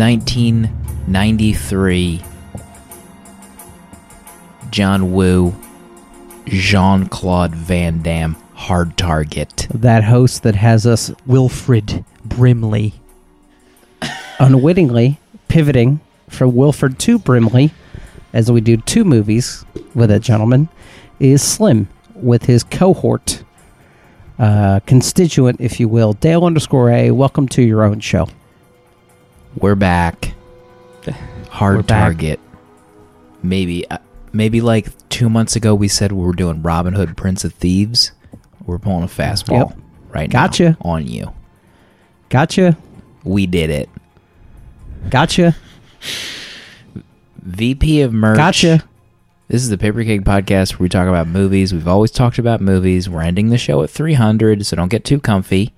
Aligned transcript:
1993. 0.00 2.24
John 4.70 5.12
Woo, 5.12 5.54
Jean 6.46 7.06
Claude 7.06 7.54
Van 7.54 8.00
Damme, 8.00 8.34
Hard 8.54 8.96
Target. 8.96 9.68
That 9.74 10.04
host 10.04 10.42
that 10.42 10.54
has 10.54 10.86
us 10.86 11.12
Wilford 11.26 12.02
Brimley. 12.24 12.94
unwittingly 14.40 15.20
pivoting 15.48 16.00
from 16.28 16.54
Wilford 16.54 16.98
to 17.00 17.18
Brimley, 17.18 17.74
as 18.32 18.50
we 18.50 18.62
do 18.62 18.78
two 18.78 19.04
movies 19.04 19.66
with 19.94 20.10
a 20.10 20.18
gentleman, 20.18 20.70
is 21.18 21.42
Slim 21.42 21.88
with 22.14 22.46
his 22.46 22.64
cohort, 22.64 23.44
uh, 24.38 24.80
constituent, 24.86 25.60
if 25.60 25.78
you 25.78 25.88
will, 25.88 26.14
Dale 26.14 26.46
underscore 26.46 26.88
A. 26.90 27.10
Welcome 27.10 27.48
to 27.48 27.60
your 27.60 27.82
own 27.82 28.00
show. 28.00 28.28
We're 29.56 29.74
back. 29.74 30.34
Hard 31.50 31.76
We're 31.78 31.82
back. 31.82 32.02
Target. 32.04 32.40
Maybe, 33.42 33.88
uh, 33.90 33.98
maybe 34.32 34.60
like 34.60 34.86
two 35.08 35.28
months 35.28 35.56
ago 35.56 35.74
we 35.74 35.88
said 35.88 36.12
we 36.12 36.24
were 36.24 36.32
doing 36.32 36.62
Robin 36.62 36.94
Hood, 36.94 37.16
Prince 37.16 37.44
of 37.44 37.52
Thieves. 37.54 38.12
We're 38.64 38.78
pulling 38.78 39.02
a 39.04 39.08
fastball 39.08 39.70
Yep. 39.70 39.78
right 40.10 40.30
Gotcha. 40.30 40.70
now 40.70 40.76
on 40.90 41.06
you. 41.06 41.32
Gotcha. 42.28 42.76
We 43.24 43.46
did 43.46 43.70
it. 43.70 43.88
Gotcha. 45.08 45.56
VP 47.42 48.02
of 48.02 48.12
merch. 48.12 48.36
Gotcha. 48.36 48.84
This 49.48 49.62
is 49.62 49.68
the 49.68 49.78
Paper 49.78 50.04
Keg 50.04 50.24
Podcast 50.24 50.74
where 50.74 50.84
we 50.84 50.88
talk 50.88 51.08
about 51.08 51.26
movies. 51.26 51.72
We've 51.72 51.88
always 51.88 52.12
talked 52.12 52.38
about 52.38 52.60
movies. 52.60 53.08
We're 53.08 53.22
ending 53.22 53.48
the 53.48 53.58
show 53.58 53.82
at 53.82 53.90
300, 53.90 54.64
so 54.64 54.76
don't 54.76 54.88
get 54.90 55.04
too 55.04 55.18
comfy. 55.18 55.72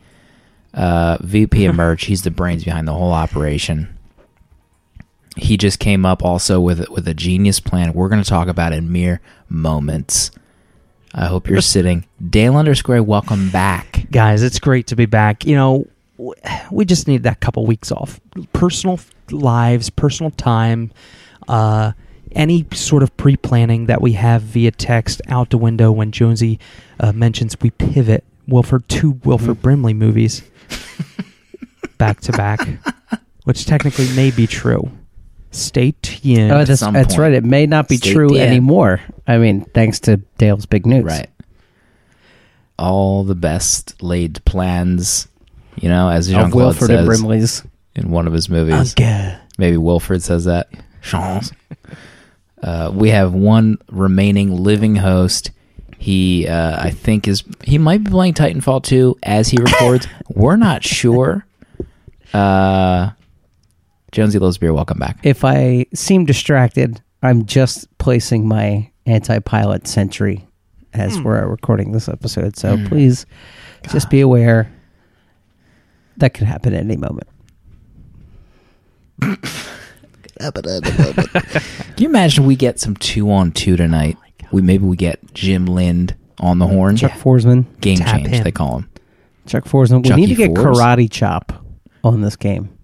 Uh, 0.75 1.19
VP 1.20 1.67
of 1.67 1.75
merch. 1.75 2.06
He's 2.06 2.23
the 2.23 2.31
brains 2.31 2.65
behind 2.65 2.89
the 2.89 2.92
whole 2.95 3.12
operation. 3.12 3.95
He 5.37 5.56
just 5.56 5.78
came 5.78 6.06
up 6.06 6.25
also 6.25 6.61
with 6.61 6.89
with 6.89 7.06
a 7.09 7.15
genius 7.15 7.61
plan. 7.61 7.92
We're 7.92 8.09
going 8.09 8.23
to 8.23 8.28
talk 8.28 8.48
about 8.48 8.73
in 8.73 8.91
mere 8.91 9.20
moments. 9.48 10.31
I 11.15 11.27
hope 11.27 11.48
you're 11.48 11.61
sitting. 11.62 12.06
Dale 12.27 12.56
underscore. 12.56 13.03
Welcome 13.03 13.50
back. 13.50 14.06
Guys, 14.11 14.43
it's 14.43 14.59
great 14.59 14.87
to 14.89 14.97
be 14.97 15.06
back. 15.06 15.45
You 15.45 15.56
know, 15.56 15.87
we 16.70 16.84
just 16.84 17.09
need 17.09 17.23
that 17.25 17.41
couple 17.41 17.67
weeks 17.67 17.91
off. 17.93 18.20
Personal 18.53 18.98
lives, 19.31 19.91
personal 19.91 20.31
time, 20.31 20.91
uh, 21.48 21.93
any 22.33 22.67
sort 22.73 23.03
of 23.03 23.15
pre 23.17 23.37
planning 23.37 23.87
that 23.87 24.00
we 24.00 24.12
have 24.12 24.43
via 24.43 24.70
text 24.70 25.21
out 25.28 25.50
the 25.50 25.59
window 25.59 25.93
when 25.93 26.12
Jonesy 26.12 26.59
uh, 27.00 27.12
mentions 27.12 27.56
we 27.61 27.71
pivot 27.71 28.25
Wilford 28.49 28.88
two 28.88 29.12
Wilford 29.25 29.62
Brimley 29.62 29.94
movies 29.94 30.43
back 31.99 32.21
to 32.22 32.33
back, 32.33 32.60
which 33.44 33.65
technically 33.66 34.09
may 34.15 34.31
be 34.31 34.47
true. 34.47 34.91
Stay 35.50 35.93
tuned. 36.03 36.50
Oh, 36.50 36.65
that's, 36.65 36.81
that's 36.81 37.19
right. 37.19 37.33
It 37.33 37.44
may 37.44 37.66
not 37.66 37.87
be 37.88 37.99
Stay 37.99 38.12
true 38.15 38.28
tuned. 38.31 38.41
anymore. 38.41 39.00
I 39.27 39.38
mean, 39.38 39.65
thanks 39.66 40.00
to 40.00 40.16
Dale's 40.38 40.65
big 40.66 40.87
news. 40.87 41.05
Right. 41.05 41.28
All 42.78 43.22
the 43.25 43.34
best 43.34 44.03
laid 44.03 44.43
plans. 44.44 45.28
You 45.77 45.88
know, 45.88 46.09
as 46.09 46.28
Jean 46.28 46.41
Of 46.41 46.53
Claude 46.53 46.65
Wilford 46.65 46.91
and 46.91 46.99
says 47.00 47.06
Brimley's. 47.06 47.62
in 47.94 48.11
one 48.11 48.27
of 48.27 48.32
his 48.32 48.49
movies. 48.49 48.93
Okay. 48.93 49.37
Maybe 49.59 49.77
Wilford 49.77 50.22
says 50.22 50.44
that. 50.47 50.69
Chance. 51.03 51.53
uh, 52.62 52.91
we 52.94 53.11
have 53.11 53.32
one 53.34 53.78
remaining 53.91 54.56
living 54.56 54.97
host. 54.97 55.50
He, 56.02 56.48
uh, 56.48 56.82
I 56.82 56.90
think, 56.90 57.28
is 57.28 57.44
he 57.62 57.78
might 57.78 58.02
be 58.02 58.10
playing 58.10 58.34
Titanfall 58.34 58.82
2 58.82 59.18
as 59.22 59.48
he 59.50 59.56
records. 59.62 60.08
We're 60.28 60.56
not 60.56 60.82
sure. 60.82 61.46
Uh, 62.34 63.10
Jonesy 64.10 64.40
loves 64.40 64.58
beer. 64.58 64.72
Welcome 64.72 64.98
back. 64.98 65.20
If 65.22 65.44
I 65.44 65.86
seem 65.94 66.24
distracted, 66.24 67.00
I'm 67.22 67.46
just 67.46 67.86
placing 67.98 68.48
my 68.48 68.90
anti-pilot 69.06 69.86
sentry 69.86 70.44
as 70.92 71.16
Hmm. 71.16 71.22
we're 71.22 71.46
recording 71.46 71.92
this 71.92 72.08
episode. 72.08 72.56
So 72.56 72.76
please 72.88 73.24
just 73.90 74.10
be 74.10 74.20
aware 74.20 74.70
that 76.16 76.34
could 76.34 76.46
happen 76.48 76.74
at 76.74 76.80
any 76.80 76.96
moment. 76.96 77.28
Can 79.20 79.38
you 81.98 82.08
imagine 82.08 82.44
we 82.44 82.56
get 82.56 82.80
some 82.80 82.96
two 82.96 83.30
on 83.30 83.52
two 83.52 83.76
tonight? 83.76 84.16
We 84.52 84.62
maybe 84.62 84.84
we 84.84 84.96
get 84.96 85.34
Jim 85.34 85.66
Lind 85.66 86.14
on 86.38 86.58
the 86.58 86.66
horn. 86.66 86.96
Chuck 86.96 87.12
Forsman. 87.12 87.64
Game 87.80 87.98
Tap 87.98 88.16
change, 88.16 88.28
him. 88.28 88.44
they 88.44 88.52
call 88.52 88.78
him. 88.78 88.90
Chuck 89.46 89.64
Forsman. 89.64 90.02
We 90.02 90.08
Chucky 90.10 90.20
need 90.20 90.28
to 90.28 90.34
get 90.34 90.50
karate 90.52 91.10
chop 91.10 91.52
on 92.04 92.20
this 92.20 92.36
game. 92.36 92.76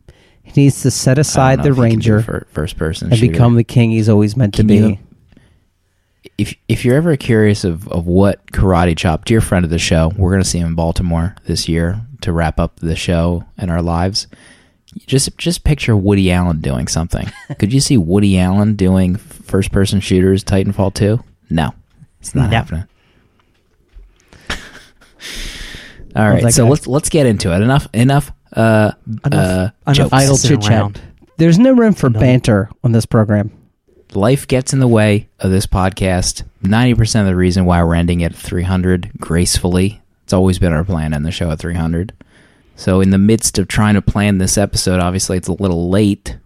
He 0.43 0.63
needs 0.63 0.83
to 0.83 0.91
set 0.91 1.19
aside 1.19 1.63
the 1.63 1.71
know 1.71 1.83
if 1.83 1.85
he 1.85 1.91
can 1.91 2.01
do 2.01 2.15
ranger 2.17 2.47
first 2.53 2.77
person 2.79 3.11
and 3.11 3.19
shooter. 3.19 3.33
become 3.33 3.55
the 3.55 3.65
king 3.65 3.91
he's 3.91 4.09
always 4.09 4.37
meant 4.37 4.55
to 4.55 4.65
be. 4.65 4.99
if 6.39 6.55
if 6.69 6.85
you're 6.85 6.97
ever 6.97 7.17
curious 7.17 7.65
of, 7.65 7.87
of 7.89 8.07
what 8.07 8.45
karate 8.53 8.97
chop 8.97 9.27
dear 9.27 9.43
friend 9.43 9.65
of 9.65 9.71
the 9.71 9.79
show 9.79 10.11
we're 10.17 10.31
going 10.31 10.43
to 10.43 10.49
see 10.49 10.59
him 10.59 10.69
in 10.69 10.75
baltimore 10.75 11.37
this 11.45 11.69
year 11.69 12.01
to 12.23 12.33
wrap 12.33 12.59
up 12.59 12.81
the 12.81 12.97
show 12.97 13.45
and 13.59 13.71
our 13.71 13.83
lives 13.83 14.27
just 15.07 15.37
just 15.37 15.65
picture 15.65 15.95
woody 15.95 16.33
allen 16.33 16.61
doing 16.61 16.89
something 16.89 17.31
could 17.59 17.73
you 17.73 17.81
see 17.81 17.99
woody 17.99 18.39
allen 18.39 18.75
doing 18.75 19.17
first 19.17 19.71
person 19.71 20.01
shooters 20.01 20.43
titanfall 20.43 20.93
2 20.95 21.23
no 21.51 21.73
it's 22.21 22.35
not 22.35 22.51
No. 22.51 22.57
happening 22.57 22.85
all 26.17 26.29
right 26.29 26.43
that 26.43 26.53
so 26.55 26.65
guy. 26.65 26.71
let's 26.71 26.87
let's 26.87 27.09
get 27.09 27.27
into 27.27 27.53
it 27.55 27.61
enough 27.63 27.87
enough 27.93 28.33
uh 28.55 28.93
Enough, 29.27 29.33
uh 29.35 29.71
enough. 29.91 30.13
Idle 30.13 30.39
chit 30.39 30.63
chat. 30.63 31.01
There's 31.37 31.59
no 31.59 31.73
room 31.73 31.93
for 31.93 32.09
No. 32.11 32.19
banter 32.19 32.71
on 32.83 32.93
this 32.93 33.05
program. 33.07 33.51
life 34.15 34.49
gets 34.49 34.73
in 34.73 34.81
the 34.81 34.89
way 34.89 35.29
of 35.39 35.51
this 35.51 35.67
podcast. 35.67 36.43
90% 36.65 37.21
of 37.21 37.27
the 37.27 37.37
reason 37.37 37.67
why 37.67 37.83
we're 37.85 37.95
ending 37.95 38.25
at 38.25 38.35
300 38.35 39.11
gracefully. 39.21 40.01
It's 40.25 40.33
always 40.33 40.59
been 40.59 40.73
our 40.73 40.83
plan 40.83 41.13
in 41.13 41.23
the 41.25 41.31
show 41.31 41.51
at 41.51 41.59
300. 41.59 42.13
So, 42.75 43.01
in 43.03 43.11
the 43.11 43.19
midst 43.19 43.59
of 43.59 43.69
trying 43.69 43.95
to 43.95 44.03
plan 44.03 44.39
this 44.39 44.57
episode, 44.57 44.99
obviously 45.01 45.37
it's 45.37 45.47
a 45.49 45.53
little 45.53 45.91
late. 45.91 46.39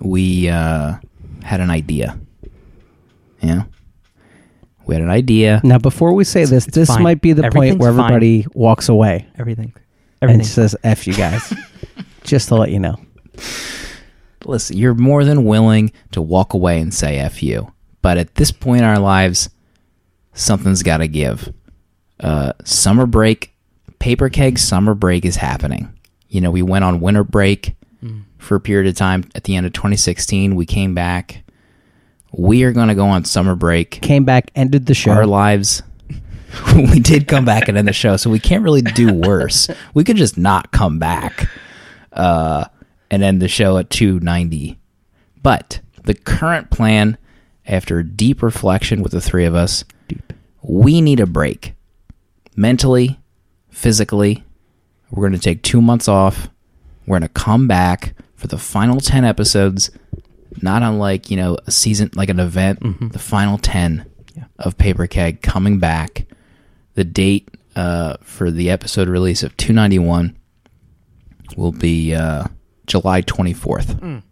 We 0.00 0.48
uh, 0.48 0.96
had 1.44 1.60
an 1.60 1.70
idea. 1.70 2.18
Yeah. 3.40 3.64
We 4.86 4.94
had 4.94 5.02
an 5.02 5.10
idea. 5.10 5.60
Now, 5.64 5.78
before 5.78 6.14
we 6.14 6.24
say 6.24 6.44
this, 6.46 6.66
it's 6.66 6.74
this 6.74 6.88
fine. 6.88 7.02
might 7.02 7.20
be 7.20 7.32
the 7.34 7.42
point 7.42 7.54
Everything's 7.56 7.80
where 7.80 7.92
fine. 7.92 8.00
everybody 8.06 8.46
walks 8.54 8.88
away 8.88 9.26
Everything. 9.38 9.74
Everything. 10.22 10.40
and 10.40 10.46
says 10.48 10.74
"f 10.82 11.06
you 11.06 11.14
guys," 11.14 11.52
just 12.24 12.48
to 12.48 12.56
let 12.56 12.70
you 12.70 12.78
know. 12.78 12.96
Listen, 14.44 14.76
you're 14.76 14.94
more 14.94 15.24
than 15.24 15.44
willing 15.44 15.92
to 16.12 16.22
walk 16.22 16.54
away 16.54 16.80
and 16.80 16.92
say 16.94 17.18
F 17.18 17.42
you. 17.42 17.72
But 18.02 18.16
at 18.18 18.36
this 18.36 18.50
point 18.50 18.80
in 18.80 18.84
our 18.86 18.98
lives, 18.98 19.50
something's 20.32 20.82
got 20.82 20.98
to 20.98 21.08
give. 21.08 21.52
Uh, 22.20 22.52
summer 22.64 23.04
break, 23.06 23.52
paper 23.98 24.28
keg 24.28 24.58
summer 24.58 24.94
break 24.94 25.24
is 25.24 25.36
happening. 25.36 25.92
You 26.28 26.40
know, 26.40 26.50
we 26.50 26.62
went 26.62 26.84
on 26.84 27.00
winter 27.00 27.24
break 27.24 27.74
for 28.38 28.54
a 28.54 28.60
period 28.60 28.88
of 28.88 28.94
time 28.96 29.24
at 29.34 29.44
the 29.44 29.56
end 29.56 29.66
of 29.66 29.72
2016. 29.72 30.54
We 30.54 30.64
came 30.64 30.94
back. 30.94 31.42
We 32.32 32.64
are 32.64 32.72
going 32.72 32.88
to 32.88 32.94
go 32.94 33.06
on 33.06 33.24
summer 33.24 33.54
break. 33.54 33.90
Came 34.02 34.24
back, 34.24 34.50
ended 34.54 34.86
the 34.86 34.94
show. 34.94 35.12
Our 35.12 35.26
lives. 35.26 35.82
we 36.74 37.00
did 37.00 37.28
come 37.28 37.44
back 37.44 37.68
and 37.68 37.76
end 37.76 37.88
the 37.88 37.92
show, 37.92 38.16
so 38.16 38.30
we 38.30 38.38
can't 38.38 38.64
really 38.64 38.82
do 38.82 39.12
worse. 39.12 39.68
we 39.94 40.04
could 40.04 40.16
just 40.16 40.38
not 40.38 40.70
come 40.70 40.98
back 40.98 41.48
uh, 42.12 42.64
and 43.10 43.22
end 43.22 43.40
the 43.42 43.48
show 43.48 43.78
at 43.78 43.90
290. 43.90 44.78
But 45.42 45.80
the 46.04 46.14
current 46.14 46.70
plan, 46.70 47.18
after 47.66 48.02
deep 48.02 48.42
reflection 48.42 49.02
with 49.02 49.12
the 49.12 49.20
three 49.20 49.44
of 49.44 49.54
us, 49.54 49.84
deep. 50.08 50.32
we 50.62 51.00
need 51.00 51.20
a 51.20 51.26
break. 51.26 51.74
Mentally, 52.56 53.20
physically, 53.70 54.44
we're 55.10 55.28
going 55.28 55.38
to 55.38 55.44
take 55.44 55.62
two 55.62 55.80
months 55.80 56.08
off. 56.08 56.48
We're 57.06 57.18
going 57.18 57.28
to 57.28 57.40
come 57.40 57.68
back 57.68 58.14
for 58.34 58.46
the 58.46 58.58
final 58.58 59.00
10 59.00 59.24
episodes, 59.24 59.90
not 60.62 60.82
unlike, 60.82 61.30
you 61.30 61.36
know, 61.36 61.56
a 61.66 61.70
season, 61.70 62.10
like 62.14 62.28
an 62.28 62.40
event, 62.40 62.80
the 63.12 63.18
final 63.18 63.58
10 63.58 64.04
of 64.58 64.76
Paper 64.78 65.06
Keg 65.06 65.42
coming 65.42 65.78
back. 65.78 66.26
The 66.94 67.04
date 67.04 67.48
uh, 67.76 68.16
for 68.22 68.50
the 68.50 68.70
episode 68.70 69.08
release 69.08 69.42
of 69.42 69.56
291 69.56 70.36
will 71.56 71.72
be 71.72 72.14
uh, 72.14 72.44
July 72.86 73.22
24th. 73.22 74.22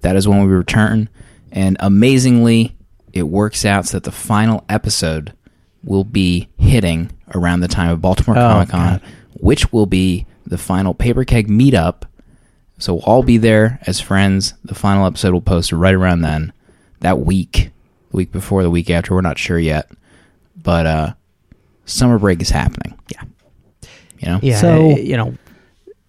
That 0.00 0.16
is 0.16 0.26
when 0.28 0.40
we 0.46 0.52
return. 0.52 1.08
And 1.52 1.76
amazingly, 1.80 2.76
it 3.12 3.24
works 3.24 3.64
out 3.64 3.86
so 3.86 3.96
that 3.96 4.04
the 4.04 4.12
final 4.12 4.64
episode 4.68 5.32
will 5.82 6.04
be 6.04 6.48
hitting 6.58 7.10
around 7.34 7.60
the 7.60 7.68
time 7.68 7.90
of 7.90 8.00
Baltimore 8.00 8.36
Oh, 8.36 8.40
Comic 8.40 8.68
Con, 8.70 9.00
which 9.34 9.72
will 9.72 9.86
be 9.86 10.26
the 10.46 10.58
final 10.58 10.94
Paper 10.94 11.24
Keg 11.24 11.48
meetup. 11.48 12.02
So 12.78 12.94
we'll 12.94 13.02
all 13.04 13.22
be 13.22 13.38
there 13.38 13.78
as 13.86 14.00
friends. 14.00 14.54
The 14.64 14.74
final 14.74 15.06
episode 15.06 15.32
will 15.32 15.40
post 15.40 15.72
right 15.72 15.94
around 15.94 16.20
then, 16.22 16.52
that 17.00 17.20
week, 17.20 17.70
the 18.10 18.16
week 18.16 18.32
before, 18.32 18.62
the 18.62 18.70
week 18.70 18.88
after. 18.90 19.14
We're 19.14 19.20
not 19.20 19.38
sure 19.38 19.58
yet, 19.58 19.90
but 20.56 20.86
uh, 20.86 21.14
summer 21.86 22.18
break 22.18 22.40
is 22.40 22.50
happening. 22.50 22.98
Yeah. 23.12 23.22
you 24.20 24.28
know. 24.28 24.40
Yeah, 24.42 24.60
So- 24.60 24.96
you 24.96 25.16
know, 25.16 25.34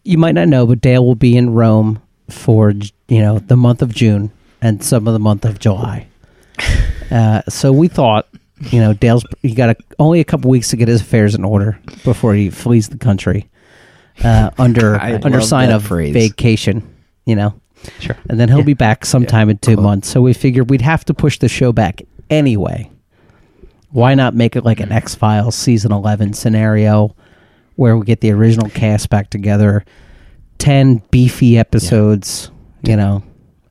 you 0.03 0.17
might 0.17 0.33
not 0.35 0.47
know, 0.47 0.65
but 0.65 0.81
Dale 0.81 1.05
will 1.05 1.15
be 1.15 1.35
in 1.37 1.53
Rome 1.53 2.01
for 2.29 2.71
you 3.07 3.21
know 3.21 3.39
the 3.39 3.57
month 3.57 3.81
of 3.81 3.93
June 3.93 4.31
and 4.61 4.83
some 4.83 5.07
of 5.07 5.13
the 5.13 5.19
month 5.19 5.45
of 5.45 5.59
July. 5.59 6.07
Uh, 7.11 7.41
so 7.49 7.71
we 7.73 7.87
thought, 7.87 8.27
you 8.69 8.79
know, 8.79 8.93
Dale's 8.93 9.25
he 9.41 9.55
got 9.55 9.71
a, 9.71 9.75
only 9.97 10.19
a 10.19 10.23
couple 10.23 10.47
weeks 10.51 10.69
to 10.69 10.75
get 10.77 10.87
his 10.87 11.01
affairs 11.01 11.33
in 11.33 11.43
order 11.43 11.79
before 12.03 12.35
he 12.35 12.51
flees 12.51 12.87
the 12.89 12.99
country 12.99 13.49
uh, 14.23 14.51
under 14.57 14.95
I 15.01 15.19
under 15.23 15.41
sign 15.41 15.69
of 15.71 15.85
phrase. 15.85 16.13
vacation. 16.13 16.83
You 17.25 17.35
know, 17.35 17.53
Sure. 17.99 18.15
and 18.29 18.39
then 18.39 18.49
he'll 18.49 18.59
Yeah. 18.59 18.63
be 18.65 18.73
back 18.73 19.05
sometime 19.05 19.49
in 19.49 19.57
two 19.59 19.75
Cool. 19.75 19.83
months. 19.83 20.07
So 20.09 20.21
we 20.21 20.33
figured 20.33 20.69
we'd 20.69 20.81
have 20.81 21.05
to 21.05 21.13
push 21.13 21.37
the 21.39 21.47
show 21.47 21.71
back 21.71 22.01
anyway. 22.29 22.89
Why 23.91 24.13
not 24.15 24.35
make 24.35 24.55
it 24.55 24.63
like 24.65 24.79
an 24.79 24.91
X 24.91 25.15
Files 25.15 25.55
season 25.55 25.91
eleven 25.91 26.33
scenario 26.33 27.15
where 27.75 27.97
we 27.97 28.05
get 28.05 28.21
the 28.21 28.31
original 28.31 28.69
cast 28.69 29.09
back 29.09 29.29
together, 29.29 29.83
ten 30.57 31.01
beefy 31.11 31.57
episodes. 31.57 32.51
You 32.83 32.95
know, 32.95 33.23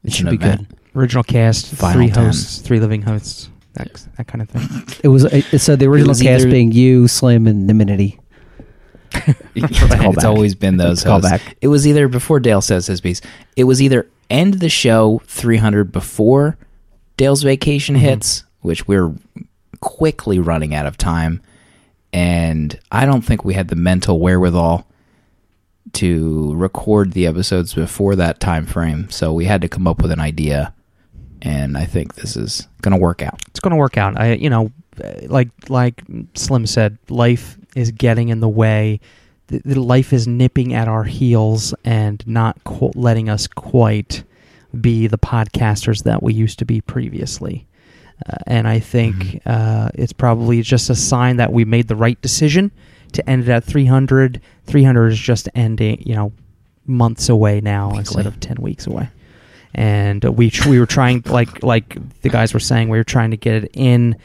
it 0.05 0.09
It's 0.09 0.17
should 0.17 0.29
be 0.31 0.37
event. 0.37 0.69
good. 0.69 0.79
Original 0.97 1.23
cast, 1.23 1.67
Final 1.75 1.93
three 2.03 2.11
ten. 2.11 2.25
hosts, 2.27 2.59
three 2.59 2.81
living 2.81 3.03
hosts, 3.03 3.49
that, 3.75 3.89
that 4.17 4.27
kind 4.27 4.43
of 4.43 4.49
thing. 4.49 4.99
It 5.05 5.09
was 5.09 5.25
it, 5.25 5.61
so 5.61 5.77
the 5.77 5.87
original 5.87 6.15
cast 6.15 6.25
either- 6.43 6.50
being 6.50 6.73
you, 6.73 7.06
Slim, 7.09 7.47
and 7.47 7.69
Diminity. 7.69 8.19
It's, 9.13 9.27
Callback. 9.79 10.25
always 10.25 10.55
been 10.55 10.77
those 10.77 11.03
Callback. 11.05 11.55
It 11.61 11.69
was 11.69 11.87
either 11.87 12.09
before 12.09 12.41
Dale 12.41 12.61
says 12.61 12.87
his 12.87 13.01
piece. 13.01 13.21
It 13.57 13.65
was 13.65 13.81
either 13.83 14.09
end 14.31 14.55
the 14.55 14.69
show 14.69 15.21
300 15.27 15.91
before 15.93 16.57
Dale's 17.17 17.43
vacation 17.43 17.97
Mm-hmm. 17.97 18.05
hits, 18.05 18.45
which 18.61 18.87
we're 18.87 19.15
quickly 19.81 20.39
running 20.39 20.75
out 20.75 20.87
of 20.87 20.97
time, 20.97 21.41
and 22.13 22.79
I 22.91 23.07
don't 23.07 23.23
think 23.23 23.45
we 23.45 23.55
had 23.55 23.69
the 23.69 23.77
mental 23.77 24.19
wherewithal 24.21 24.87
to 25.95 26.55
record 26.55 27.13
the 27.13 27.27
episodes 27.27 27.75
before 27.75 28.15
that 28.17 28.41
time 28.41 28.67
frame. 28.67 29.09
So 29.11 29.33
we 29.33 29.47
had 29.47 29.61
to 29.63 29.69
come 29.69 29.87
up 29.87 30.03
with 30.03 30.11
an 30.11 30.21
idea, 30.21 30.75
and 31.43 31.77
I 31.79 31.85
think 31.87 32.15
this 32.17 32.37
is 32.37 32.69
going 32.83 32.93
to 32.97 33.01
work 33.01 33.23
out. 33.23 33.41
it's 33.49 33.61
going 33.61 33.71
to 33.73 33.77
work 33.77 33.97
out. 33.97 34.19
I, 34.19 34.33
you 34.35 34.51
know, 34.51 34.71
like 35.27 35.49
like 35.69 36.03
Slim 36.35 36.67
said, 36.67 36.99
life 37.09 37.58
is 37.75 37.91
getting 37.91 38.29
in 38.29 38.41
the 38.41 38.49
way. 38.49 39.00
The, 39.49 39.61
the 39.65 39.81
life 39.81 40.12
is 40.12 40.26
nipping 40.26 40.75
at 40.75 40.88
our 40.88 41.05
heels 41.05 41.75
and 41.85 42.26
not 42.26 42.62
qu- 42.65 42.93
letting 42.94 43.29
us 43.29 43.47
quite 43.47 44.25
be 44.79 45.06
the 45.06 45.19
podcasters 45.19 46.05
that 46.05 46.23
we 46.23 46.35
used 46.35 46.59
to 46.59 46.65
be 46.65 46.81
previously. 46.81 47.67
Uh, 48.29 48.37
and 48.47 48.67
I 48.67 48.81
think 48.81 49.41
uh, 49.47 49.91
it's 49.94 50.12
probably 50.12 50.61
just 50.62 50.91
a 50.91 50.94
sign 50.94 51.37
that 51.37 51.53
we 51.53 51.65
made 51.65 51.88
the 51.88 51.97
right 51.97 52.20
decision 52.20 52.73
to 53.12 53.31
end 53.31 53.44
it 53.44 53.49
at 53.49 53.65
300. 53.65 54.41
300 54.67 55.09
is 55.09 55.19
just 55.19 55.49
ending, 55.55 56.03
you 56.05 56.14
know, 56.14 56.32
months 56.85 57.29
away 57.29 57.61
now 57.61 57.97
instead 57.97 58.26
of 58.26 58.41
10 58.41 58.56
weeks 58.61 58.87
away 58.87 59.09
and 59.75 60.25
uh, 60.25 60.32
we 60.32 60.50
we 60.67 60.79
were 60.79 60.87
trying 60.87 61.23
like 61.26 61.62
like 61.62 61.97
the 62.23 62.29
guys 62.29 62.55
were 62.55 62.61
saying 62.61 62.88
we 62.88 62.99
were 62.99 63.05
trying 63.05 63.31
to 63.31 63.37
get 63.37 63.64
it 63.64 63.71
in 63.75 64.17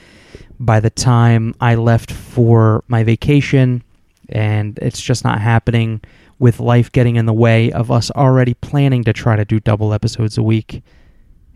by 0.59 0.79
the 0.79 0.89
time 0.89 1.55
I 1.59 1.75
left 1.75 2.11
for 2.11 2.83
my 2.87 3.03
vacation 3.03 3.83
and 4.29 4.77
it's 4.79 5.01
just 5.01 5.23
not 5.23 5.41
happening 5.41 6.01
with 6.39 6.59
life 6.59 6.91
getting 6.91 7.15
in 7.15 7.25
the 7.25 7.33
way 7.33 7.71
of 7.71 7.91
us 7.91 8.11
already 8.11 8.53
planning 8.55 9.03
to 9.03 9.13
try 9.13 9.35
to 9.35 9.45
do 9.45 9.59
double 9.59 9.93
episodes 9.93 10.37
a 10.37 10.43
week. 10.43 10.83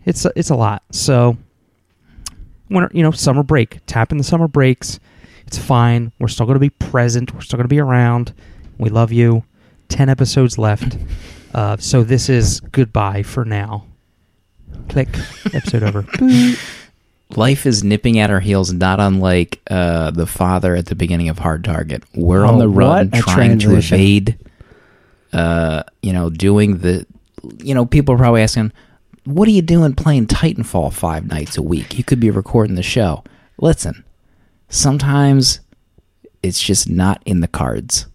It's 0.04 0.24
a, 0.24 0.32
it's 0.36 0.50
a 0.50 0.54
lot. 0.54 0.82
So 0.92 1.36
winter 2.70 2.90
you 2.92 3.02
know 3.02 3.10
summer 3.10 3.42
break 3.42 3.80
tap 3.86 4.12
in 4.12 4.18
the 4.18 4.24
summer 4.24 4.48
breaks. 4.48 5.00
It's 5.46 5.58
fine. 5.58 6.12
We're 6.18 6.28
still 6.28 6.46
going 6.46 6.56
to 6.56 6.60
be 6.60 6.70
present. 6.70 7.32
We're 7.32 7.40
still 7.40 7.56
going 7.56 7.64
to 7.64 7.68
be 7.68 7.80
around. 7.80 8.34
We 8.76 8.90
love 8.90 9.12
you. 9.12 9.44
10 9.88 10.10
episodes 10.10 10.58
left. 10.58 10.98
Uh, 11.54 11.78
so 11.78 12.04
this 12.04 12.28
is 12.28 12.60
goodbye 12.60 13.22
for 13.22 13.46
now. 13.46 13.86
Click. 14.88 15.08
Episode 15.54 15.82
over. 15.82 16.06
Life 17.36 17.66
is 17.66 17.84
nipping 17.84 18.18
at 18.18 18.30
our 18.30 18.40
heels, 18.40 18.72
not 18.72 19.00
unlike 19.00 19.60
uh, 19.70 20.10
the 20.12 20.26
father 20.26 20.74
at 20.74 20.86
the 20.86 20.94
beginning 20.94 21.28
of 21.28 21.38
Hard 21.38 21.62
Target. 21.62 22.02
We're 22.14 22.44
on 22.44 22.54
Oh, 22.54 22.58
the 22.60 22.68
run, 22.68 23.10
trying 23.10 23.58
to 23.60 23.76
evade. 23.76 24.38
Uh, 25.32 25.82
you 26.02 26.12
know, 26.12 26.30
doing 26.30 26.78
the. 26.78 27.06
You 27.58 27.74
know, 27.74 27.84
people 27.84 28.14
are 28.14 28.18
probably 28.18 28.42
asking, 28.42 28.72
"What 29.24 29.46
are 29.46 29.50
you 29.52 29.60
doing 29.62 29.94
playing 29.94 30.26
Titanfall 30.28 30.92
five 30.94 31.26
nights 31.26 31.58
a 31.58 31.62
week? 31.62 31.98
You 31.98 32.02
could 32.04 32.18
be 32.18 32.30
recording 32.30 32.76
the 32.76 32.82
show." 32.82 33.22
Listen, 33.60 34.04
sometimes 34.70 35.60
it's 36.42 36.62
just 36.62 36.88
not 36.88 37.22
in 37.26 37.40
the 37.40 37.48
cards. 37.48 38.06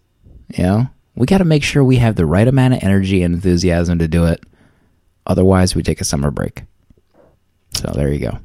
You 0.57 0.63
know, 0.63 0.87
we 1.15 1.27
got 1.27 1.37
to 1.37 1.45
make 1.45 1.63
sure 1.63 1.83
we 1.83 1.97
have 1.97 2.15
the 2.15 2.25
right 2.25 2.47
amount 2.47 2.73
of 2.75 2.83
energy 2.83 3.21
and 3.21 3.35
enthusiasm 3.35 3.99
to 3.99 4.07
do 4.07 4.25
it. 4.25 4.43
Otherwise, 5.27 5.75
we 5.75 5.83
take 5.83 6.01
a 6.01 6.05
summer 6.05 6.31
break. 6.31 6.63
So 7.75 7.91
there 7.95 8.11
you 8.11 8.19
go. 8.19 8.39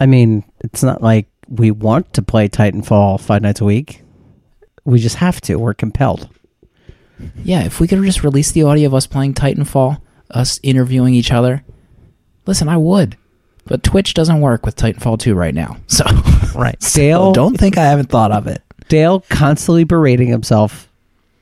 I 0.00 0.06
mean, 0.06 0.44
it's 0.60 0.82
not 0.82 1.02
like 1.02 1.28
we 1.48 1.70
want 1.70 2.12
to 2.14 2.22
play 2.22 2.48
Titanfall 2.48 3.20
five 3.20 3.42
nights 3.42 3.60
a 3.60 3.64
week. 3.64 4.02
We 4.84 4.98
just 4.98 5.16
have 5.16 5.40
to. 5.42 5.56
We're 5.56 5.74
compelled. 5.74 6.28
Yeah, 7.42 7.64
if 7.64 7.80
we 7.80 7.88
could 7.88 8.02
just 8.04 8.22
release 8.22 8.52
the 8.52 8.62
audio 8.62 8.86
of 8.86 8.94
us 8.94 9.06
playing 9.06 9.34
Titanfall, 9.34 10.00
us 10.30 10.60
interviewing 10.62 11.14
each 11.14 11.32
other, 11.32 11.64
listen, 12.46 12.68
I 12.68 12.76
would. 12.76 13.16
But 13.64 13.82
Twitch 13.82 14.14
doesn't 14.14 14.40
work 14.40 14.64
with 14.64 14.76
Titanfall 14.76 15.18
2 15.18 15.34
right 15.34 15.54
now. 15.54 15.76
So, 15.88 16.04
Right. 16.54 16.80
so 16.82 17.00
Dale- 17.00 17.32
don't 17.32 17.56
think 17.58 17.76
I 17.76 17.84
haven't 17.84 18.08
thought 18.08 18.30
of 18.32 18.46
it. 18.46 18.62
Dale 18.88 19.20
constantly 19.28 19.84
berating 19.84 20.28
himself 20.28 20.88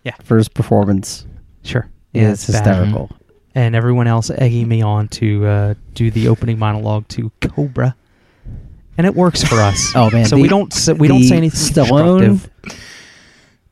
Yeah. 0.03 0.15
for 0.25 0.37
his 0.37 0.49
performance 0.49 1.25
Sure. 1.63 1.89
is 2.15 2.49
it's 2.49 2.59
bad. 2.59 2.67
hysterical. 2.67 3.11
And 3.55 3.75
everyone 3.77 4.07
else 4.09 4.31
egging 4.31 4.67
me 4.69 4.83
on 4.83 5.09
to 5.09 5.47
uh, 5.47 5.75
do 5.95 6.11
the 6.11 6.29
opening 6.29 6.59
monologue 6.59 7.07
to 7.09 7.31
Cobra. 7.41 7.95
And 8.99 9.07
it 9.07 9.15
works 9.15 9.43
for 9.43 9.57
us. 9.57 9.93
Oh, 9.97 10.11
man, 10.11 10.27
So 10.27 10.37
the- 10.37 10.43
we 10.43 10.49
don't 10.49 10.73
say, 10.73 10.93
we 10.93 11.09
don't 11.09 11.23
say 11.23 11.37
anything 11.37 11.59
Stallone- 11.59 12.41
destructive. 12.41 12.51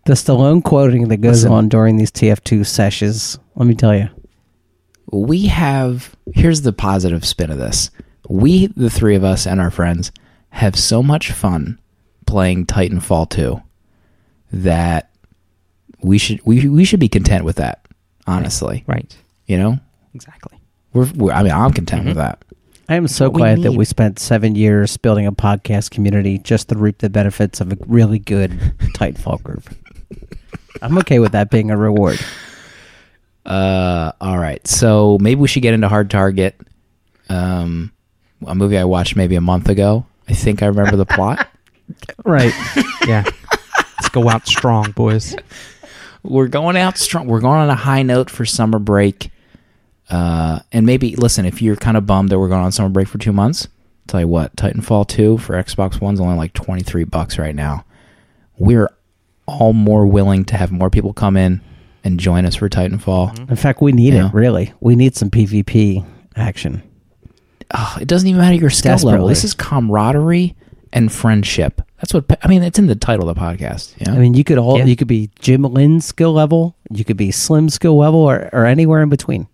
The 0.07 0.13
Stallone 0.13 0.63
quoting 0.63 1.09
that 1.09 1.19
goes 1.19 1.45
Listen. 1.45 1.53
on 1.53 1.69
during 1.69 1.97
these 1.97 2.11
TF2 2.11 2.67
sessions, 2.67 3.39
let 3.55 3.67
me 3.67 3.75
tell 3.75 3.97
you. 3.97 4.09
We 5.11 5.47
have, 5.47 6.15
here's 6.35 6.61
the 6.61 6.75
positive 6.75 7.25
spin 7.25 7.51
of 7.51 7.59
this. 7.59 7.91
We, 8.29 8.67
the 8.67 8.91
three 8.91 9.15
of 9.15 9.25
us 9.25 9.47
and 9.47 9.61
our 9.61 9.71
friends, 9.71 10.13
have 10.51 10.77
so 10.77 11.03
much 11.03 11.33
fun 11.33 11.79
playing 12.27 12.67
Titanfall 12.67 13.31
2 13.31 13.63
that 14.53 15.11
we 16.03 16.19
should 16.19 16.41
we, 16.45 16.69
we 16.69 16.85
should 16.85 17.01
be 17.01 17.09
content 17.09 17.45
with 17.45 17.57
that, 17.57 17.87
honestly. 18.27 18.85
Right. 18.87 19.17
You 19.47 19.59
know? 19.59 19.79
Exactly. 20.15 20.61
We're, 20.93 21.11
we're 21.15 21.33
I 21.33 21.43
mean, 21.43 21.53
I'm 21.53 21.73
content 21.73 22.05
with 22.05 22.17
mm-hmm. 22.17 22.21
that. 22.21 22.45
I 22.89 22.97
am 22.97 23.09
so 23.09 23.31
glad 23.31 23.63
that 23.63 23.73
we 23.73 23.85
spent 23.87 24.19
seven 24.19 24.55
years 24.55 24.97
building 24.99 25.27
a 25.27 25.33
podcast 25.33 25.91
community 25.91 26.39
just 26.39 26.69
to 26.69 26.77
reap 26.77 26.99
the 26.99 27.09
benefits 27.09 27.61
of 27.61 27.73
a 27.73 27.77
really 27.87 28.19
good 28.19 28.51
Titanfall 28.95 29.43
group. 29.43 29.65
I'm 30.83 30.99
okay 30.99 31.19
with 31.19 31.33
that 31.33 31.51
being 31.51 31.71
a 31.71 31.77
reward. 31.77 32.19
Uh, 33.47 34.13
all 34.21 34.39
right. 34.39 34.67
So 34.67 35.17
maybe 35.21 35.41
we 35.41 35.49
should 35.49 35.63
get 35.63 35.73
into 35.73 35.89
Hard 35.89 36.11
Target. 36.11 36.61
Um, 37.31 37.91
a 38.47 38.55
movie 38.55 38.77
I 38.77 38.85
watched 38.85 39.17
maybe 39.17 39.37
a 39.37 39.41
month 39.41 39.69
ago. 39.71 40.05
I 40.29 40.35
think 40.35 40.63
I 40.63 40.67
remember 40.67 40.97
the 40.97 41.07
plot. 41.07 41.49
Right. 42.25 42.55
Yeah. 43.07 43.25
Let's 43.77 44.09
go 44.09 44.27
out 44.31 44.47
strong, 44.47 44.93
boys. 44.93 45.37
We're 46.23 46.49
going 46.49 46.79
out 46.79 46.97
strong. 46.97 47.27
We're 47.27 47.43
going 47.43 47.59
on 47.61 47.69
a 47.69 47.75
high 47.75 48.03
note 48.03 48.31
for 48.31 48.47
summer 48.47 48.79
break. 48.79 49.31
Uh, 50.11 50.61
and 50.73 50.85
maybe 50.85 51.17
listen 51.17 51.47
if 51.47 51.63
you're 51.63 51.77
kind 51.77 51.97
of 51.97 52.07
bummed 52.07 52.29
that 52.31 52.39
we're 52.39 52.49
going 52.49 52.63
on 52.63 52.73
summer 52.73 52.89
break 52.91 53.09
for 53.09 53.19
two 53.19 53.33
months. 53.33 53.69
Tell 54.07 54.21
you 54.21 54.29
what, 54.29 54.55
Titanfall 54.57 55.09
two 55.09 55.39
for 55.39 55.55
Xbox 55.55 56.01
One's 56.01 56.21
only 56.21 56.37
like 56.37 56.53
twenty 56.53 56.83
three 56.83 57.05
bucks 57.05 57.39
right 57.39 57.55
now. 57.55 57.85
We're 58.59 58.91
all 59.47 59.73
more 59.73 60.07
willing 60.07 60.45
to 60.47 60.57
have 60.57 60.71
more 60.71 60.91
people 60.91 61.13
come 61.15 61.37
in 61.37 61.61
and 62.05 62.21
join 62.21 62.45
us 62.45 62.55
for 62.57 62.69
Titanfall. 62.69 63.49
In 63.51 63.57
fact, 63.57 63.81
we 63.81 63.93
need 63.93 64.13
Yeah. 64.15 64.27
it, 64.29 64.35
really. 64.35 64.73
We 64.81 64.95
need 64.95 65.17
some 65.17 65.31
PvP 65.31 66.05
action. 66.37 66.83
oh, 67.75 67.97
it 68.01 68.07
doesn't 68.07 68.29
even 68.29 68.41
matter 68.41 68.57
your 68.57 68.69
skill 68.71 68.99
level. 68.99 69.27
This 69.27 69.43
is 69.43 69.55
camaraderie 69.55 70.55
and 70.93 71.11
friendship. 71.11 71.81
That's 71.97 72.13
what 72.13 72.27
I 72.43 72.49
mean. 72.49 72.63
It's 72.63 72.79
in 72.79 72.87
the 72.89 72.95
title 72.95 73.29
of 73.29 73.35
the 73.35 73.41
podcast. 73.41 73.95
Yeah. 73.99 74.13
I 74.13 74.19
mean, 74.19 74.35
you 74.35 74.45
could 74.45 74.59
all 74.59 74.77
Yeah. 74.79 74.85
you 74.85 74.97
could 74.97 75.09
be 75.09 75.31
Jim 75.41 75.63
Lynn's 75.63 76.05
skill 76.05 76.33
level, 76.35 76.77
you 76.91 77.05
could 77.07 77.17
be 77.17 77.31
Slim 77.31 77.71
skill 77.71 77.97
level, 77.97 78.21
or, 78.21 78.51
or 78.53 78.67
anywhere 78.67 79.03
in 79.03 79.09
between. 79.09 79.47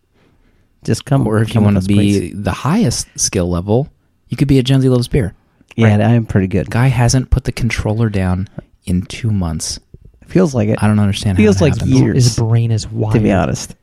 Just 0.84 1.04
come. 1.04 1.26
or 1.26 1.40
if 1.42 1.54
you 1.54 1.60
want 1.60 1.74
to 1.74 1.80
with 1.80 1.84
us, 1.84 1.86
be 1.88 2.32
the 2.32 2.52
highest 2.52 3.06
skill 3.18 3.48
level, 3.50 3.88
you 4.28 4.36
could 4.36 4.48
be 4.48 4.58
a 4.58 4.62
Jonesy 4.62 4.88
loves 4.88 5.08
beer. 5.08 5.34
yeah, 5.76 5.88
I 5.88 6.12
am 6.14 6.26
pretty 6.26 6.46
good. 6.46 6.70
Guy 6.70 6.86
hasn't 6.88 7.30
put 7.30 7.44
the 7.44 7.52
controller 7.52 8.08
down 8.08 8.48
in 8.84 9.02
two 9.02 9.30
months. 9.30 9.78
Feels 10.26 10.54
like 10.54 10.68
it. 10.68 10.82
I 10.82 10.86
don't 10.86 10.98
understand. 11.00 11.36
Feels 11.36 11.58
how 11.58 11.66
like 11.66 11.74
happens. 11.74 12.00
years. 12.00 12.24
His 12.24 12.36
brain 12.36 12.70
is 12.70 12.88
wired. 12.88 13.14
To 13.14 13.20
be 13.20 13.32
honest, 13.32 13.74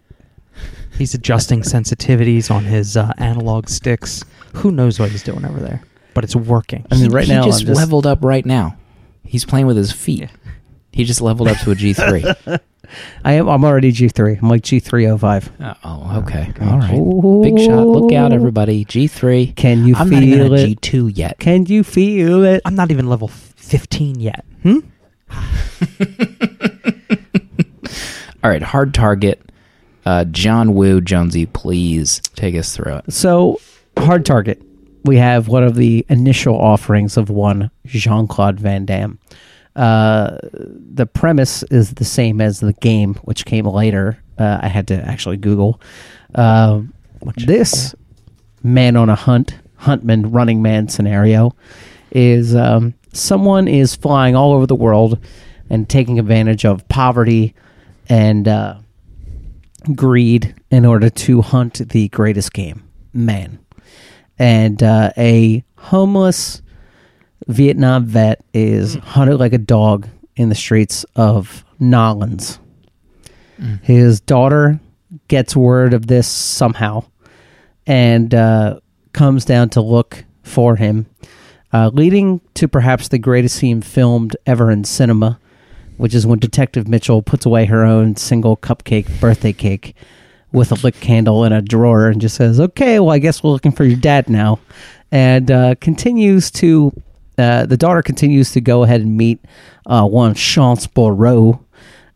He's 0.98 1.14
adjusting 1.14 1.62
sensitivities 1.62 2.50
on 2.50 2.64
his 2.64 2.98
uh, 2.98 3.14
analog 3.20 3.70
sticks. 3.70 4.24
Who 4.54 4.72
knows 4.72 5.00
what 5.00 5.12
he's 5.12 5.22
doing 5.22 5.46
over 5.46 5.60
there? 5.60 5.84
But 6.16 6.24
it's 6.24 6.36
working. 6.36 6.84
I 6.90 6.96
mean, 6.96 7.04
He- 7.04 7.10
right 7.16 7.26
he 7.26 7.34
now 7.34 7.44
just 7.46 7.66
just 7.68 7.78
leveled 7.78 8.08
up 8.08 8.24
right 8.24 8.44
now. 8.46 8.76
He's 9.24 9.46
playing 9.46 9.68
with 9.68 9.78
his 9.78 9.92
feet. 9.92 10.22
Yeah. 10.22 10.28
He 10.92 11.04
just 11.04 11.22
leveled 11.22 11.50
up 11.50 11.58
to 11.60 11.70
a 11.72 11.76
G 11.76 11.94
three. 11.94 12.26
I 13.24 13.34
am. 13.34 13.48
I'm 13.50 13.64
already 13.66 13.92
G 13.92 14.08
three. 14.08 14.38
I'm 14.42 14.50
like 14.50 14.62
G 14.64 14.80
three 14.80 15.08
oh 15.08 15.18
five. 15.18 15.52
Uh, 15.62 15.74
oh, 15.84 16.22
okay. 16.24 16.54
All 16.62 16.78
right. 16.80 17.44
Big 17.44 17.60
shot. 17.60 17.86
Look 17.86 18.14
out, 18.14 18.32
everybody. 18.32 18.86
G3. 18.86 19.56
Can 19.56 19.86
you 19.86 19.96
I'm 19.96 20.10
not 20.10 20.24
even 20.24 20.40
feel 20.48 20.54
it? 20.54 20.82
G2 20.82 21.12
yet. 21.16 21.40
Can 21.40 21.66
you 21.66 21.84
feel 21.84 22.44
it? 22.44 22.62
I'm 22.66 22.76
not 22.76 22.92
even 22.92 23.08
level 23.10 23.28
15 23.28 24.20
yet. 24.20 24.46
Hmm? 24.64 24.80
All 28.44 28.50
right. 28.52 28.62
Hard 28.62 28.94
target. 28.94 29.42
Uh, 30.06 30.24
John 30.26 30.74
Woo, 30.74 31.02
Jonesy, 31.02 31.46
please 31.48 32.22
take 32.36 32.56
us 32.56 32.74
through 32.74 32.96
it. 32.96 33.12
So, 33.12 33.60
hard 33.98 34.26
target. 34.26 34.62
We 35.04 35.18
have 35.18 35.50
one 35.50 35.64
of 35.64 35.76
the 35.76 36.06
initial 36.08 36.56
offerings 36.58 37.18
of 37.18 37.30
one 37.30 37.72
Jean 37.86 38.26
Claude 38.26 38.58
Van 38.58 38.86
Damme. 38.86 39.20
Uh, 39.78 40.38
the 40.44 41.06
premise 41.06 41.62
is 41.64 41.94
the 41.94 42.04
same 42.04 42.42
as 42.42 42.60
the 42.60 42.74
game, 42.74 43.14
which 43.24 43.46
came 43.46 43.66
later. 43.66 44.18
Uh, 44.38 44.60
I 44.62 44.68
had 44.68 44.88
to 44.88 44.96
actually 44.96 45.38
Google. 45.38 45.80
Uh, 46.34 46.82
this 47.36 47.94
man 48.64 48.96
on 48.96 49.10
a 49.10 49.16
hunt, 49.16 49.56
huntman, 49.76 50.34
running 50.34 50.64
man 50.64 50.88
scenario 50.90 51.56
is 52.12 52.56
um, 52.56 52.96
someone 53.14 53.68
is 53.68 53.96
flying 53.96 54.36
all 54.36 54.54
over 54.54 54.66
the 54.66 54.76
world 54.76 55.20
and 55.70 55.88
taking 55.88 56.18
advantage 56.18 56.66
of 56.66 56.88
poverty 56.88 57.54
and 58.10 58.48
uh, 58.48 58.78
greed 59.96 60.56
in 60.72 60.86
order 60.86 61.10
to 61.10 61.42
hunt 61.42 61.90
the 61.90 62.08
greatest 62.10 62.54
game, 62.54 62.84
man. 63.14 63.60
And 64.40 64.82
uh, 64.82 65.12
a 65.18 65.64
homeless 65.78 66.62
Vietnam 67.48 68.06
vet 68.06 68.44
is 68.54 68.96
hunted 68.96 69.38
like 69.38 69.54
a 69.54 69.58
dog 69.58 70.08
in 70.36 70.50
the 70.50 70.56
streets 70.56 71.06
of 71.16 71.64
Nolans. 71.80 72.60
His 73.82 74.20
daughter 74.20 74.80
gets 75.28 75.56
word 75.56 75.94
of 75.94 76.08
this 76.08 76.28
somehow 76.28 77.06
and 77.88 78.34
uh, 78.36 78.80
comes 79.14 79.46
down 79.46 79.70
to 79.70 79.82
look 79.82 80.26
for 80.44 80.76
him, 80.76 81.08
uh, 81.74 81.90
leading 81.94 82.42
to 82.54 82.68
perhaps 82.68 83.08
the 83.08 83.18
greatest 83.18 83.56
scene 83.56 83.82
filmed 83.82 84.36
ever 84.46 84.70
in 84.70 84.84
cinema, 84.84 85.40
which 85.98 86.14
is 86.14 86.28
when 86.28 86.40
Detective 86.40 86.88
Mitchell 86.88 87.22
puts 87.22 87.46
away 87.46 87.66
her 87.66 87.84
own 87.84 88.16
single 88.16 88.58
cupcake 88.58 89.20
birthday 89.20 89.54
cake 89.54 89.96
with 90.52 90.72
a 90.72 90.76
lit 90.76 91.00
candle 91.00 91.44
in 91.44 91.52
a 91.52 91.62
drawer 91.62 92.08
and 92.08 92.22
just 92.22 92.36
says, 92.36 92.60
"Okay, 92.60 93.00
well, 93.00 93.12
I 93.12 93.20
guess 93.20 93.44
we're 93.44 93.52
looking 93.52 93.72
for 93.72 93.84
your 93.84 94.00
dad 94.00 94.30
now," 94.30 94.60
and 95.12 95.50
uh, 95.50 95.76
continues 95.82 96.52
to. 96.52 96.92
Uh, 97.38 97.66
the 97.66 97.78
daughter 97.78 98.02
continues 98.02 98.52
to 98.52 98.62
go 98.62 98.84
ahead 98.84 99.02
and 99.02 99.16
meet 99.16 99.40
uh, 99.86 100.06
one 100.06 100.34
Chance 100.34 100.88
Boudreaux, 100.88 101.64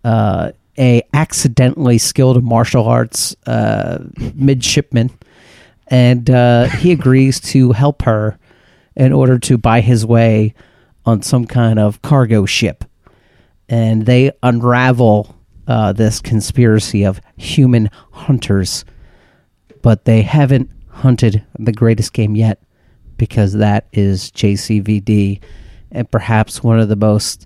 uh, 0.04 0.52
a 0.80 1.04
accidentally 1.14 1.98
skilled 1.98 2.44
martial 2.44 2.86
arts 2.86 3.36
uh, 3.46 4.00
midshipman, 4.34 5.12
and 5.88 6.30
uh, 6.30 6.66
he 6.66 6.92
agrees 6.92 7.40
to 7.40 7.72
help 7.72 8.02
her 8.02 8.38
in 8.96 9.14
order 9.14 9.38
to 9.38 9.58
buy 9.58 9.82
his 9.82 10.06
way 10.06 10.54
on 11.06 11.22
some 11.22 11.46
kind 11.46 11.78
of 11.78 12.02
cargo 12.02 12.46
ship. 12.46 12.84
And 13.70 14.06
they 14.06 14.32
unravel 14.44 15.36
uh, 15.68 15.94
this 15.94 16.20
conspiracy 16.20 17.06
of 17.06 17.22
human 17.38 17.90
hunters, 18.12 18.86
but 19.82 20.06
they 20.06 20.24
haven't 20.24 20.70
hunted 20.90 21.46
the 21.58 21.72
greatest 21.72 22.14
game 22.14 22.36
yet 22.36 22.60
because 23.22 23.54
that 23.54 23.86
is 23.94 24.32
JCVD 24.32 25.40
and 25.92 26.10
perhaps 26.10 26.64
one 26.64 26.80
of 26.80 26.90
the 26.90 26.96
most 26.96 27.46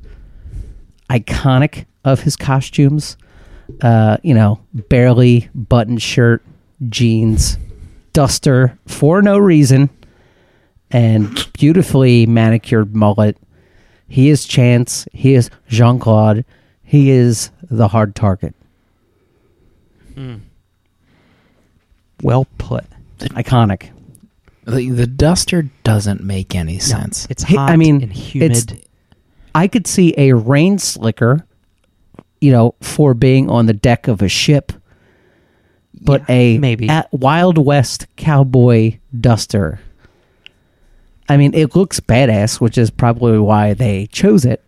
iconic 1.10 1.86
of 2.06 2.22
his 2.22 2.38
costumes. 2.38 3.18
Uh, 3.82 4.16
you 4.24 4.34
know, 4.34 4.62
barely 4.74 5.50
button 5.54 5.98
shirt, 5.98 6.42
jeans, 6.88 7.58
duster 8.14 8.80
for 8.88 9.22
no 9.22 9.38
reason, 9.38 9.90
and 10.92 11.46
beautifully 11.52 12.26
manicured 12.26 12.96
mullet. 12.96 13.36
He 14.08 14.30
is 14.30 14.46
Chance. 14.46 15.10
He 15.12 15.34
is 15.34 15.50
Jean 15.68 16.00
Claude. 16.00 16.46
He 16.84 17.10
is 17.12 17.50
the 17.70 17.90
hard 17.90 18.16
target. 18.16 18.56
Well 22.24 22.48
put. 22.60 22.86
Iconic. 23.20 23.90
The, 24.66 24.90
the 24.90 25.08
duster 25.08 25.70
doesn't 25.84 26.24
make 26.24 26.56
any 26.56 26.80
sense. 26.80 27.28
It's 27.30 27.44
Hey, 27.44 27.56
hot 27.56 27.70
I 27.72 27.76
mean, 27.76 28.02
and 28.04 28.14
humid. 28.14 28.52
it's- 28.52 28.82
I 29.54 29.68
could 29.68 29.88
see 29.88 30.14
a 30.18 30.34
rain 30.34 30.80
slicker, 30.80 31.46
you 32.42 32.52
know, 32.52 32.76
for 32.82 33.14
being 33.14 33.50
on 33.50 33.68
the 33.68 33.74
deck 33.74 34.08
of 34.10 34.22
a 34.22 34.28
ship, 34.28 34.74
but 36.02 36.22
Yeah, 36.28 36.36
a 36.36 36.58
maybe. 36.58 36.88
a 36.90 37.06
Wild 37.12 37.58
West 37.58 38.08
cowboy 38.18 38.98
duster. 39.18 39.80
I 41.30 41.38
mean, 41.38 41.54
it 41.54 41.76
looks 41.76 42.00
badass, 42.00 42.60
which 42.60 42.78
is 42.78 42.90
probably 42.92 43.40
why 43.40 43.74
they 43.74 44.08
chose 44.08 44.46
it. 44.46 44.62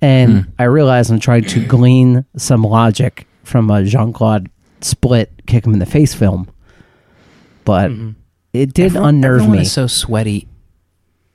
And 0.00 0.44
Hmm. 0.44 0.50
I 0.58 0.64
realize 0.64 1.10
I'm 1.10 1.20
trying 1.20 1.44
to 1.44 1.64
glean 1.66 2.24
some 2.36 2.62
logic 2.62 3.26
from 3.44 3.70
a 3.70 3.84
Jean 3.84 4.12
Claude 4.12 4.48
split 4.80 5.30
kick 5.46 5.66
him 5.66 5.72
in 5.74 5.80
the 5.80 5.86
face 5.86 6.14
film, 6.14 6.48
but 7.64 7.90
Mm-hmm. 7.90 8.10
It 8.52 8.72
did 8.74 8.86
Everyone- 8.86 9.14
unnerve 9.16 9.40
everyone 9.40 9.56
me. 9.58 9.62
is 9.62 9.72
so 9.72 9.86
sweaty. 9.86 10.48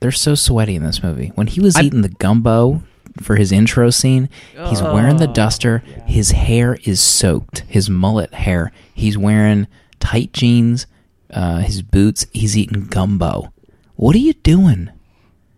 They're 0.00 0.12
so 0.12 0.34
sweaty 0.34 0.74
in 0.76 0.82
this 0.84 1.02
movie. 1.02 1.32
When 1.34 1.46
he 1.46 1.60
was 1.60 1.76
I- 1.76 1.82
eating 1.82 2.02
the 2.02 2.08
gumbo 2.10 2.82
for 3.22 3.36
his 3.36 3.52
intro 3.52 3.90
scene, 3.90 4.28
he's 4.68 4.82
wearing 4.82 5.16
Oh, 5.16 5.18
the 5.18 5.26
duster. 5.28 5.82
His 6.06 6.32
hair 6.32 6.76
is 6.84 7.00
soaked. 7.00 7.64
His 7.68 7.88
mullet 7.88 8.34
hair. 8.34 8.72
He's 8.94 9.16
wearing 9.16 9.66
tight 10.00 10.32
jeans. 10.32 10.86
Uh, 11.32 11.58
his 11.58 11.82
boots. 11.82 12.26
He's 12.32 12.56
eating 12.56 12.86
gumbo. 12.86 13.52
What 13.96 14.14
are 14.14 14.20
you 14.20 14.34
doing? 14.34 14.90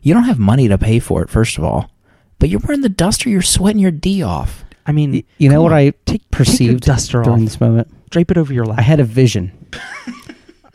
You 0.02 0.14
don't 0.14 0.24
have 0.24 0.38
money 0.38 0.68
to 0.68 0.78
pay 0.78 0.98
for 1.00 1.22
it, 1.22 1.28
first 1.30 1.58
of 1.58 1.64
all. 1.64 1.90
But 2.38 2.48
you're 2.50 2.60
wearing 2.60 2.82
the 2.82 2.88
duster. 2.88 3.28
You're 3.28 3.42
sweating 3.42 3.80
your 3.80 3.90
D 3.90 4.22
off. 4.22 4.64
I 4.86 4.92
mean, 4.92 5.12
Y- 5.12 5.24
you 5.38 5.48
know 5.48 5.56
come 5.56 5.62
what 5.64 5.72
I 5.72 5.84
take, 5.90 6.04
take 6.04 6.30
perceived 6.30 6.84
duster 6.84 7.22
during 7.22 7.40
off. 7.40 7.44
this 7.46 7.60
moment? 7.60 7.88
Drape 8.10 8.30
it 8.30 8.38
over 8.38 8.52
your 8.52 8.64
lap. 8.66 8.78
I 8.78 8.82
had 8.82 9.00
a 9.00 9.04
vision. 9.04 9.50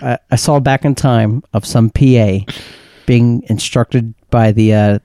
I, 0.01 0.17
I 0.29 0.35
saw 0.35 0.59
back 0.59 0.85
in 0.85 0.95
time 0.95 1.43
of 1.53 1.65
some 1.65 1.89
PA 1.89 2.39
being 3.05 3.43
instructed 3.47 4.13
by 4.29 4.51
the 4.51 4.73
uh, 4.73 4.99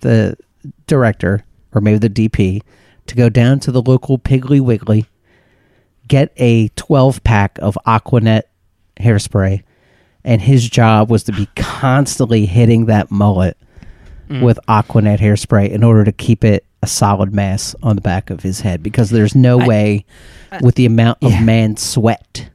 the 0.00 0.36
director 0.86 1.44
or 1.72 1.80
maybe 1.80 1.98
the 1.98 2.10
DP 2.28 2.62
to 3.06 3.14
go 3.14 3.28
down 3.28 3.60
to 3.60 3.72
the 3.72 3.82
local 3.82 4.18
Piggly 4.18 4.60
Wiggly, 4.60 5.06
get 6.08 6.32
a 6.36 6.68
12 6.76 7.22
pack 7.24 7.58
of 7.60 7.76
Aquanet 7.86 8.42
hairspray, 9.00 9.62
and 10.24 10.40
his 10.42 10.68
job 10.68 11.10
was 11.10 11.22
to 11.24 11.32
be 11.32 11.46
constantly 11.56 12.46
hitting 12.46 12.86
that 12.86 13.10
mullet 13.10 13.56
with 14.42 14.58
Aquanet 14.68 15.18
hairspray 15.20 15.70
in 15.70 15.82
order 15.82 16.04
to 16.04 16.12
keep 16.12 16.44
it 16.44 16.64
a 16.82 16.86
solid 16.86 17.32
mass 17.34 17.74
on 17.82 17.96
the 17.96 18.02
back 18.02 18.28
of 18.28 18.42
his 18.42 18.60
head 18.60 18.82
because 18.82 19.08
there's 19.08 19.34
no 19.34 19.58
I- 19.60 19.66
way 19.66 20.04
with 20.60 20.74
the 20.74 20.84
amount 20.84 21.18
of 21.22 21.32
Yeah. 21.32 21.40
man 21.44 21.76
sweat 21.78 22.50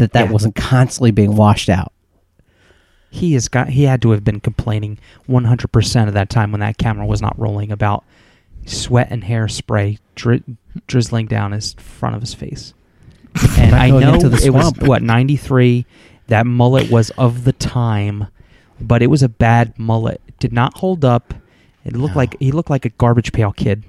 that 0.00 0.12
that 0.12 0.26
Yeah. 0.26 0.32
wasn't 0.32 0.54
constantly 0.56 1.10
being 1.12 1.36
washed 1.36 1.68
out. 1.68 1.92
he 3.12 3.32
has 3.32 3.48
got. 3.48 3.70
He 3.70 3.84
had 3.84 4.00
to 4.02 4.10
have 4.12 4.22
been 4.22 4.38
complaining 4.40 4.98
100 5.26 5.68
percent 5.72 6.06
of 6.08 6.14
that 6.14 6.30
time 6.30 6.52
when 6.52 6.60
that 6.60 6.78
camera 6.78 7.04
was 7.06 7.20
not 7.20 7.36
rolling 7.38 7.72
about 7.72 8.04
sweat 8.66 9.08
and 9.10 9.24
hairspray 9.24 9.98
dri- 10.14 10.44
drizzling 10.86 11.26
down 11.26 11.50
his 11.52 11.72
front 11.74 12.14
of 12.14 12.20
his 12.20 12.34
face. 12.34 12.72
And 13.58 13.74
I 13.74 13.90
know 13.90 14.14
it 14.14 14.50
was 14.52 14.72
what 14.80 15.02
93. 15.02 15.86
That 16.28 16.46
mullet 16.46 16.90
was 16.90 17.10
of 17.18 17.42
the 17.44 17.52
time, 17.52 18.26
but 18.80 19.02
it 19.02 19.08
was 19.08 19.22
a 19.24 19.28
bad 19.28 19.76
mullet. 19.78 20.20
It 20.28 20.38
did 20.38 20.52
not 20.52 20.78
hold 20.78 21.04
up. 21.04 21.34
It 21.84 21.96
looked 21.96 22.14
No. 22.14 22.20
like 22.20 22.36
he 22.38 22.52
looked 22.52 22.70
like 22.70 22.84
a 22.84 22.90
garbage 22.90 23.32
pail 23.32 23.50
kid. 23.52 23.82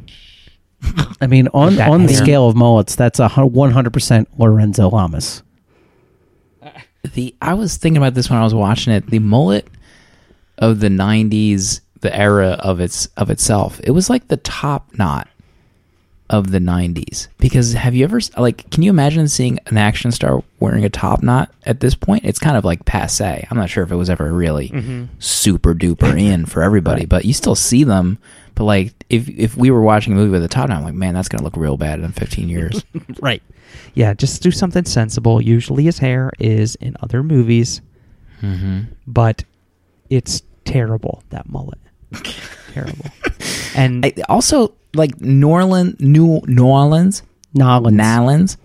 I 1.21 1.27
mean, 1.27 1.47
on 1.53 1.79
on 1.79 2.07
the 2.07 2.13
scale 2.15 2.47
of 2.47 2.55
mullets, 2.55 2.95
that's 2.95 3.19
a 3.19 3.29
one 3.29 3.69
hundred 3.71 3.93
percent 3.93 4.29
Lorenzo 4.39 4.89
Lamas. 4.89 5.43
The 7.03 7.35
I 7.41 7.53
was 7.53 7.77
thinking 7.77 7.97
about 7.97 8.13
this 8.13 8.29
when 8.29 8.39
I 8.39 8.43
was 8.43 8.53
watching 8.53 8.93
it. 8.93 9.07
The 9.07 9.19
mullet 9.19 9.67
of 10.57 10.79
the 10.79 10.89
'90s, 10.89 11.81
the 12.01 12.15
era 12.15 12.57
of 12.59 12.79
its 12.79 13.07
of 13.17 13.29
itself, 13.29 13.79
it 13.83 13.91
was 13.91 14.09
like 14.09 14.27
the 14.27 14.37
top 14.37 14.97
knot 14.97 15.27
of 16.29 16.51
the 16.51 16.59
'90s. 16.59 17.27
Because 17.39 17.73
have 17.73 17.95
you 17.95 18.03
ever 18.03 18.19
like? 18.37 18.69
Can 18.69 18.83
you 18.83 18.89
imagine 18.89 19.27
seeing 19.27 19.59
an 19.67 19.77
action 19.77 20.11
star 20.11 20.43
wearing 20.59 20.85
a 20.85 20.89
top 20.89 21.23
knot 21.23 21.51
at 21.65 21.79
this 21.79 21.95
point? 21.95 22.25
It's 22.25 22.39
kind 22.39 22.57
of 22.57 22.63
like 22.63 22.85
passe. 22.85 23.47
I'm 23.49 23.57
not 23.57 23.69
sure 23.69 23.83
if 23.83 23.91
it 23.91 23.95
was 23.95 24.09
ever 24.09 24.31
really 24.31 24.69
mm-hmm. 24.69 25.05
super 25.19 25.73
duper 25.73 26.19
in 26.19 26.45
for 26.45 26.63
everybody, 26.63 27.05
but 27.05 27.25
you 27.25 27.33
still 27.33 27.55
see 27.55 27.83
them. 27.83 28.19
But 28.55 28.65
like, 28.65 28.93
if 29.09 29.29
if 29.29 29.57
we 29.57 29.71
were 29.71 29.81
watching 29.81 30.13
a 30.13 30.15
movie 30.15 30.31
with 30.31 30.43
a 30.43 30.47
top 30.47 30.67
down, 30.67 30.77
I'm 30.77 30.83
like, 30.83 30.93
man, 30.93 31.13
that's 31.13 31.29
gonna 31.29 31.43
look 31.43 31.55
real 31.57 31.77
bad 31.77 31.99
in 31.99 32.11
15 32.11 32.49
years. 32.49 32.83
Right. 33.21 33.43
Yeah, 33.93 34.13
just 34.13 34.41
do 34.41 34.51
something 34.51 34.85
sensible. 34.85 35.41
Usually 35.41 35.83
his 35.83 35.97
hair 35.97 36.31
is 36.39 36.75
in 36.75 36.95
other 37.01 37.23
movies, 37.23 37.81
mm-hmm. 38.41 38.81
but 39.05 39.43
it's 40.09 40.41
terrible 40.65 41.23
that 41.29 41.47
mullet. 41.49 41.79
terrible. 42.73 43.05
And 43.75 44.05
I, 44.05 44.13
also, 44.29 44.73
like 44.93 45.19
New 45.21 45.49
Orleans, 45.49 45.99
New 45.99 46.41
New 46.47 46.65
Orleans, 46.65 47.23
Nolans. 47.53 47.97
Nalens, 47.97 48.57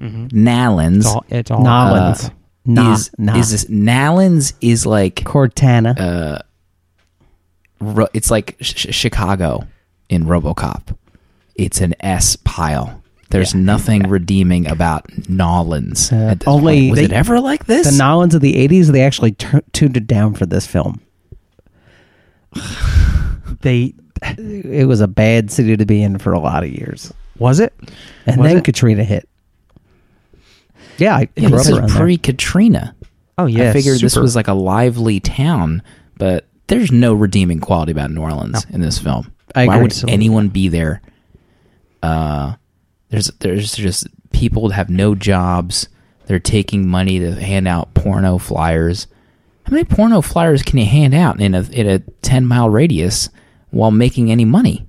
Nalens 0.00 0.96
It's 0.98 1.06
all. 1.06 1.24
It's 1.28 1.50
all 1.50 1.62
Nolans. 1.62 2.30
nah, 2.64 2.92
is 2.94 3.10
nah. 3.18 3.36
is 3.36 3.50
this 3.50 3.64
Nalens 3.66 4.54
is 4.60 4.86
like 4.86 5.16
Cortana. 5.16 5.98
uh, 5.98 6.02
ro- 6.30 6.40
it's 8.14 8.30
like 8.30 8.56
sh- 8.60 8.86
Chicago 8.94 9.66
in 10.08 10.24
RoboCop. 10.24 10.96
It's 11.54 11.80
an 11.80 11.94
S 12.00 12.36
pile. 12.36 13.02
There's 13.30 13.54
Yeah. 13.54 13.60
nothing 13.60 14.02
redeeming 14.08 14.66
about 14.66 15.06
Nolans. 15.28 16.10
Uh, 16.12 16.34
only 16.46 16.80
point. 16.88 16.90
was 16.90 16.98
they- 16.98 17.04
it 17.06 17.12
ever 17.12 17.38
like 17.40 17.66
this? 17.66 17.90
the 17.90 17.96
Nolans 17.96 18.34
of 18.34 18.40
the 18.40 18.56
80s, 18.56 18.88
they 18.92 19.02
actually 19.02 19.32
tu- 19.32 19.62
tuned 19.72 19.96
it 19.96 20.06
down 20.06 20.34
for 20.34 20.46
this 20.46 20.66
film. 20.66 21.00
they 23.62 23.94
It 24.36 24.86
was 24.86 25.00
a 25.00 25.08
bad 25.08 25.50
city 25.50 25.76
to 25.76 25.86
be 25.86 26.02
in 26.02 26.18
for 26.18 26.32
a 26.32 26.38
lot 26.40 26.62
of 26.62 26.70
years. 26.70 27.12
was 27.38 27.60
it. 27.60 27.72
And 28.26 28.38
Was 28.40 28.48
then 28.50 28.58
it? 28.58 28.64
Katrina 28.64 29.02
hit. 29.04 29.26
Yeah, 30.98 31.16
I 31.16 31.28
yeah, 31.36 31.48
this 31.48 31.68
is 31.68 31.78
pre 31.94 32.18
Katrina. 32.18 32.94
Oh 33.38 33.46
yeah. 33.46 33.70
I 33.70 33.72
figured 33.72 34.00
this 34.00 34.16
was 34.16 34.36
like 34.36 34.48
a 34.48 34.52
lively 34.52 35.18
town, 35.20 35.82
but 36.18 36.44
there's 36.70 36.90
no 36.90 37.12
redeeming 37.14 37.60
quality 37.60 37.92
about 37.92 38.10
New 38.10 38.22
Orleans 38.22 38.66
No. 38.68 38.74
in 38.74 38.80
this 38.80 38.98
film. 38.98 39.32
I 39.54 39.66
Why 39.66 39.74
agree. 39.74 39.82
would 39.82 39.90
Absolutely. 39.92 40.14
anyone 40.14 40.48
be 40.48 40.68
there? 40.68 41.02
Uh, 42.02 42.54
there's 43.10 43.26
there's 43.40 43.74
just 43.74 44.06
people 44.32 44.68
that 44.68 44.74
have 44.74 44.88
no 44.88 45.14
jobs. 45.14 45.88
They're 46.26 46.38
taking 46.38 46.86
money 46.88 47.18
to 47.18 47.34
hand 47.34 47.66
out 47.68 47.92
porno 47.94 48.38
flyers. 48.38 49.06
How 49.64 49.72
many 49.72 49.84
porno 49.84 50.20
flyers 50.20 50.62
can 50.62 50.78
you 50.78 50.86
hand 50.86 51.14
out 51.14 51.40
in 51.40 51.54
a 51.54 51.62
in 51.70 51.88
a 51.88 51.98
ten 52.22 52.46
mile 52.46 52.70
radius 52.70 53.28
while 53.70 53.90
making 53.90 54.30
any 54.30 54.44
money? 54.44 54.86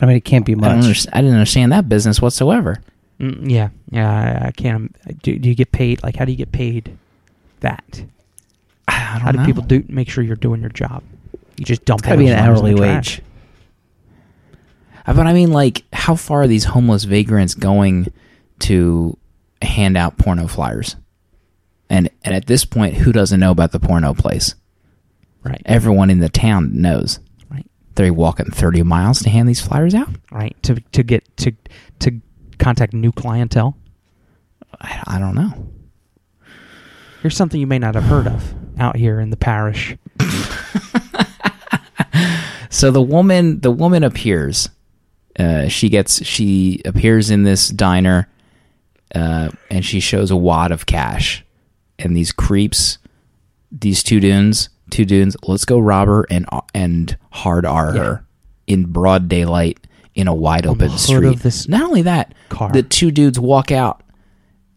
I 0.00 0.06
mean, 0.06 0.16
it 0.16 0.24
can't 0.24 0.44
be 0.46 0.52
I, 0.54 0.56
don't 0.56 0.80
much. 0.86 1.06
I 1.12 1.20
didn't 1.20 1.34
understand 1.34 1.72
that 1.72 1.88
business 1.88 2.20
whatsoever. 2.20 2.76
Mm, 3.20 3.50
yeah. 3.50 3.70
Yeah. 3.90 4.10
I, 4.42 4.48
I 4.48 4.50
can't. 4.52 4.94
Do, 5.22 5.38
do 5.38 5.48
you 5.48 5.54
get 5.54 5.72
paid? 5.72 6.02
Like, 6.02 6.16
how 6.16 6.24
do 6.24 6.32
you 6.32 6.38
get 6.38 6.52
paid? 6.52 6.96
That. 7.60 8.04
I 8.88 9.12
don't 9.14 9.20
How 9.22 9.32
do 9.32 9.38
know. 9.38 9.44
people 9.44 9.62
do 9.62 9.84
make 9.88 10.08
sure 10.08 10.22
you're 10.22 10.36
doing 10.36 10.60
your 10.60 10.70
job? 10.70 11.02
You 11.56 11.64
just 11.64 11.84
dump. 11.84 12.00
It's 12.00 12.06
gotta 12.08 12.18
be 12.18 12.28
an 12.28 12.36
those 12.36 12.44
flyers 12.44 12.58
in 12.60 12.66
hourly 12.66 12.74
wage. 12.96 13.22
Uh, 15.06 15.14
But 15.14 15.26
I 15.26 15.32
mean, 15.32 15.50
like, 15.52 15.84
how 15.92 16.14
far 16.16 16.42
are 16.42 16.46
these 16.46 16.64
homeless 16.64 17.04
vagrants 17.04 17.54
going 17.54 18.12
to 18.60 19.16
hand 19.62 19.96
out 19.96 20.18
porno 20.18 20.46
flyers? 20.46 20.96
And 21.88 22.10
and 22.24 22.34
at 22.34 22.46
this 22.46 22.64
point, 22.64 22.94
who 22.94 23.12
doesn't 23.12 23.38
know 23.40 23.50
about 23.52 23.72
the 23.72 23.80
porno 23.80 24.12
place? 24.14 24.54
Right. 25.44 25.62
Everyone 25.64 26.10
in 26.10 26.18
the 26.18 26.28
town 26.28 26.80
knows. 26.80 27.20
Right. 27.48 27.64
They're 27.94 28.12
walking 28.12 28.46
thirty 28.50 28.82
miles 28.82 29.20
to 29.22 29.30
hand 29.30 29.48
these 29.48 29.60
flyers 29.60 29.94
out. 29.94 30.08
Right. 30.32 30.60
To 30.64 30.74
to 30.92 31.02
get 31.04 31.24
to 31.38 31.52
to 32.00 32.20
contact 32.58 32.92
new 32.92 33.12
clientele. 33.12 33.76
I, 34.80 35.02
I 35.06 35.18
don't 35.20 35.36
know. 35.36 35.68
Here's 37.22 37.36
something 37.36 37.60
you 37.60 37.66
may 37.68 37.78
not 37.78 37.94
have 37.94 38.04
heard 38.04 38.26
of 38.26 38.54
out 38.78 38.96
here 38.96 39.20
in 39.20 39.30
the 39.30 39.36
parish. 39.36 39.96
So 42.68 42.90
the 42.90 43.00
woman, 43.00 43.60
the 43.60 43.70
woman 43.70 44.04
appears. 44.04 44.68
Uh, 45.38 45.68
she 45.68 45.88
gets, 45.88 46.22
she 46.26 46.82
appears 46.84 47.30
in 47.30 47.42
this 47.42 47.68
diner, 47.68 48.28
uh, 49.14 49.48
and 49.70 49.82
she 49.84 49.98
shows 50.00 50.30
a 50.30 50.36
wad 50.36 50.72
of 50.72 50.84
cash. 50.84 51.42
And 51.98 52.14
these 52.14 52.32
creeps, 52.32 52.98
these 53.72 54.02
two 54.02 54.20
dudes, 54.20 54.68
two 54.90 55.06
dudes, 55.06 55.36
let's 55.44 55.64
go 55.64 55.78
rob 55.78 56.08
her 56.08 56.26
and 56.28 56.46
and 56.74 57.16
hard 57.32 57.64
R 57.64 57.94
Yeah. 57.94 58.02
her 58.02 58.24
in 58.66 58.86
broad 58.92 59.28
daylight 59.28 59.86
in 60.14 60.28
a 60.28 60.34
wide 60.34 60.66
open 60.66 60.90
street. 60.98 61.24
of 61.28 61.42
this 61.42 61.68
Not 61.68 61.82
only 61.82 62.02
that, 62.02 62.34
car. 62.50 62.72
the 62.72 62.82
two 62.82 63.10
dudes 63.10 63.38
walk 63.40 63.72
out, 63.72 64.02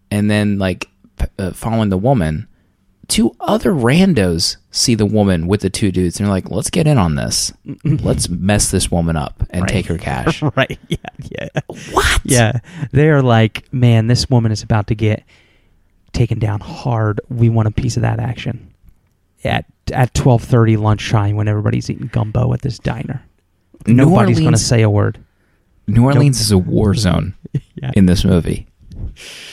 and 0.09 0.31
then 0.31 0.57
like 0.57 0.87
uh, 1.37 1.51
following 1.51 1.89
the 1.89 1.97
woman, 1.97 2.47
two 3.09 3.35
other 3.41 3.71
randos 3.73 4.55
see 4.71 4.95
the 4.95 5.05
woman 5.05 5.47
with 5.47 5.59
the 5.61 5.69
two 5.69 5.91
dudes 5.91 6.17
and 6.19 6.25
they're 6.27 6.33
like, 6.33 6.49
"Let's 6.49 6.69
get 6.69 6.87
in 6.87 6.97
on 6.97 7.15
this. 7.15 7.51
Let's 7.83 8.29
mess 8.29 8.71
this 8.71 8.89
woman 8.89 9.15
up 9.17 9.43
and 9.49 9.63
Right. 9.63 9.69
take 9.69 9.87
her 9.87 9.97
cash." 9.97 10.41
right. 10.55 10.79
Yeah. 10.87 10.97
Yeah. 11.29 11.47
what? 11.91 12.21
Yeah. 12.23 12.59
They're 12.91 13.21
like, 13.21 13.71
man, 13.73 14.07
this 14.07 14.29
woman 14.29 14.51
is 14.53 14.63
about 14.63 14.87
to 14.87 14.95
get 14.95 15.23
taken 16.13 16.39
down 16.39 16.59
hard. 16.61 17.19
We 17.29 17.49
want 17.49 17.67
a 17.67 17.71
piece 17.71 17.97
of 17.97 18.01
that 18.03 18.19
action. 18.19 18.73
At 19.43 19.65
at 19.93 20.13
twelve 20.13 20.43
thirty 20.43 20.77
lunchtime 20.77 21.35
when 21.35 21.47
everybody's 21.47 21.89
eating 21.89 22.07
gumbo 22.11 22.53
at 22.53 22.61
this 22.61 22.77
diner. 22.79 23.23
New 23.87 23.93
Nobody's 23.95 24.39
going 24.39 24.51
to 24.51 24.57
say 24.57 24.81
a 24.81 24.89
word. 24.89 25.17
New 25.87 26.03
Orleans 26.05 26.39
is 26.41 26.51
a 26.51 26.57
war 26.57 26.93
zone 26.93 27.33
Yeah. 27.75 27.91
in 27.95 28.05
this 28.05 28.23
movie. 28.25 28.67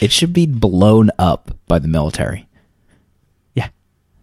It 0.01 0.11
should 0.13 0.33
be 0.33 0.47
blown 0.47 1.11
up 1.19 1.57
by 1.69 1.79
the 1.79 1.89
military. 1.89 2.46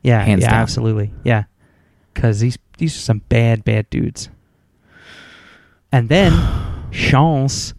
Yeah. 0.03 0.19
Yeah. 0.19 0.23
Hands 0.23 0.41
yeah. 0.41 0.49
down. 0.51 0.59
Absolutely. 0.59 1.13
Yeah. 1.23 1.43
Because 2.13 2.39
these 2.39 2.57
these 2.77 2.95
are 2.95 2.99
some 2.99 3.19
bad 3.29 3.63
bad 3.63 3.89
dudes. 3.89 4.29
And 5.91 6.09
then 6.09 6.33
Chance, 6.91 7.73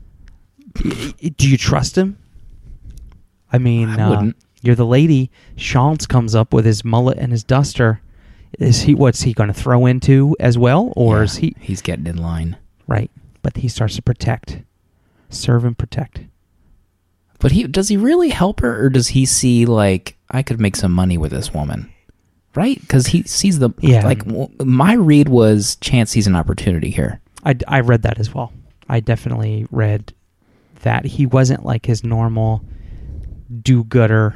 do 0.75 1.49
you 1.49 1.57
trust 1.57 1.97
him? 1.97 2.19
I 3.53 3.59
mean, 3.59 3.89
I 3.89 4.15
uh, 4.15 4.31
you're 4.63 4.75
the 4.75 4.87
lady. 4.87 5.31
Chance 5.57 6.07
comes 6.07 6.35
up 6.35 6.53
with 6.53 6.65
his 6.65 6.85
mullet 6.85 7.19
and 7.19 7.31
his 7.31 7.45
duster. 7.45 8.01
Is 8.59 8.83
he 8.83 8.95
what's 8.95 9.23
he 9.23 9.33
going 9.33 9.49
to 9.49 9.55
throw 9.55 9.87
into 9.87 10.37
as 10.41 10.57
well, 10.59 10.93
or 10.97 11.19
Yeah, 11.19 11.23
is 11.23 11.37
he 11.37 11.57
He's 11.61 11.83
getting 11.83 12.07
in 12.07 12.17
line. 12.17 12.57
right? 12.87 13.11
But 13.43 13.59
he 13.59 13.69
starts 13.69 13.97
to 13.97 14.03
protect, 14.03 14.63
serve 15.29 15.65
and 15.65 15.77
protect. 15.77 16.21
But 17.39 17.53
he 17.53 17.65
does 17.65 17.89
he 17.89 17.97
really 17.97 18.31
help 18.31 18.61
her, 18.61 18.85
or 18.85 18.89
does 18.91 19.09
he 19.09 19.27
see 19.27 19.67
like 19.67 20.17
I 20.31 20.43
could 20.43 20.61
make 20.61 20.77
some 20.77 20.93
money 20.93 21.19
with 21.19 21.31
this 21.31 21.53
woman, 21.53 21.93
right? 22.57 22.81
Because 22.81 23.07
he 23.09 23.23
sees 23.25 23.59
the 23.59 23.71
Yeah. 23.81 24.05
Like 24.05 24.25
w- 24.25 24.51
my 24.63 24.95
read 24.95 25.29
was 25.29 25.77
Chance 25.77 26.11
sees 26.11 26.27
an 26.27 26.37
opportunity 26.37 26.91
here. 26.91 27.21
I, 27.45 27.57
I 27.69 27.81
read 27.81 28.03
that 28.03 28.19
as 28.19 28.35
well. 28.35 28.53
I 28.89 29.01
definitely 29.01 29.67
read 29.71 30.13
that 30.83 31.05
he 31.05 31.27
wasn't 31.27 31.65
like 31.65 31.87
his 31.87 32.05
normal 32.05 32.65
do-gooder 33.63 34.35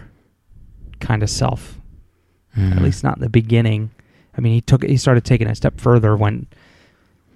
kind 1.00 1.22
of 1.22 1.30
self. 1.30 1.78
Mm-hmm. 2.56 2.72
At 2.72 2.82
least 2.82 3.04
not 3.04 3.16
in 3.18 3.22
the 3.22 3.28
beginning. 3.28 3.90
I 4.36 4.40
mean, 4.40 4.54
he 4.54 4.60
took 4.60 4.82
he 4.84 4.96
started 4.96 5.24
taking 5.24 5.48
a 5.48 5.54
step 5.54 5.80
further 5.80 6.16
when 6.16 6.46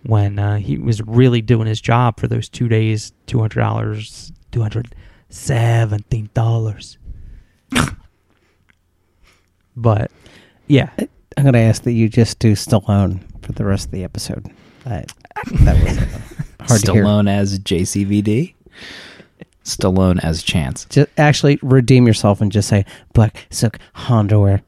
when 0.05 0.39
uh, 0.39 0.57
he 0.57 0.79
was 0.79 1.01
really 1.03 1.41
doing 1.41 1.67
his 1.67 1.81
job 1.81 2.19
for 2.19 2.27
those 2.27 2.49
two 2.49 2.69
days, 2.69 3.13
two 3.27 3.39
hundred 3.39 3.61
dollars, 3.61 4.33
two 4.51 4.63
hundred 4.63 4.95
seventeen 5.29 6.31
dollars. 6.35 6.99
but 9.77 10.11
yeah, 10.69 10.91
I'm 11.37 11.43
going 11.45 11.53
to 11.55 11.59
ask 11.59 11.83
that 11.85 11.93
you 11.93 12.09
just 12.09 12.39
do 12.39 12.53
Stallone 12.53 13.21
for 13.43 13.53
the 13.53 13.65
rest 13.65 13.87
of 13.87 13.91
the 13.93 14.05
episode. 14.05 14.51
That, 14.85 15.13
that 15.63 15.83
was 15.83 15.99
uh, 15.99 16.21
hard 16.67 16.81
to 16.83 16.93
hear. 16.93 17.05
Stallone 17.05 17.29
as 17.31 17.59
JCVD. 17.59 18.55
Stallone 19.65 20.23
as 20.25 20.43
Chance. 20.43 20.87
Just 20.87 21.09
actually 21.19 21.59
redeem 21.63 22.07
yourself 22.07 22.41
and 22.41 22.51
just 22.51 22.69
say 22.69 22.85
black 23.13 23.47
silk 23.51 23.79
underwear. 24.09 24.63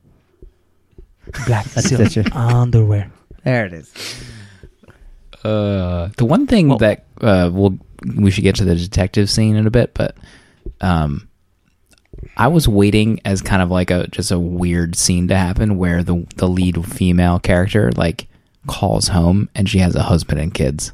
black 1.47 1.65
That's 1.67 1.89
silk 1.89 2.35
underwear. 2.35 3.11
There 3.45 3.67
it 3.67 3.73
is. 3.73 3.93
Uh, 5.43 6.09
the 6.17 6.25
one 6.25 6.47
thing 6.47 6.69
Well- 6.69 6.79
that 6.79 7.05
uh, 7.21 7.51
we'll 7.53 7.77
we 8.17 8.31
should 8.31 8.45
get 8.45 8.55
to 8.57 8.65
the 8.65 8.75
detective 8.77 9.31
scene 9.31 9.57
in 9.57 9.67
a 9.67 9.71
bit, 9.71 9.93
but 9.95 10.17
um, 10.81 11.29
I 12.37 12.49
was 12.49 12.67
waiting 12.69 13.21
as 13.25 13.43
kind 13.43 13.63
of 13.63 13.71
like 13.71 13.91
a 13.91 14.07
just 14.09 14.31
a 14.31 14.39
weird 14.39 14.97
scene 14.97 15.29
to 15.29 15.37
happen 15.37 15.77
where 15.79 16.03
the 16.03 16.27
the 16.37 16.49
lead 16.49 16.85
female 16.87 17.39
character 17.39 17.91
like 17.93 18.27
calls 18.67 19.09
home 19.09 19.49
and 19.55 19.69
she 19.69 19.79
has 19.79 19.95
a 19.95 20.03
husband 20.03 20.41
and 20.41 20.53
kids. 20.55 20.93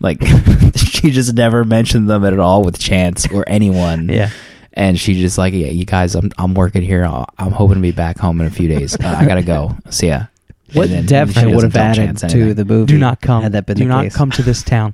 Like 0.00 0.18
she 0.76 1.10
just 1.10 1.34
never 1.34 1.64
mentioned 1.64 2.08
them 2.08 2.24
at 2.24 2.38
all 2.38 2.62
with 2.62 2.78
Chance 2.78 3.30
or 3.32 3.44
anyone. 3.48 4.08
Yeah. 4.18 4.30
And 4.74 4.96
she 5.00 5.14
just 5.20 5.38
like, 5.38 5.54
yeah, 5.54 5.66
you 5.68 5.84
guys, 5.84 6.14
I'm 6.14 6.30
I'm 6.38 6.54
working 6.54 6.82
here. 6.82 7.04
I'll, 7.04 7.26
I'm 7.36 7.50
hoping 7.50 7.76
to 7.76 7.80
be 7.80 7.90
back 7.90 8.16
home 8.16 8.40
in 8.40 8.46
a 8.46 8.50
few 8.50 8.68
days. 8.68 8.94
Uh, 8.94 9.16
I 9.18 9.26
gotta 9.26 9.42
go. 9.42 9.76
See 9.90 10.06
ya. 10.08 10.26
What 10.74 10.84
And 10.84 10.92
then 10.98 11.06
definitely 11.06 11.54
would 11.56 11.64
have 11.64 11.74
added 11.74 12.16
to 12.18 12.26
anything. 12.26 12.54
the 12.54 12.64
movie. 12.64 12.92
Do 12.92 12.98
not 12.98 13.20
come. 13.20 13.42
Had 13.42 13.52
that 13.52 13.66
been 13.66 13.76
do 13.76 13.82
the 13.84 13.88
not 13.88 14.04
case. 14.04 14.14
come 14.14 14.30
to 14.32 14.42
this 14.42 14.62
town. 14.62 14.92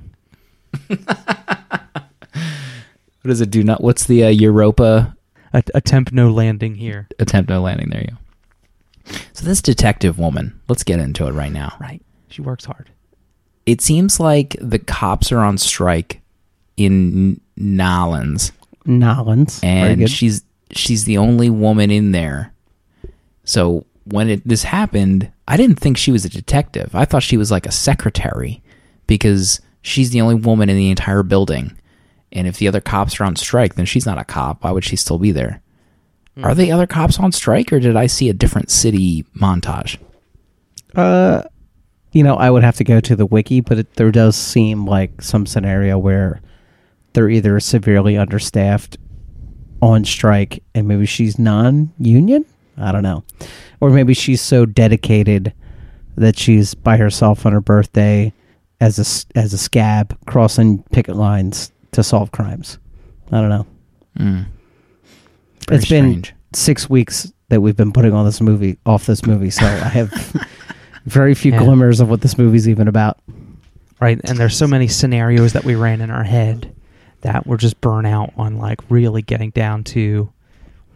What 3.21 3.31
is 3.31 3.41
it? 3.41 3.49
Do 3.49 3.63
not. 3.63 3.81
What's 3.81 4.05
the 4.05 4.23
uh, 4.25 4.29
Europa 4.29 5.14
A- 5.55 5.63
attempt 5.73 6.11
no 6.11 6.29
landing 6.29 6.75
here. 6.75 7.07
attempt 7.19 7.49
no 7.49 7.61
landing? 7.61 7.89
There 7.89 8.01
you 8.01 8.07
go. 8.11 9.17
So 9.33 9.45
this 9.45 9.61
detective 9.61 10.19
woman. 10.19 10.59
Let's 10.67 10.83
get 10.83 10.99
into 10.99 11.25
it 11.27 11.31
right 11.31 11.51
now. 11.51 11.77
Right. 11.79 12.01
She 12.27 12.41
works 12.41 12.65
hard. 12.65 12.89
It 13.65 13.81
seems 13.81 14.19
like 14.19 14.55
the 14.59 14.79
cops 14.79 15.31
are 15.31 15.39
on 15.39 15.57
strike 15.57 16.21
in 16.77 17.39
Nolans, 17.55 18.51
Nolans. 18.85 19.59
And 19.63 20.09
she's 20.09 20.43
she's 20.71 21.05
the 21.05 21.17
only 21.17 21.49
woman 21.49 21.89
in 21.89 22.11
there. 22.11 22.53
So 23.43 23.85
when 24.03 24.29
it, 24.29 24.47
this 24.47 24.63
happened, 24.63 25.31
I 25.47 25.57
didn't 25.57 25.79
think 25.79 25.97
she 25.97 26.11
was 26.11 26.25
a 26.25 26.29
detective. 26.29 26.93
I 26.93 27.05
thought 27.05 27.23
she 27.23 27.37
was 27.37 27.49
like 27.49 27.65
a 27.65 27.71
secretary 27.71 28.61
because 29.07 29.61
she's 29.81 30.11
the 30.11 30.21
only 30.21 30.35
woman 30.35 30.69
in 30.69 30.77
the 30.77 30.89
entire 30.89 31.23
building. 31.23 31.75
And 32.31 32.47
if 32.47 32.57
the 32.57 32.67
other 32.67 32.81
cops 32.81 33.19
are 33.19 33.23
on 33.23 33.35
strike, 33.35 33.75
then 33.75 33.85
she's 33.85 34.05
not 34.05 34.17
a 34.17 34.25
cop. 34.25 34.63
Why 34.63 34.71
would 34.71 34.83
she 34.83 34.95
still 34.95 35.17
be 35.17 35.31
there? 35.31 35.61
Hmm. 36.35 36.45
Are 36.45 36.55
the 36.55 36.71
other 36.71 36.87
cops 36.87 37.19
on 37.19 37.31
strike, 37.31 37.71
or 37.71 37.79
did 37.79 37.95
I 37.95 38.07
see 38.07 38.29
a 38.29 38.33
different 38.33 38.69
city 38.69 39.23
montage? 39.35 39.97
Uh, 40.95 41.43
you 42.11 42.23
know, 42.23 42.35
I 42.35 42.49
would 42.49 42.63
have 42.63 42.77
to 42.77 42.83
go 42.83 42.99
to 42.99 43.15
the 43.15 43.25
wiki, 43.25 43.61
but 43.61 43.79
it, 43.79 43.93
there 43.95 44.11
does 44.11 44.35
seem 44.35 44.85
like 44.85 45.21
some 45.21 45.45
scenario 45.45 45.97
where 45.97 46.41
they're 47.13 47.29
either 47.29 47.59
severely 47.59 48.17
understaffed, 48.17 48.97
on 49.81 50.05
strike, 50.05 50.63
and 50.73 50.87
maybe 50.87 51.05
she's 51.05 51.37
non-union. 51.37 52.45
I 52.77 52.91
don't 52.91 53.03
know, 53.03 53.23
or 53.79 53.89
maybe 53.89 54.13
she's 54.13 54.41
so 54.41 54.65
dedicated 54.65 55.53
that 56.17 56.37
she's 56.37 56.73
by 56.73 56.97
herself 56.97 57.45
on 57.45 57.53
her 57.53 57.61
birthday 57.61 58.33
as 58.81 58.99
a 58.99 59.37
as 59.37 59.53
a 59.53 59.57
scab 59.57 60.17
crossing 60.25 60.83
picket 60.91 61.15
lines 61.15 61.71
to 61.95 62.03
solve 62.03 62.31
crimes. 62.31 62.77
I 63.31 63.41
don't 63.41 63.49
know. 63.49 63.67
Mm. 64.19 64.45
Very 65.67 65.77
it's 65.79 65.89
been 65.89 66.23
six 66.53 66.89
weeks 66.89 67.31
that 67.49 67.61
we've 67.61 67.75
been 67.75 67.91
putting 67.91 68.13
on 68.13 68.25
this 68.25 68.39
movie 68.41 68.77
off 68.85 69.05
this 69.05 69.25
movie, 69.25 69.49
so 69.49 69.65
I 69.65 69.69
have 69.89 70.11
very 71.05 71.33
few 71.35 71.51
Yeah. 71.51 71.59
glimmers 71.59 71.99
of 71.99 72.09
what 72.09 72.21
this 72.21 72.37
movie's 72.37 72.69
even 72.69 72.87
about. 72.87 73.19
right? 73.99 74.19
And 74.25 74.37
there's 74.37 74.55
so 74.55 74.67
many 74.67 74.87
scenarios 74.87 75.53
that 75.53 75.63
we 75.63 75.75
ran 75.75 76.01
in 76.01 76.11
our 76.11 76.23
head 76.23 76.73
that 77.21 77.47
we're 77.47 77.57
just 77.57 77.81
burnt 77.81 78.05
out 78.07 78.31
on 78.37 78.57
like 78.57 78.79
really 78.89 79.21
getting 79.21 79.49
down 79.51 79.83
to 79.85 80.31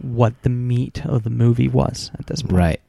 what 0.01 0.39
the 0.43 0.49
meat 0.49 1.03
of 1.05 1.23
the 1.23 1.29
movie 1.29 1.67
was 1.67 2.12
at 2.19 2.27
this 2.27 2.41
point. 2.41 2.53
Right. 2.53 2.81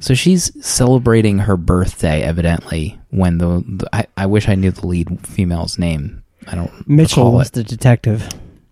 So 0.00 0.14
she's 0.14 0.50
celebrating 0.66 1.38
her 1.40 1.56
birthday, 1.56 2.22
evidently. 2.22 2.98
When 3.10 3.38
the, 3.38 3.62
the 3.66 3.88
I, 3.92 4.06
I 4.16 4.26
wish 4.26 4.48
I 4.48 4.54
knew 4.54 4.70
the 4.70 4.86
lead 4.86 5.26
female's 5.26 5.78
name. 5.78 6.22
I 6.46 6.54
don't. 6.54 6.88
Mitchell 6.88 7.32
was 7.32 7.48
it. 7.48 7.52
the 7.54 7.64
detective. 7.64 8.28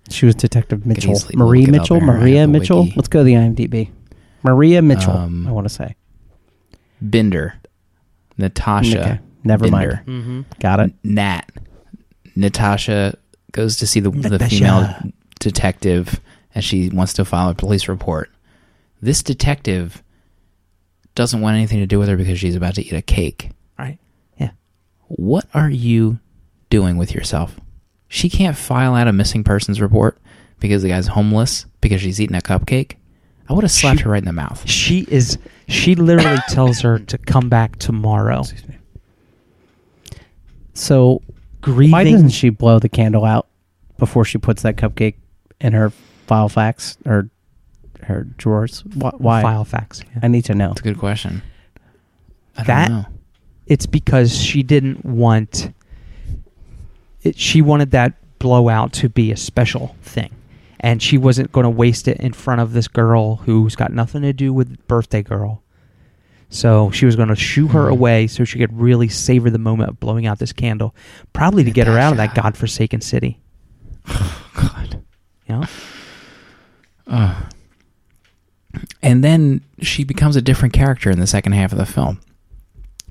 She 0.09 0.25
was 0.25 0.37
Detective 0.37 0.87
Mitchell. 0.87 1.13
easily 1.13 1.35
Marie 1.37 1.67
look 1.67 1.69
it 1.69 1.75
up 1.75 1.81
Mitchell? 1.83 2.01
Maria 2.01 2.47
Mitchell? 2.47 2.83
wiki. 2.85 2.93
Let's 2.97 3.09
go 3.09 3.21
to 3.21 3.25
the 3.25 3.33
IMDb. 3.35 3.91
Maria 4.45 4.81
Mitchell, 4.81 5.13
Um, 5.13 5.47
I 5.49 5.51
want 5.51 5.65
to 5.67 5.75
say. 5.75 5.97
Binder, 7.03 7.55
Natasha. 8.39 9.01
Okay, 9.01 9.21
never 9.43 9.69
mind. 9.69 9.91
Mm-hmm. 10.07 10.43
Got 10.61 10.81
it. 10.81 10.93
Nat. 11.03 11.51
Natasha 12.37 13.19
goes 13.53 13.77
to 13.79 13.87
see 13.87 13.99
the, 14.01 14.11
the 14.11 14.39
female 14.39 14.95
detective 15.41 16.21
and 16.55 16.63
she 16.63 16.89
wants 16.91 17.13
to 17.15 17.25
file 17.25 17.49
a 17.49 17.55
police 17.55 17.89
report. 17.89 18.31
This 19.03 19.23
detective 19.23 20.03
doesn't 21.15 21.41
want 21.41 21.57
anything 21.57 21.81
to 21.81 21.87
do 21.87 21.99
with 21.99 22.09
her 22.09 22.17
because 22.17 22.39
she's 22.39 22.55
about 22.55 22.75
to 22.77 22.83
eat 22.85 22.93
a 22.93 23.03
cake. 23.03 23.51
Right. 23.79 23.99
Yeah. 24.39 24.51
What 25.09 25.47
are 25.55 25.71
you 25.71 26.19
doing 26.71 26.97
with 26.97 27.15
yourself? 27.15 27.59
She 28.09 28.29
can't 28.31 28.57
file 28.57 28.95
out 28.95 29.09
a 29.09 29.13
missing 29.13 29.43
persons 29.45 29.81
report 29.81 30.19
because 30.61 30.83
the 30.83 30.89
guy's 30.89 31.09
homeless 31.09 31.67
because 31.81 32.01
she's 32.01 32.21
eating 32.21 32.37
a 32.37 32.41
cupcake. 32.41 32.93
I 33.49 33.53
would 33.53 33.63
have 33.65 33.71
slapped 33.71 33.99
She- 33.99 34.05
her 34.05 34.11
right 34.11 34.19
in 34.23 34.25
the 34.27 34.33
mouth. 34.33 34.69
She 34.69 35.07
is. 35.09 35.39
She 35.69 35.95
literally 35.95 36.39
tells 36.49 36.81
her 36.81 36.99
to 36.99 37.19
come 37.19 37.49
back 37.49 37.77
tomorrow. 37.77 38.43
So 40.75 41.23
Grieving. 41.61 41.93
why 41.93 42.05
doesn't 42.05 42.31
she 42.31 42.49
blow 42.51 42.79
the 42.79 42.89
candle 42.89 43.25
out 43.25 43.47
before 43.99 44.25
she 44.25 44.39
puts 44.39 44.63
that 44.63 44.77
cupcake 44.77 45.15
in 45.61 45.73
her 45.73 45.91
file 46.27 46.49
fax 46.49 46.97
or 47.07 47.29
her 48.03 48.25
drawers? 48.37 48.85
Why? 48.95 49.11
why? 49.19 49.43
file 49.43 49.65
facts? 49.65 50.03
yeah. 50.13 50.21
I 50.23 50.29
need 50.29 50.45
to 50.47 50.55
know. 50.55 50.73
It's 50.73 50.81
a 50.81 50.85
good 50.85 50.99
question. 50.99 51.43
I 52.57 52.63
don't 52.63 52.67
That- 52.67 52.91
know. 52.91 53.07
it's 53.67 53.87
because 53.87 54.37
she 54.37 54.63
didn't 54.63 55.05
want 55.05 55.73
it, 57.27 57.39
she 57.39 57.61
wanted 57.63 57.91
that 57.91 58.15
blowout 58.39 58.93
to 58.95 59.09
be 59.09 59.33
a 59.33 59.37
special 59.37 59.97
thing 60.03 60.31
and 60.81 61.03
she 61.03 61.17
wasn't 61.19 61.51
going 61.53 61.65
to 61.65 61.71
waste 61.71 62.07
it 62.07 62.19
in 62.19 62.33
front 62.33 62.61
of 62.61 62.73
this 62.73 62.87
girl 62.89 63.37
who's 63.37 63.75
got 63.75 63.93
nothing 63.93 64.23
to 64.23 64.33
do 64.33 64.53
with 64.53 64.87
birthday 64.87 65.23
girl 65.23 65.63
so 66.51 66.91
she 66.91 67.07
was 67.07 67.17
going 67.17 67.29
to 67.29 67.35
shoo 67.37 67.69
her 67.69 67.87
Mhm. 67.87 67.91
away 67.93 68.27
so 68.27 68.45
she 68.45 68.59
could 68.59 68.79
really 68.79 69.09
savor 69.09 69.51
the 69.51 69.59
moment 69.59 69.91
of 69.91 69.99
blowing 70.01 70.27
out 70.27 70.39
this 70.39 70.53
candle 70.53 70.95
probably 71.33 71.65
to 71.65 71.71
get 71.71 71.87
her 71.87 71.99
out 71.99 72.13
of 72.13 72.19
that 72.19 72.35
godforsaken 72.35 73.01
city 73.01 73.41
God. 74.55 75.03
you 75.49 75.55
know 75.57 75.65
Ugh. 77.09 77.53
And 79.03 79.25
then 79.25 79.63
she 79.81 80.05
becomes 80.05 80.37
a 80.37 80.43
different 80.43 80.75
character 80.75 81.11
in 81.11 81.21
the 81.21 81.27
second 81.27 81.53
half 81.53 81.73
of 81.73 81.79
the 81.79 81.87
film. 81.87 82.21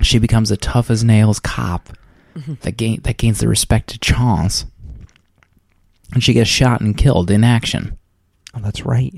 She 0.01 0.19
becomes 0.19 0.51
a 0.51 0.58
tough 0.58 0.91
as 0.91 1.04
nails 1.04 1.39
cop 1.39 1.89
that 2.62 2.78
gain 2.78 3.02
that 3.04 3.17
gains 3.17 3.39
the 3.39 3.48
respect 3.48 3.93
of 3.93 4.02
Chance. 4.02 4.65
And 6.13 6.24
she 6.24 6.34
gets 6.34 6.50
shot 6.50 6.82
and 6.82 6.95
killed 6.98 7.32
in 7.32 7.43
action. 7.43 7.98
oh 8.54 8.60
that's 8.60 8.86
right 8.86 9.13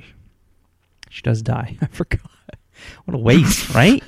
she 1.09 1.21
does 1.21 1.41
die 1.41 1.77
i 1.81 1.85
forgot 1.87 2.19
what 3.05 3.15
a 3.15 3.17
waste 3.17 3.69
right 3.75 4.03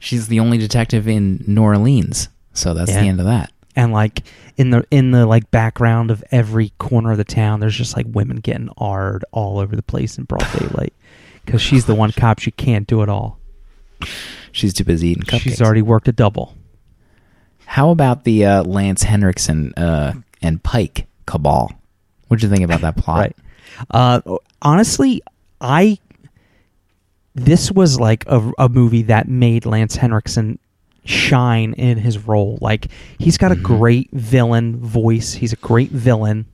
She's 0.00 0.28
the 0.28 0.38
only 0.40 0.58
detective 0.58 1.08
in 1.08 1.42
New 1.46 1.62
Orleans, 1.62 2.28
so 2.52 2.74
that's 2.74 2.90
Yeah. 2.90 3.00
the 3.00 3.08
end 3.08 3.20
of 3.20 3.26
that. 3.26 3.50
and 3.74 3.90
like 3.92 4.22
in 4.56 4.70
the 4.70 4.84
in 4.90 5.10
the 5.10 5.26
like 5.26 5.50
background 5.50 6.10
of 6.12 6.22
every 6.30 6.72
corner 6.78 7.10
of 7.12 7.16
the 7.16 7.24
town 7.24 7.58
there's 7.58 7.74
just 7.76 7.96
like 7.96 8.06
women 8.08 8.36
getting 8.36 8.68
ard 8.78 9.24
all 9.32 9.58
over 9.58 9.74
the 9.74 9.82
place 9.82 10.16
in 10.18 10.24
broad 10.24 10.46
daylight 10.56 10.92
because 11.44 11.60
she's 11.60 11.86
the 11.86 11.94
one 11.94 12.12
cop 12.12 12.38
she 12.38 12.50
can't 12.52 12.86
do 12.86 13.02
it 13.02 13.08
all 13.08 13.38
She's 14.52 14.72
too 14.74 14.84
busy 14.84 15.08
eating 15.08 15.22
cupcakes. 15.24 15.40
she's 15.40 15.62
already 15.62 15.82
worked 15.82 16.06
a 16.06 16.12
double 16.12 16.54
How 17.66 17.90
about 17.90 18.24
the 18.24 18.44
uh, 18.44 18.62
Lance 18.64 19.02
Henriksen 19.02 19.72
uh, 19.74 20.12
and 20.42 20.62
Pike 20.62 21.06
cabal? 21.26 21.72
What'd 22.28 22.42
you 22.42 22.48
think 22.48 22.64
about 22.64 22.80
that 22.82 22.96
plot? 22.96 23.18
right 23.20 23.36
uh 23.90 24.20
honestly 24.62 25.20
i 25.60 25.98
this 27.34 27.72
was 27.72 27.98
like 27.98 28.24
a, 28.28 28.52
a 28.56 28.68
movie 28.68 29.02
that 29.02 29.26
made 29.26 29.66
lance 29.66 29.96
henriksen 29.96 30.60
shine 31.04 31.72
in 31.72 31.98
his 31.98 32.18
role 32.18 32.56
like 32.60 32.86
he's 33.18 33.36
got 33.36 33.50
a 33.50 33.56
Mhm. 33.56 33.62
great 33.64 34.10
villain 34.12 34.76
voice 34.76 35.32
he's 35.32 35.52
a 35.52 35.56
great 35.56 35.90
villain 35.90 36.46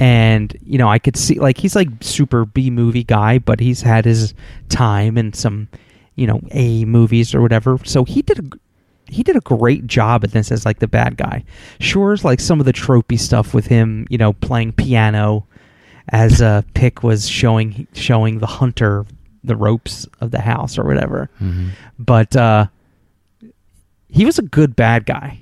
and 0.00 0.56
you 0.64 0.78
know 0.78 0.88
i 0.88 0.98
could 0.98 1.16
see 1.18 1.38
like 1.38 1.58
he's 1.58 1.76
like 1.76 1.88
super 2.00 2.46
b 2.46 2.70
movie 2.70 3.04
guy 3.04 3.38
but 3.38 3.60
he's 3.60 3.82
had 3.82 4.06
his 4.06 4.32
time 4.70 5.18
in 5.18 5.34
some 5.34 5.68
you 6.16 6.26
know 6.26 6.40
a 6.52 6.86
movies 6.86 7.34
or 7.34 7.42
whatever 7.42 7.76
so 7.84 8.04
he 8.04 8.22
did 8.22 8.38
a 8.38 8.42
he 9.12 9.22
did 9.22 9.36
a 9.36 9.40
great 9.40 9.86
job 9.86 10.24
at 10.24 10.32
this 10.32 10.50
as 10.50 10.64
like 10.64 10.78
the 10.78 10.88
bad 10.88 11.16
guy 11.16 11.44
sure 11.80 12.16
like 12.24 12.40
some 12.40 12.58
of 12.60 12.66
the 12.66 12.72
tropey 12.72 13.18
stuff 13.18 13.52
with 13.54 13.66
him 13.66 14.06
you 14.10 14.16
know 14.18 14.32
playing 14.32 14.72
piano 14.72 15.46
as 16.08 16.40
uh 16.42 16.62
pick 16.74 17.02
was 17.02 17.28
showing 17.28 17.86
showing 17.92 18.38
the 18.38 18.46
hunter 18.46 19.04
the 19.44 19.54
ropes 19.56 20.06
of 20.20 20.30
the 20.30 20.40
house 20.40 20.78
or 20.78 20.84
whatever 20.84 21.28
Mhm. 21.40 21.70
but 21.98 22.34
uh 22.36 22.66
he 24.08 24.24
was 24.24 24.38
a 24.38 24.42
good 24.42 24.76
bad 24.76 25.06
guy 25.06 25.38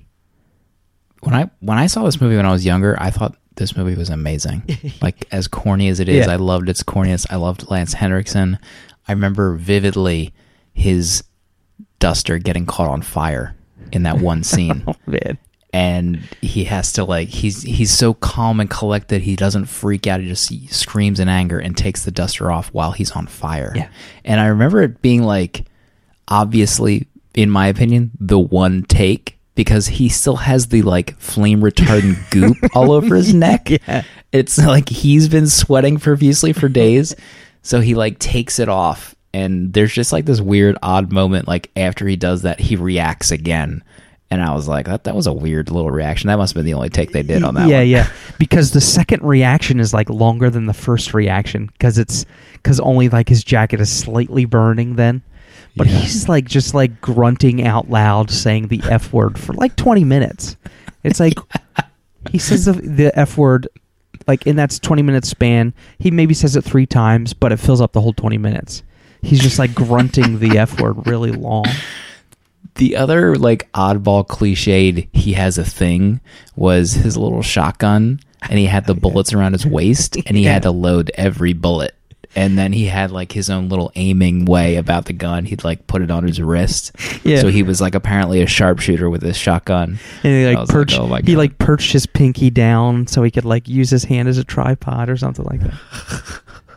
when 1.22 1.34
I 1.34 1.50
when 1.60 1.76
I 1.78 1.86
saw 1.86 2.04
this 2.04 2.20
movie 2.20 2.36
when 2.36 2.46
I 2.46 2.52
was 2.52 2.64
younger, 2.64 2.96
I 2.98 3.10
thought 3.10 3.36
this 3.56 3.76
movie 3.76 3.94
was 3.94 4.08
amazing. 4.08 4.62
like 5.02 5.26
as 5.30 5.48
corny 5.48 5.88
as 5.88 6.00
it 6.00 6.08
is, 6.08 6.24
Yeah. 6.26 6.32
I 6.32 6.36
loved 6.36 6.70
its 6.70 6.82
corniness. 6.82 7.26
I 7.28 7.36
loved 7.36 7.70
Lance 7.70 7.92
Henriksen. 7.92 8.58
I 9.06 9.12
remember 9.12 9.54
vividly 9.56 10.32
his 10.72 11.22
duster 11.98 12.38
getting 12.38 12.64
caught 12.64 12.88
on 12.88 13.02
fire 13.02 13.54
in 13.92 14.02
that 14.04 14.18
one 14.18 14.42
scene. 14.42 14.82
oh 14.88 14.94
man 15.06 15.38
and 15.72 16.16
he 16.40 16.64
has 16.64 16.92
to 16.94 17.04
like 17.04 17.28
he's 17.28 17.62
he's 17.62 17.92
so 17.96 18.12
calm 18.12 18.58
and 18.58 18.68
collected 18.68 19.22
he 19.22 19.36
doesn't 19.36 19.66
freak 19.66 20.08
out 20.08 20.18
he 20.20 20.26
just 20.26 20.52
screams 20.74 21.20
in 21.20 21.28
anger 21.28 21.60
and 21.60 21.76
takes 21.76 22.04
the 22.04 22.10
duster 22.10 22.50
off 22.50 22.68
while 22.74 22.90
he's 22.90 23.12
on 23.12 23.24
fire 23.28 23.72
Yeah. 23.76 23.88
and 24.24 24.40
i 24.40 24.46
remember 24.46 24.82
it 24.82 25.00
being 25.00 25.22
like 25.22 25.64
obviously 26.26 27.06
in 27.34 27.50
my 27.50 27.68
opinion 27.68 28.10
the 28.18 28.36
one 28.38 28.82
take 28.82 29.38
because 29.54 29.86
he 29.86 30.08
still 30.08 30.34
has 30.36 30.66
the 30.68 30.82
like 30.82 31.16
flame 31.20 31.60
retardant 31.60 32.18
goop 32.30 32.56
all 32.74 32.90
over 32.90 33.14
his 33.14 33.32
neck 33.32 33.68
Yeah. 33.70 34.02
it's 34.32 34.58
like 34.58 34.88
he's 34.88 35.28
been 35.28 35.46
sweating 35.46 35.98
profusely 35.98 36.52
for 36.52 36.68
days 36.68 37.14
so 37.62 37.78
he 37.80 37.94
like 37.94 38.18
takes 38.18 38.58
it 38.58 38.68
off 38.68 39.14
and 39.32 39.72
there's 39.72 39.92
just 39.92 40.12
like 40.12 40.24
this 40.24 40.40
weird 40.40 40.76
odd 40.82 41.12
moment 41.12 41.46
like 41.48 41.70
after 41.76 42.06
he 42.06 42.16
does 42.16 42.42
that 42.42 42.60
he 42.60 42.76
reacts 42.76 43.30
again. 43.30 43.82
And 44.32 44.40
i 44.44 44.54
was 44.54 44.68
like 44.68 44.86
that, 44.86 45.04
that 45.04 45.16
was 45.16 45.26
a 45.26 45.32
weird 45.32 45.70
little 45.72 45.90
reaction. 45.90 46.28
That 46.28 46.36
must 46.36 46.52
have 46.52 46.56
been 46.60 46.64
the 46.66 46.74
only 46.74 46.88
take 46.88 47.10
they 47.10 47.22
did 47.24 47.42
on 47.42 47.54
that 47.54 47.68
yeah 47.68 47.78
one. 47.78 47.88
yeah. 47.88 48.10
Because 48.38 48.70
the 48.70 48.80
second 48.80 49.22
reaction 49.24 49.80
is 49.80 49.92
like 49.92 50.08
longer 50.08 50.50
than 50.50 50.66
the 50.66 50.72
first 50.74 51.14
reaction 51.14 51.66
because 51.66 51.98
it's 51.98 52.26
because 52.54 52.78
only 52.80 53.08
like 53.08 53.28
his 53.28 53.42
jacket 53.42 53.80
is 53.80 53.90
slightly 53.90 54.44
burning 54.44 54.94
then. 54.96 55.22
But 55.76 55.88
Yeah. 55.88 55.94
he's 55.98 56.28
like 56.28 56.44
just 56.46 56.74
like 56.74 57.00
grunting 57.00 57.64
out 57.66 57.90
loud 57.90 58.30
saying 58.30 58.68
the 58.68 58.80
f 58.84 59.12
word 59.12 59.36
for 59.38 59.52
like 59.54 59.74
20 59.76 60.04
minutes. 60.04 60.56
It's 61.02 61.18
like 61.18 61.34
he 62.30 62.38
says 62.38 62.66
the, 62.66 62.72
the 62.72 63.18
f 63.18 63.36
word 63.36 63.66
like 64.28 64.46
in 64.46 64.56
that 64.56 64.78
20 64.82 65.02
minute 65.02 65.24
span 65.24 65.72
he 65.98 66.10
maybe 66.10 66.34
says 66.34 66.54
it 66.54 66.62
three 66.62 66.86
times 66.86 67.32
but 67.32 67.50
it 67.52 67.56
fills 67.56 67.80
up 67.80 67.92
the 67.92 68.00
whole 68.00 68.12
20 68.12 68.36
minutes 68.38 68.82
he's 69.22 69.40
just 69.40 69.58
like 69.58 69.74
grunting 69.74 70.38
the 70.38 70.58
f 70.58 70.80
word 70.80 71.06
really 71.06 71.32
long 71.32 71.64
The 72.76 72.96
other 72.96 73.36
like 73.36 73.70
oddball 73.72 74.26
cliched 74.26 75.08
he 75.12 75.32
has 75.34 75.58
a 75.58 75.64
thing 75.64 76.20
was 76.56 76.92
his 76.92 77.16
little 77.16 77.42
shotgun 77.42 78.20
and 78.48 78.58
he 78.58 78.66
had 78.66 78.86
the 78.86 78.92
oh, 78.96 79.00
bullets 79.00 79.32
around 79.32 79.52
his 79.52 79.66
waist 79.66 80.16
and 80.26 80.36
he 80.36 80.44
had 80.44 80.62
to 80.62 80.70
load 80.70 81.10
every 81.14 81.52
bullet. 81.52 81.94
And 82.36 82.56
then 82.56 82.72
he 82.72 82.86
had 82.86 83.10
like 83.10 83.32
his 83.32 83.50
own 83.50 83.68
little 83.68 83.90
aiming 83.96 84.44
way 84.44 84.76
about 84.76 85.06
the 85.06 85.12
gun. 85.12 85.46
He'd 85.46 85.64
like 85.64 85.88
put 85.88 86.00
it 86.00 86.12
on 86.12 86.24
his 86.24 86.40
wrist. 86.40 86.92
Yeah. 87.24 87.40
So 87.40 87.48
he 87.48 87.64
was 87.64 87.80
like 87.80 87.96
apparently 87.96 88.40
a 88.40 88.46
sharpshooter 88.46 89.10
with 89.10 89.22
his 89.22 89.36
shotgun. 89.36 89.98
And 90.22 90.32
he 90.32 90.54
like 90.54 90.68
perched, 90.68 90.96
oh 90.96 91.12
he 91.24 91.34
like 91.34 91.58
perched 91.58 91.92
his 91.92 92.06
pinky 92.06 92.48
down 92.48 93.08
so 93.08 93.24
he 93.24 93.32
could 93.32 93.44
like 93.44 93.68
use 93.68 93.90
his 93.90 94.04
hand 94.04 94.28
as 94.28 94.38
a 94.38 94.44
tripod 94.44 95.10
or 95.10 95.16
something 95.16 95.44
like 95.44 95.60
that. 95.60 95.74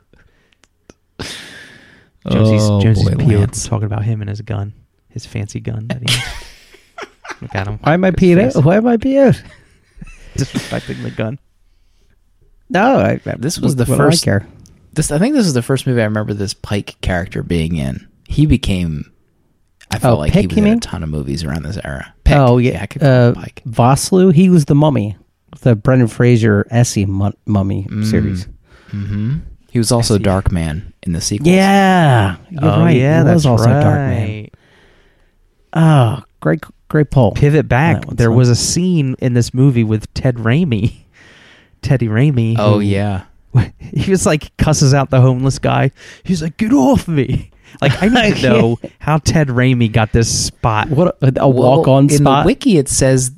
Josie's, 2.30 2.62
Oh, 2.64 2.82
Josie's 2.82 3.10
boy, 3.10 3.16
peeled 3.18 3.40
Lance. 3.42 3.68
talking 3.68 3.86
about 3.86 4.04
him 4.04 4.22
and 4.22 4.30
his 4.30 4.42
gun, 4.42 4.74
his 5.10 5.26
fancy 5.26 5.60
gun 5.60 5.88
that 5.88 6.08
he. 6.10 6.16
Look 7.42 7.56
at 7.56 7.68
him. 7.68 7.80
Why 7.80 7.94
am 7.96 8.04
I 8.06 8.08
His 8.08 8.16
peed 8.16 8.36
face. 8.36 8.56
out? 8.56 8.64
Why 8.64 8.78
am 8.78 8.88
I 8.88 8.98
peed? 8.98 9.42
Disrespecting 10.36 11.04
the 11.04 11.12
gun. 11.12 11.40
No, 12.70 12.98
I, 12.98 13.20
I- 13.26 13.36
This 13.38 13.60
was 13.60 13.76
the 13.76 13.86
what 13.86 13.98
do 13.98 14.08
I 14.08 14.16
care? 14.16 14.48
This 14.94 15.12
I 15.12 15.18
think 15.20 15.36
this 15.36 15.46
is 15.48 15.54
the 15.54 15.62
first 15.62 15.86
movie 15.88 16.02
I 16.02 16.06
remember 16.06 16.34
this 16.34 16.54
Pike 16.54 16.96
character 17.02 17.44
being 17.44 17.76
in. 17.76 18.08
He 18.28 18.46
became 18.46 19.12
I 19.92 20.00
felt 20.00 20.18
Oh, 20.18 20.20
like 20.20 20.34
Pick, 20.34 20.52
he 20.52 20.58
you 20.58 20.64
was 20.64 20.72
in 20.72 20.78
a 20.78 20.82
ton 20.82 21.04
of 21.04 21.10
movies 21.10 21.44
around 21.44 21.64
this 21.64 21.78
era. 21.84 22.14
Pick. 22.24 22.38
Oh 22.38 22.58
yeah, 22.58 22.82
I 22.82 22.86
could 22.88 23.04
uh, 23.04 23.34
Pike. 23.34 23.62
Vosloo. 23.68 24.34
He 24.34 24.50
was 24.50 24.66
the 24.66 24.76
mummy, 24.76 25.18
the 25.62 25.76
Brendan 25.76 26.08
Fraser 26.08 26.66
Essie 26.72 27.06
mummy 27.06 27.36
Mm. 27.90 28.06
series. 28.10 28.48
hmm 28.90 29.38
He 29.74 29.80
was 29.80 29.92
also. 29.92 30.20
Dark 30.20 30.52
Man 30.52 30.94
in 31.02 31.14
the 31.14 31.20
sequel. 31.20 31.48
Yeah, 31.52 32.36
you're 32.52 32.64
oh 32.64 32.82
right. 32.82 32.96
yeah, 32.96 33.18
he 33.22 33.24
that's 33.26 33.34
was 33.38 33.46
also 33.48 33.66
right. 33.66 33.82
Dark 33.82 33.96
Man. 33.98 34.48
Oh, 35.74 36.24
great, 36.42 36.64
great 36.90 37.10
pull. 37.10 37.32
Pivot 37.32 37.68
back. 37.68 38.06
There 38.06 38.32
was 38.32 38.50
a 38.50 38.56
scene 38.56 39.16
in 39.18 39.34
this 39.34 39.52
movie 39.52 39.84
with 39.84 40.14
Ted 40.14 40.36
Raimi. 40.36 40.94
Teddy 41.82 42.08
Raimi. 42.08 42.56
Oh 42.60 42.76
who- 42.76 42.82
yeah. 42.82 43.24
he 43.80 44.12
was 44.12 44.28
like 44.28 44.56
cusses 44.58 44.94
out 44.94 45.10
the 45.10 45.22
homeless 45.22 45.58
guy. 45.58 45.90
He's 46.24 46.42
like, 46.44 46.58
"Get 46.58 46.72
off 46.72 47.08
me!" 47.08 47.50
Like 47.82 48.04
I 48.04 48.08
need 48.08 48.36
to 48.38 48.42
know 48.50 48.80
how 49.00 49.18
Ted 49.18 49.48
Raimi 49.48 49.92
got 49.92 50.12
this 50.12 50.46
spot. 50.46 50.90
What 50.92 51.18
a, 51.24 51.34
a 51.38 51.50
Well, 51.50 51.78
walk-on 51.78 52.04
in 52.04 52.18
spot. 52.20 52.44
the 52.44 52.46
wiki 52.46 52.78
it 52.78 52.88
says 52.88 53.32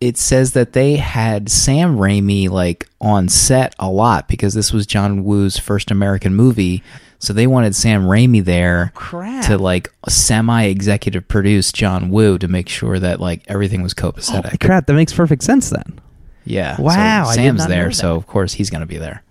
it 0.00 0.16
says 0.16 0.52
that 0.52 0.72
they 0.72 0.96
had 0.96 1.48
Sam 1.50 1.96
Raimi 1.96 2.48
like 2.48 2.88
on 3.00 3.28
set 3.28 3.74
a 3.78 3.90
lot 3.90 4.28
because 4.28 4.54
this 4.54 4.72
was 4.72 4.86
John 4.86 5.24
Woo's 5.24 5.58
first 5.58 5.90
American 5.90 6.34
movie. 6.34 6.82
So 7.20 7.32
they 7.32 7.48
wanted 7.48 7.74
Sam 7.74 8.04
Raimi 8.04 8.44
there 8.44 8.92
Crap. 8.94 9.44
to 9.46 9.58
like 9.58 9.92
semi-executive 10.08 11.26
produce 11.26 11.72
John 11.72 12.10
Woo 12.10 12.38
to 12.38 12.46
make 12.46 12.68
sure 12.68 12.98
that 13.00 13.20
like 13.20 13.42
everything 13.48 13.82
was 13.82 13.92
copacetic. 13.92 14.60
crap, 14.60 14.86
that 14.86 14.94
makes 14.94 15.12
perfect 15.12 15.42
sense 15.42 15.70
then. 15.70 16.00
Yeah. 16.44 16.76
so 16.76 16.82
Wow, 16.84 17.24
did 17.26 17.34
Sam's 17.34 17.66
there, 17.66 17.90
so 17.90 18.14
of 18.14 18.26
course 18.28 18.52
he's 18.52 18.70
gonna 18.70 18.86
be 18.86 18.98
there. 18.98 19.24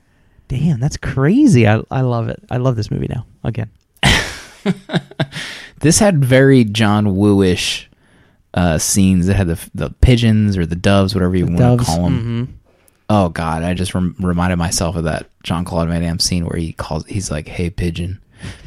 Damn, 0.49 0.79
that's 0.81 0.97
crazy. 0.97 1.65
I 1.67 1.81
I 1.89 2.01
love 2.01 2.27
it. 2.27 2.43
I 2.51 2.57
love 2.57 2.75
this 2.75 2.91
movie 2.91 3.07
now. 3.09 3.25
Again. 3.43 3.69
This 5.79 5.99
had 5.99 6.23
very 6.25 6.63
John 6.63 7.15
Woo-ish 7.15 7.87
uh, 8.53 8.77
scenes. 8.77 9.27
that 9.27 9.35
had 9.35 9.47
the 9.47 9.69
the 9.73 9.89
pigeons 10.01 10.57
or 10.57 10.65
the 10.65 10.75
doves, 10.75 11.13
whatever 11.13 11.35
you 11.35 11.45
want 11.45 11.57
to 11.57 11.63
doves. 11.63 11.85
call 11.85 12.03
them. 12.03 12.17
Mm-hmm. 12.19 12.53
Oh 13.09 13.29
God, 13.29 13.63
I 13.63 13.73
just 13.73 13.93
rem- 13.95 14.15
reminded 14.19 14.57
myself 14.57 14.95
of 14.95 15.05
that 15.05 15.29
John 15.43 15.63
Claude 15.63 15.87
Van 15.89 16.01
Damme 16.01 16.19
scene 16.19 16.45
where 16.45 16.59
he 16.59 16.73
calls. 16.73 17.05
He's 17.05 17.31
like, 17.31 17.47
"Hey, 17.47 17.69
pigeon." 17.69 18.19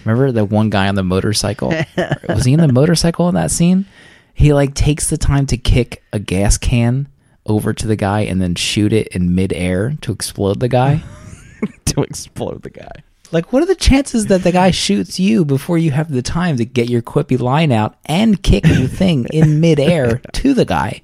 Remember 0.05 0.33
the 0.33 0.45
one 0.45 0.71
guy 0.71 0.89
on 0.89 0.95
the 0.95 1.03
motorcycle? 1.05 1.69
Was 2.29 2.45
he 2.45 2.53
in 2.53 2.61
the 2.61 2.73
motorcycle 2.73 3.29
in 3.29 3.35
that 3.37 3.51
scene? 3.51 3.87
He 4.35 4.53
like 4.53 4.75
takes 4.75 5.11
the 5.11 5.19
time 5.19 5.47
to 5.47 5.57
kick 5.57 6.03
a 6.13 6.19
gas 6.19 6.59
can 6.59 7.09
over 7.47 7.73
to 7.73 7.87
the 7.87 7.97
guy 7.97 8.21
and 8.21 8.41
then 8.41 8.55
shoot 8.55 8.93
it 8.93 9.09
in 9.09 9.35
midair 9.35 9.97
to 10.01 10.13
explode 10.13 10.61
the 10.61 10.69
guy. 10.69 11.03
to 11.85 12.03
explode 12.03 12.63
the 12.63 12.71
guy. 12.71 12.93
Like, 13.33 13.53
what 13.53 13.63
are 13.63 13.67
the 13.67 13.75
chances 13.77 14.27
that 14.27 14.43
the 14.43 14.51
guy 14.53 14.71
shoots 14.73 15.21
you 15.21 15.45
before 15.45 15.79
you 15.79 15.93
have 15.93 16.11
the 16.11 16.23
time 16.23 16.57
to 16.57 16.65
get 16.65 16.89
your 16.89 17.03
quippy 17.03 17.39
line 17.39 17.71
out 17.71 17.97
and 18.07 18.43
kick 18.43 18.65
the 18.65 18.89
thing 18.93 19.27
in 19.33 19.61
midair 19.61 20.19
to 20.33 20.55
the 20.55 20.65
guy? 20.65 21.03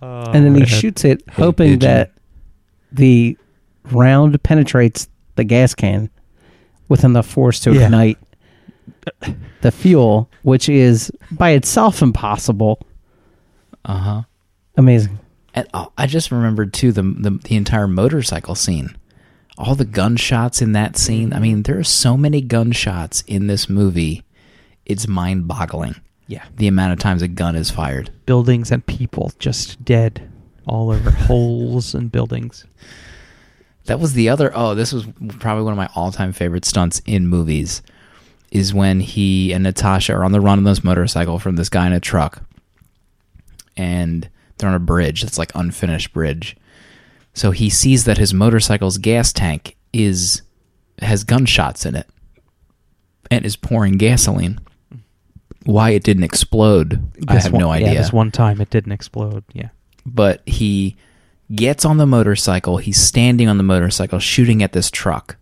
and 0.00 0.44
then 0.44 0.54
he 0.54 0.64
shoots 0.66 1.04
it, 1.04 1.22
hoping 1.30 1.66
pigeon. 1.74 1.78
that 1.80 2.12
the 2.92 3.36
round 3.90 4.40
penetrates 4.44 5.08
the 5.34 5.42
gas 5.44 5.74
can 5.74 6.08
with 6.88 7.02
enough 7.02 7.26
force 7.26 7.58
to 7.60 7.72
Yeah. 7.72 7.86
ignite 7.86 8.18
the 9.62 9.72
fuel, 9.72 10.30
which 10.42 10.68
is 10.68 11.10
by 11.32 11.50
itself 11.50 12.02
impossible. 12.02 12.78
Uh 13.84 13.98
huh. 13.98 14.22
Amazing. 14.76 15.18
And 15.54 15.66
oh, 15.74 15.90
I 15.98 16.06
just 16.06 16.30
remembered 16.30 16.72
too 16.72 16.92
the, 16.92 17.02
the 17.02 17.30
the 17.30 17.56
entire 17.56 17.88
motorcycle 17.88 18.54
scene, 18.54 18.94
all 19.58 19.74
the 19.74 19.84
gunshots 19.84 20.60
in 20.62 20.72
that 20.72 20.96
scene. 20.96 21.32
I 21.32 21.38
mean, 21.38 21.62
there 21.62 21.78
are 21.78 21.84
so 21.84 22.16
many 22.16 22.40
gunshots 22.40 23.22
in 23.26 23.46
this 23.46 23.68
movie. 23.68 24.22
It's 24.84 25.08
mind-boggling 25.08 25.96
Yeah. 26.28 26.44
the 26.56 26.68
amount 26.68 26.92
of 26.92 26.98
times 26.98 27.22
a 27.22 27.28
gun 27.28 27.56
is 27.56 27.70
fired. 27.70 28.10
Buildings 28.26 28.70
and 28.70 28.84
people 28.84 29.32
just 29.38 29.84
dead 29.84 30.30
all 30.66 30.90
over 30.90 31.10
holes 31.26 31.94
and 31.94 32.12
buildings. 32.12 32.64
That 33.86 34.00
was 34.00 34.14
the 34.14 34.28
other. 34.28 34.50
Oh, 34.54 34.74
this 34.74 34.92
was 34.92 35.06
probably 35.38 35.62
one 35.64 35.72
of 35.72 35.76
my 35.78 35.88
all-time 35.94 36.32
favorite 36.32 36.64
stunts 36.64 37.00
in 37.06 37.28
movies. 37.28 37.82
Is 38.52 38.72
when 38.74 39.00
he 39.00 39.52
and 39.52 39.64
Natasha 39.64 40.12
are 40.14 40.24
on 40.24 40.32
the 40.32 40.40
run 40.40 40.58
on 40.58 40.64
this 40.64 40.84
motorcycle 40.84 41.38
from 41.38 41.56
this 41.56 41.68
guy 41.68 41.86
in 41.86 41.92
a 41.92 42.00
truck, 42.00 42.42
and 43.76 44.28
they're 44.58 44.68
on 44.68 44.74
a 44.74 44.80
bridge. 44.80 45.24
It's 45.24 45.38
like 45.38 45.52
unfinished 45.54 46.12
bridge. 46.12 46.56
So 47.36 47.50
he 47.50 47.68
sees 47.68 48.04
that 48.06 48.16
his 48.16 48.32
motorcycle's 48.32 48.96
gas 48.96 49.30
tank 49.32 49.76
is 49.92 50.40
has 51.02 51.22
gunshots 51.22 51.84
in 51.84 51.94
it, 51.94 52.08
and 53.30 53.44
is 53.44 53.56
pouring 53.56 53.98
gasoline. 53.98 54.58
Why 55.66 55.90
it 55.90 56.02
didn't 56.02 56.24
explode, 56.24 56.98
I 57.28 57.38
have 57.38 57.52
one- 57.52 57.60
no 57.60 57.70
idea 57.70 57.92
Yeah, 57.92 58.00
this 58.00 58.12
one 58.12 58.30
time 58.30 58.60
it 58.62 58.70
didn't 58.70 58.92
explode. 58.92 59.44
Yeah. 59.52 59.68
but 60.06 60.40
he 60.46 60.96
gets 61.54 61.84
on 61.84 61.98
the 61.98 62.06
motorcycle. 62.06 62.78
He's 62.78 62.96
standing 63.00 63.48
on 63.48 63.58
the 63.58 63.62
motorcycle 63.64 64.18
shooting 64.20 64.62
at 64.62 64.72
this 64.72 64.90
truck 64.90 65.36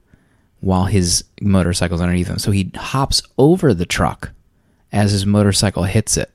while 0.61 0.87
his 0.87 1.23
motorcycle's 1.43 2.01
underneath 2.01 2.27
him. 2.29 2.39
So 2.39 2.51
he 2.51 2.71
hops 2.75 3.23
over 3.39 3.73
the 3.75 3.85
truck 3.87 4.33
as 4.91 5.13
his 5.13 5.27
motorcycle 5.27 5.83
hits 5.85 6.17
it 6.17 6.33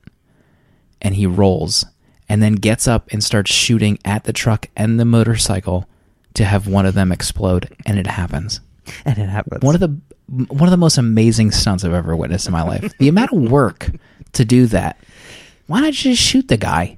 and 1.01 1.15
he 1.15 1.25
rolls 1.25 1.85
and 2.29 2.41
then 2.43 2.53
gets 2.53 2.87
up 2.87 3.09
and 3.11 3.23
starts 3.23 3.51
shooting 3.51 3.97
at 4.05 4.23
the 4.23 4.33
truck 4.33 4.69
and 4.77 4.99
the 4.99 5.05
motorcycle 5.05 5.89
to 6.35 6.45
have 6.45 6.67
one 6.67 6.85
of 6.85 6.93
them 6.93 7.11
explode 7.11 7.75
and 7.85 7.97
it 7.99 8.07
happens. 8.07 8.61
And 9.05 9.17
it 9.17 9.27
happens. 9.29 9.63
One 9.63 9.75
of 9.75 9.81
the 9.81 9.97
one 10.47 10.63
of 10.67 10.71
the 10.71 10.77
most 10.77 10.97
amazing 10.99 11.49
stunts 11.51 11.83
I've 11.83 11.93
ever 11.93 12.15
witnessed 12.15 12.45
in 12.47 12.53
my 12.53 12.61
life. 12.61 12.93
The 12.99 13.07
amount 13.07 13.33
of 13.33 13.49
work 13.51 13.89
to 14.33 14.45
do 14.45 14.67
that. 14.67 14.97
Why 15.65 15.81
not 15.81 15.93
just 15.93 16.21
shoot 16.21 16.47
the 16.47 16.57
guy? 16.57 16.97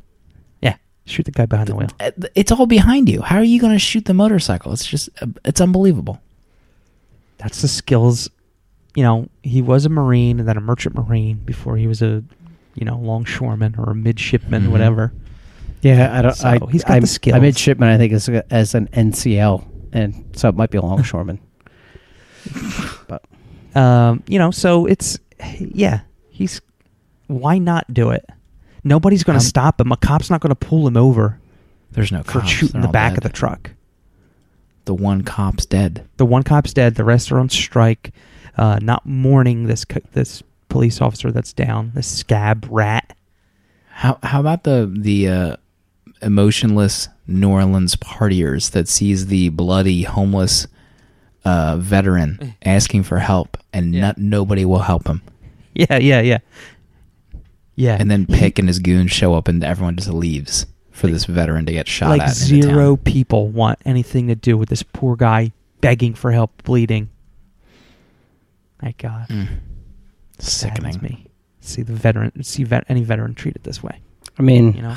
yeah. 0.62 0.76
Shoot 1.06 1.26
the 1.26 1.32
guy 1.32 1.46
behind 1.46 1.70
the 1.70 1.76
wheel. 1.76 1.88
Uh, 2.00 2.12
it's 2.36 2.52
all 2.52 2.65
behind 2.65 3.08
you. 3.10 3.22
How 3.22 3.38
are 3.38 3.44
you 3.44 3.60
going 3.60 3.72
to 3.74 3.80
shoot 3.80 4.04
the 4.06 4.13
motorcycle? 4.13 4.72
It's 4.74 4.86
just, 4.86 5.10
uh, 5.22 5.28
it's 5.46 5.62
unbelievable. 5.62 6.22
That's 7.38 7.62
the 7.62 7.67
skills. 7.67 8.30
You 8.96 9.04
know, 9.04 9.30
he 9.44 9.62
was 9.62 9.86
a 9.86 9.89
Marine 9.89 10.39
and 10.39 10.48
then 10.48 10.58
a 10.58 10.62
merchant 10.62 10.96
Marine 10.96 11.38
before 11.38 11.78
he 11.78 11.88
was 11.88 12.02
a, 12.02 12.24
you 12.76 12.86
know, 12.86 12.98
longshoreman 13.00 13.76
or 13.78 13.91
a 13.91 13.96
midshipman, 13.96 14.63
Mhm. 14.67 14.72
whatever. 14.72 15.13
Yeah, 15.82 16.17
I 16.17 16.22
don't. 16.22 16.34
So 16.36 16.48
I, 16.48 16.60
he's 16.72 16.84
got 16.84 16.94
I, 16.98 17.00
the 17.00 17.08
skills. 17.08 17.36
I 17.36 17.39
midshipman, 17.39 17.89
I 17.89 17.98
think, 17.98 18.13
as 18.13 18.30
as 18.30 18.76
an 18.76 18.88
NCL, 18.89 19.65
and 19.94 20.26
so 20.36 20.50
it 20.50 20.56
might 20.56 20.70
be 20.70 20.78
a 20.78 20.82
longshoreman. 20.82 21.39
but 23.08 23.24
Um, 23.76 24.24
you 24.28 24.38
know, 24.39 24.52
so 24.52 24.86
it's 24.86 25.20
yeah, 25.60 26.02
he's 26.30 26.62
why 27.28 27.58
not 27.58 27.91
do 27.94 28.10
it? 28.12 28.26
Nobody's 28.84 29.24
going 29.24 29.36
Um, 29.36 29.41
to 29.41 29.46
stop 29.46 29.80
him. 29.80 29.91
A 29.91 29.98
cop's 29.98 30.30
not 30.30 30.41
going 30.41 30.50
to 30.50 30.56
pull 30.56 30.88
him 30.88 30.98
over 30.98 31.39
There's 31.91 32.12
no 32.12 32.24
for 32.24 32.39
cops. 32.39 32.50
shooting 32.50 32.82
They're 32.82 32.88
the 32.88 32.91
back 32.91 33.12
dead. 33.13 33.17
of 33.20 33.24
the 33.24 33.30
truck. 33.30 33.72
The 34.86 34.96
one 34.96 35.22
cop's 35.22 35.65
dead. 35.65 36.08
The 36.17 36.26
one 36.26 36.41
cop's 36.44 36.74
dead. 36.74 36.96
The 36.96 37.04
rest 37.04 37.32
are 37.32 37.39
on 37.39 37.50
strike, 37.50 38.12
uh, 38.58 38.80
not 38.82 39.06
mourning 39.06 39.67
this 39.67 39.86
co- 39.86 40.02
this 40.13 40.41
police 40.70 41.00
officer 41.02 41.32
that's 41.32 41.54
down. 41.54 41.91
This 41.94 42.08
scab 42.08 42.67
rat. 42.70 43.15
How 43.91 44.17
how 44.24 44.39
about 44.39 44.63
the 44.63 44.91
the 44.91 45.28
uh, 45.28 45.56
emotionless 46.21 47.07
New 47.27 47.49
Orleans 47.49 47.95
partiers 47.95 48.71
that 48.71 48.88
sees 48.88 49.27
the 49.27 49.49
bloody 49.49 50.03
homeless 50.03 50.67
uh, 51.45 51.77
veteran 51.77 52.53
asking 52.63 53.03
for 53.03 53.19
help 53.19 53.57
and 53.73 53.93
Yeah. 53.95 54.01
not, 54.01 54.17
nobody 54.17 54.63
will 54.65 54.79
help 54.79 55.07
him, 55.07 55.21
Yeah, 55.73 55.97
yeah, 55.97 56.21
yeah, 56.21 56.38
yeah. 57.75 57.97
and 57.99 58.12
then 58.12 58.25
Pick 58.27 58.60
and 58.60 58.67
his 58.67 58.79
goons 58.79 59.12
show 59.12 59.34
up 59.34 59.47
and 59.47 59.63
everyone 59.63 59.95
just 59.95 60.10
leaves 60.10 60.65
for 60.91 61.07
this 61.07 61.25
veteran 61.25 61.65
to 61.65 61.71
get 61.71 61.88
shot 61.88 62.10
like 62.10 62.21
at. 62.21 62.34
zero 62.36 62.95
town. 62.95 62.97
people 63.05 63.47
want 63.47 63.79
anything 63.86 64.27
to 64.27 64.36
do 64.36 64.57
with 64.57 64.69
this 64.69 64.84
poor 64.84 65.15
guy 65.15 65.51
begging 65.79 66.13
for 66.13 66.31
help, 66.31 66.62
bleeding. 66.63 67.10
My 68.81 68.93
God, 68.97 69.27
Mm. 69.29 69.47
saddens 70.38 70.95
Sickening. 70.95 70.99
me. 71.01 71.25
see 71.60 71.81
the 71.84 71.93
veteran, 71.93 72.43
see 72.43 72.63
vet, 72.63 72.84
any 72.89 73.03
veteran 73.03 73.34
treated 73.36 73.63
this 73.63 73.81
way. 73.84 73.99
I 74.38 74.41
mean, 74.43 74.73
You 74.73 74.81
know, 74.84 74.95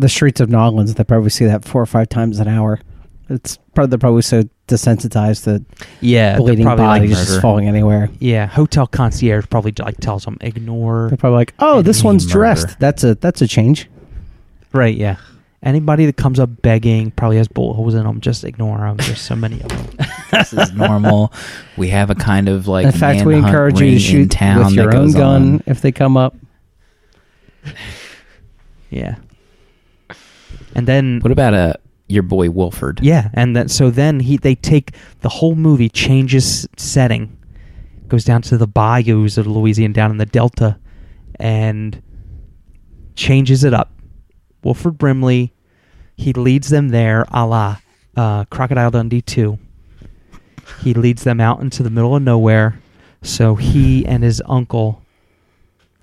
the 0.00 0.08
streets 0.08 0.40
of 0.40 0.48
Noglands, 0.48 0.94
they 0.94 1.04
probably 1.04 1.30
see 1.30 1.44
that 1.46 1.64
four 1.64 1.82
or 1.82 1.86
five 1.86 2.08
times 2.08 2.38
an 2.38 2.48
hour. 2.48 2.80
It's 3.28 3.58
probably 3.74 3.90
they're 3.90 3.98
probably 3.98 4.22
so 4.22 4.42
desensitized 4.66 5.44
that 5.44 5.64
yeah, 6.00 6.36
bleeding 6.36 6.64
probably 6.64 6.84
like, 6.84 7.02
bodies 7.02 7.16
just 7.16 7.40
falling 7.40 7.68
anywhere. 7.68 8.10
yeah, 8.18 8.46
hotel 8.46 8.88
concierge 8.88 9.46
probably 9.48 9.72
like 9.78 9.98
tells 9.98 10.24
them 10.24 10.36
ignore. 10.40 11.08
They're 11.08 11.16
probably 11.16 11.36
like, 11.36 11.54
"Oh, 11.60 11.80
this 11.80 12.02
one's 12.02 12.24
murder. 12.26 12.32
dressed. 12.32 12.80
That's 12.80 13.04
a 13.04 13.14
that's 13.14 13.40
a 13.40 13.46
change." 13.46 13.88
Right, 14.72 14.96
yeah. 14.96 15.16
Anybody 15.62 16.06
that 16.06 16.16
comes 16.16 16.40
up 16.40 16.62
begging 16.62 17.10
probably 17.10 17.36
has 17.36 17.46
bullet 17.46 17.74
holes 17.74 17.94
in 17.94 18.02
them. 18.02 18.20
Just 18.20 18.44
ignore 18.44 18.78
them. 18.78 18.96
There's 18.96 19.20
so 19.20 19.36
many 19.36 19.60
of 19.60 19.68
them. 19.68 20.06
this 20.32 20.52
is 20.52 20.72
normal. 20.72 21.32
we 21.76 21.88
have 21.88 22.08
a 22.10 22.14
kind 22.14 22.48
of 22.48 22.66
like 22.66 22.86
in 22.86 22.92
fact, 22.92 23.24
we 23.24 23.36
encourage 23.36 23.78
you 23.78 23.90
to 23.90 23.98
shoot 23.98 24.30
town 24.30 24.64
with 24.64 24.72
your 24.72 24.96
own 24.96 25.12
gun 25.12 25.42
on. 25.54 25.62
if 25.66 25.82
they 25.82 25.92
come 25.92 26.16
up. 26.16 26.34
Yeah. 28.90 29.16
And 30.74 30.86
then 30.86 31.20
What 31.20 31.32
about 31.32 31.54
uh, 31.54 31.74
your 32.08 32.22
boy 32.22 32.50
Wilford? 32.50 33.00
Yeah, 33.02 33.30
and 33.34 33.56
then 33.56 33.68
so 33.68 33.90
then 33.90 34.20
he 34.20 34.36
they 34.36 34.54
take 34.54 34.94
the 35.20 35.28
whole 35.28 35.54
movie 35.54 35.88
changes 35.88 36.68
setting, 36.76 37.36
goes 38.08 38.24
down 38.24 38.42
to 38.42 38.58
the 38.58 38.66
bayous 38.66 39.38
of 39.38 39.46
Louisiana, 39.46 39.94
down 39.94 40.10
in 40.10 40.16
the 40.18 40.26
Delta, 40.26 40.78
and 41.36 42.02
changes 43.16 43.64
it 43.64 43.74
up. 43.74 43.92
Wilford 44.62 44.98
Brimley, 44.98 45.52
he 46.16 46.32
leads 46.32 46.68
them 46.68 46.90
there, 46.90 47.26
a 47.30 47.46
la 47.46 47.76
uh, 48.16 48.44
Crocodile 48.46 48.90
Dundee 48.90 49.22
two. 49.22 49.58
He 50.82 50.94
leads 50.94 51.24
them 51.24 51.40
out 51.40 51.60
into 51.60 51.82
the 51.82 51.90
middle 51.90 52.14
of 52.14 52.22
nowhere, 52.22 52.80
so 53.22 53.56
he 53.56 54.06
and 54.06 54.22
his 54.22 54.40
uncle, 54.46 55.02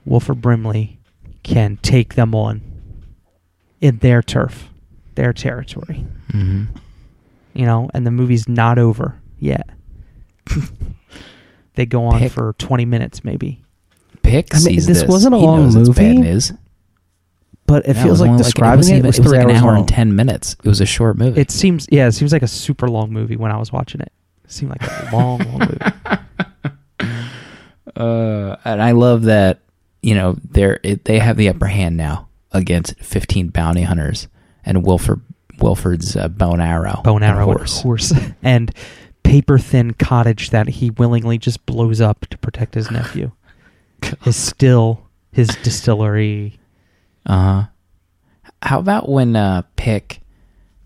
Wilford 0.06 0.41
Brimley, 0.41 0.99
can 1.43 1.77
take 1.82 2.15
them 2.15 2.36
on 2.36 2.62
in 3.82 3.98
their 3.98 4.22
turf, 4.22 4.70
their 5.16 5.34
territory 5.34 6.06
hmm 6.32 6.63
you 7.54 7.66
know, 7.66 7.90
and 7.96 8.06
the 8.06 8.12
movie's 8.12 8.48
not 8.48 8.78
over 8.78 9.20
yet. 9.40 9.68
they 11.74 11.88
go 11.88 12.06
on 12.06 12.20
Pick- 12.20 12.32
for 12.32 12.54
20 12.60 12.86
minutes, 12.86 13.24
maybe. 13.24 13.63
Pick 14.22 14.54
I 14.54 14.58
mean, 14.60 14.63
sees 14.66 14.86
this 14.86 15.06
wasn't 15.06 15.34
a 15.34 15.40
He 15.40 15.44
long 15.46 15.63
knows 15.63 15.76
it's 15.76 15.90
bad 15.90 16.18
movie. 16.18 16.28
news. 16.30 16.54
But 17.66 17.84
it 17.88 17.94
That 17.96 18.04
feels 18.04 18.12
was 18.12 18.22
like 18.22 18.30
only 18.30 18.44
describing 18.44 18.78
wasn't 18.78 18.96
it, 18.96 18.98
even- 19.00 19.08
was 19.08 19.18
it 19.18 19.22
was 19.24 19.32
three 19.32 19.38
like 19.40 19.48
an 19.48 19.56
hours 19.56 19.62
hour 19.63 19.72
long. 19.72 19.80
and 19.80 19.88
ten 19.88 20.16
minutes. 20.16 20.56
It 20.63 20.68
was 20.70 20.82
a 20.82 20.86
short 20.86 21.18
movie. 21.18 21.42
It 21.42 21.50
seems, 21.50 21.88
yeah, 21.92 22.06
it 22.08 22.12
seems 22.12 22.32
like 22.32 22.44
a 22.44 22.48
super 22.48 22.88
long 22.88 23.12
movie 23.12 23.36
when 23.38 23.52
I 23.52 23.58
was 23.58 23.72
watching 23.72 24.02
it. 24.02 24.12
It 24.46 24.52
seemed 24.52 24.70
like 24.72 24.84
a 24.84 25.10
long, 25.13 25.40
long 25.40 25.60
movie. 25.60 27.10
uh, 27.96 28.56
and 28.66 28.82
I 28.82 28.92
love 28.92 29.24
that 29.24 29.60
you 30.02 30.13
know 30.16 30.36
they're 30.52 30.80
it, 30.84 31.06
they 31.06 31.20
have 31.20 31.38
the 31.38 31.50
upper 31.50 31.66
hand 31.66 31.98
now 31.98 32.27
against 32.58 33.00
fifteen 33.00 33.50
bounty 33.50 33.84
hunters 33.84 34.28
and 34.65 34.86
Wilford 34.86 35.22
Wilford's 35.60 36.15
uh, 36.15 36.28
bow 36.28 36.52
and 36.54 36.62
arrow, 36.62 37.02
Bone 37.04 37.24
arrow 37.24 37.46
horse. 37.46 37.82
horse. 37.82 38.13
and 38.43 38.72
paper 39.24 39.58
thin 39.58 39.93
cottage 39.93 40.52
that 40.52 40.67
he 40.67 40.89
willingly 40.91 41.38
just 41.38 41.65
blows 41.65 42.00
up 42.00 42.26
to 42.28 42.38
protect 42.38 42.76
his 42.76 42.89
nephew 42.91 43.32
is 44.26 44.36
still 44.36 45.08
his 45.32 45.50
distillery. 45.63 46.60
Uh 47.26 47.43
huh. 47.43 47.63
How 48.62 48.80
about 48.80 49.10
when 49.10 49.36
uh, 49.36 49.63
Pick 49.76 50.22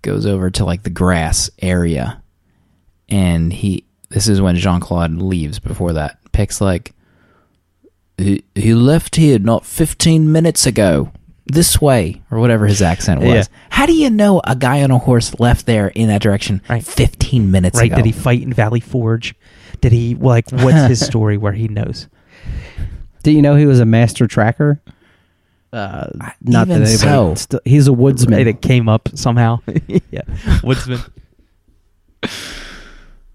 goes 0.02 0.26
over 0.26 0.50
to 0.52 0.66
like 0.66 0.84
the 0.84 0.90
grass 0.90 1.50
area, 1.62 2.22
and 3.10 3.54
he 3.54 3.86
this 4.10 4.28
is 4.28 4.42
when 4.42 4.56
Jean 4.56 4.80
Claude 4.80 5.14
leaves. 5.18 5.60
Before 5.60 5.94
that, 5.94 6.18
Pick's 6.32 6.60
like, 6.60 6.94
he, 8.18 8.44
he 8.56 8.74
left 8.74 9.16
here 9.16 9.40
not 9.40 9.66
fifteen 9.66 10.32
minutes 10.32 10.66
ago. 10.66 11.12
This 11.48 11.82
way, 11.82 12.22
or 12.32 12.40
whatever 12.40 12.68
his 12.68 12.82
accent 12.82 13.20
was. 13.22 13.30
Yeah. 13.30 13.44
How 13.70 13.86
do 13.86 13.94
you 13.94 14.10
know 14.10 14.42
a 14.46 14.56
guy 14.56 14.84
on 14.84 14.92
a 14.92 14.98
horse 15.00 15.38
left 15.40 15.66
there 15.66 15.88
in 15.90 16.08
that 16.08 16.22
direction 16.22 16.62
Right. 16.70 16.84
fifteen 16.84 17.52
minutes 17.52 17.78
Right? 17.80 17.88
ago? 17.88 17.96
Did 17.98 18.06
he 18.06 18.12
fight 18.12 18.42
in 18.44 18.54
Valley 18.54 18.80
Forge? 18.80 19.36
Did 19.82 19.92
he, 19.92 20.14
like, 20.16 20.50
what's 20.52 20.88
his 20.88 21.00
story 21.06 21.38
where 21.38 21.54
he 21.54 21.68
knows? 21.68 22.08
Do 23.24 23.32
you 23.32 23.42
know 23.42 23.56
he 23.56 23.66
was 23.66 23.80
a 23.80 23.86
master 23.86 24.28
tracker? 24.28 24.80
Uh, 25.74 26.08
not 26.42 26.68
even 26.68 26.84
that 26.84 26.90
anybody, 26.90 26.98
so. 26.98 27.34
st- 27.36 27.62
he's 27.66 27.88
a 27.88 27.94
woodsman. 27.94 28.38
Right, 28.38 28.48
it 28.48 28.62
came 28.62 28.88
up 28.88 29.10
somehow. 29.16 29.60
yeah. 30.12 30.22
Woodsman. 30.64 31.00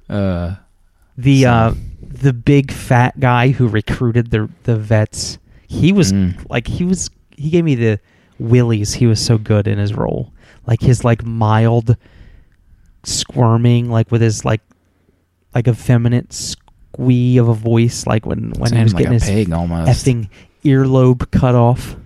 Uh, 0.09 0.55
the 1.19 1.43
So- 1.43 1.51
uh 1.51 1.75
the 2.03 2.33
big 2.33 2.71
fat 2.73 3.19
guy 3.21 3.49
who 3.49 3.67
recruited 3.69 4.31
the 4.31 4.49
the 4.63 4.77
vets 4.77 5.39
he 5.69 5.93
was 5.93 6.13
Mm. 6.13 6.35
like 6.49 6.67
he 6.69 6.85
was 6.85 7.11
he 7.37 7.51
gave 7.51 7.65
me 7.65 7.75
the 7.75 7.99
willies 8.39 8.95
he 8.95 9.07
was 9.07 9.25
so 9.25 9.39
good 9.39 9.67
in 9.67 9.79
his 9.79 9.95
role 9.95 10.33
like 10.67 10.81
his 10.81 11.05
like 11.05 11.25
mild 11.25 11.97
squirming 13.05 13.89
like 13.91 14.11
with 14.11 14.21
his 14.21 14.45
like 14.45 14.61
like 15.55 15.69
effeminate 15.69 16.33
squee 16.33 17.37
of 17.39 17.49
a 17.49 17.55
voice 17.55 18.07
like 18.07 18.27
when 18.27 18.51
when 18.59 18.73
he 18.75 18.83
was 18.83 18.93
like 18.95 19.05
getting 19.05 19.17
a 19.21 19.25
his 19.25 19.29
pig 19.29 19.53
almost. 19.53 19.91
effing 19.91 20.29
earlobe 20.65 21.31
cut 21.31 21.55
off 21.55 21.97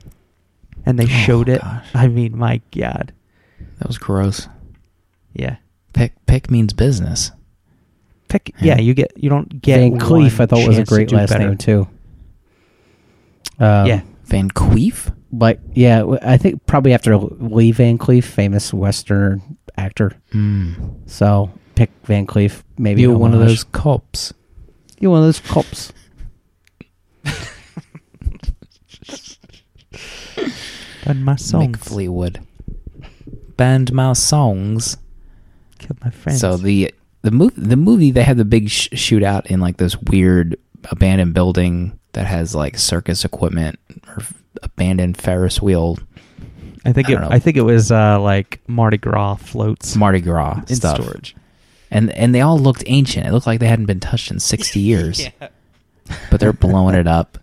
and 0.86 0.98
they 0.98 1.04
Oh, 1.04 1.24
showed 1.26 1.48
it 1.48 1.60
gosh. 1.62 1.86
i 1.94 2.06
mean 2.08 2.36
my 2.36 2.60
god 2.76 3.12
That 3.78 3.88
was 3.88 3.98
gross. 3.98 4.48
yeah 5.32 5.56
Pick 5.92 6.14
pick 6.26 6.50
means 6.50 6.72
business. 6.72 7.32
pick 8.28 8.54
Yeah. 8.60 8.76
yeah, 8.76 8.80
you 8.80 8.94
get 8.94 9.12
you 9.16 9.28
don't 9.28 9.60
get 9.60 9.78
Van 9.80 9.98
Cleef, 9.98 10.38
one 10.38 10.42
I 10.42 10.46
thought 10.46 10.68
was 10.68 10.78
a 10.78 10.84
great 10.84 11.10
last 11.10 11.30
better. 11.30 11.48
name 11.48 11.58
too. 11.58 11.88
Um, 13.58 13.86
yeah 13.86 14.02
Van 14.26 14.48
Queef? 14.50 15.12
But 15.32 15.60
yeah, 15.74 16.04
I 16.22 16.36
think 16.36 16.66
probably 16.66 16.92
after 16.92 17.16
Lee 17.16 17.72
Van 17.72 17.98
Cleef, 17.98 18.24
famous 18.24 18.72
Western 18.72 19.58
actor. 19.76 20.12
Mm. 20.32 21.08
So 21.08 21.50
pick 21.74 21.90
Van 22.04 22.26
Cleef. 22.26 22.62
Maybe 22.78 23.02
You're 23.02 23.16
one 23.16 23.34
of 23.34 23.40
those 23.40 23.64
cops. 23.64 24.32
You're 24.98 25.12
one 25.12 25.20
of 25.20 25.26
those 25.26 25.40
cops. 25.40 25.92
done 31.04 31.22
my 31.24 31.34
Mick 31.34 31.40
songs 31.40 31.78
Fleetwood. 31.78 32.40
Band 33.56 33.92
my 33.92 34.12
songs. 34.14 34.96
killed 35.78 36.00
my 36.02 36.10
friends 36.10 36.40
So 36.40 36.56
the 36.56 36.92
the 37.22 37.30
movie 37.30 37.54
the 37.60 37.76
movie 37.76 38.10
they 38.10 38.22
had 38.22 38.36
the 38.36 38.44
big 38.44 38.70
sh- 38.70 38.88
shootout 38.90 39.46
in 39.46 39.60
like 39.60 39.76
this 39.76 39.96
weird 39.96 40.56
abandoned 40.90 41.34
building 41.34 41.98
that 42.12 42.26
has 42.26 42.54
like 42.54 42.78
circus 42.78 43.24
equipment 43.24 43.78
or 44.08 44.18
abandoned 44.62 45.16
Ferris 45.16 45.60
wheel 45.62 45.98
I 46.84 46.92
think 46.92 47.08
I 47.10 47.12
it. 47.12 47.20
know. 47.20 47.28
I 47.30 47.38
think 47.38 47.56
it 47.56 47.62
was 47.62 47.92
uh, 47.92 48.18
like 48.20 48.60
Mardi 48.66 48.96
Gras 48.96 49.36
floats 49.36 49.96
Mardi 49.96 50.20
Gras 50.20 50.62
in 50.68 50.76
stuff. 50.76 51.00
storage. 51.00 51.36
And 51.90 52.10
and 52.12 52.34
they 52.34 52.40
all 52.40 52.58
looked 52.58 52.84
ancient. 52.86 53.26
It 53.26 53.32
looked 53.32 53.46
like 53.46 53.60
they 53.60 53.66
hadn't 53.68 53.86
been 53.86 54.00
touched 54.00 54.30
in 54.30 54.40
60 54.40 54.80
years. 54.80 55.28
But 56.30 56.40
they're 56.40 56.52
blowing 56.52 56.94
it 56.94 57.06
up. 57.06 57.38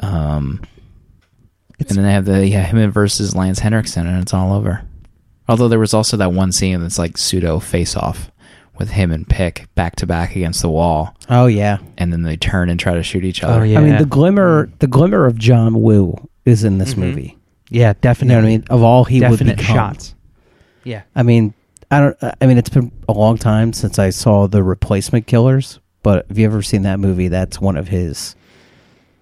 Um 0.00 0.60
and 1.78 1.88
then 1.88 2.04
they 2.04 2.12
have 2.12 2.26
the 2.26 2.46
yeah, 2.46 2.62
him 2.62 2.78
and 2.78 2.92
versus 2.92 3.34
Lance 3.34 3.58
Henriksen 3.60 4.06
and 4.06 4.20
it's 4.22 4.34
all 4.34 4.52
over. 4.52 4.82
Although 5.48 5.68
there 5.68 5.78
was 5.78 5.94
also 5.94 6.16
that 6.18 6.32
one 6.32 6.52
scene 6.52 6.80
that's 6.80 6.98
like 6.98 7.16
pseudo 7.18 7.58
face 7.60 7.96
off 7.96 8.30
with 8.78 8.90
him 8.90 9.10
and 9.12 9.28
Pick 9.28 9.66
back 9.74 9.96
to 9.96 10.06
back 10.06 10.34
against 10.34 10.62
the 10.62 10.70
wall 10.70 11.14
Oh 11.28 11.46
yeah. 11.46 11.78
and 11.98 12.12
then 12.12 12.22
they 12.22 12.36
turn 12.36 12.68
and 12.70 12.78
try 12.80 12.94
to 12.94 13.02
shoot 13.02 13.24
each 13.24 13.42
other. 13.44 13.60
Oh, 13.60 13.64
yeah. 13.64 13.78
I 13.78 13.82
mean, 13.82 13.98
the 13.98 14.06
glimmer, 14.06 14.70
the 14.78 14.86
glimmer 14.86 15.26
of 15.26 15.38
John 15.38 15.80
Woo 15.82 16.16
is 16.44 16.64
in 16.64 16.78
this 16.78 16.94
Mhm. 16.94 16.98
movie. 16.98 17.38
Yeah, 17.70 17.90
You 17.90 17.94
definitely. 18.00 18.28
know 18.34 18.40
what 18.40 18.44
I 18.46 18.48
mean? 18.48 18.64
Of 18.70 18.82
all 18.82 19.04
he 19.04 19.20
would 19.20 19.30
Definite 19.30 19.58
become. 19.58 19.76
shots. 19.76 20.14
Yeah. 20.84 21.02
I 21.14 21.22
mean, 21.22 21.54
I 21.90 22.00
don't. 22.00 22.16
I 22.40 22.46
mean, 22.46 22.58
it's 22.58 22.70
been 22.70 22.90
a 23.08 23.12
long 23.12 23.36
time 23.38 23.72
since 23.72 23.98
I 23.98 24.10
saw 24.10 24.46
the 24.48 24.62
Replacement 24.62 25.26
Killers. 25.26 25.78
But 26.02 26.26
have 26.28 26.38
you 26.38 26.44
ever 26.46 26.62
seen 26.62 26.82
that 26.82 26.98
movie? 26.98 27.28
That's 27.28 27.60
one 27.60 27.76
of 27.76 27.88
his 27.88 28.34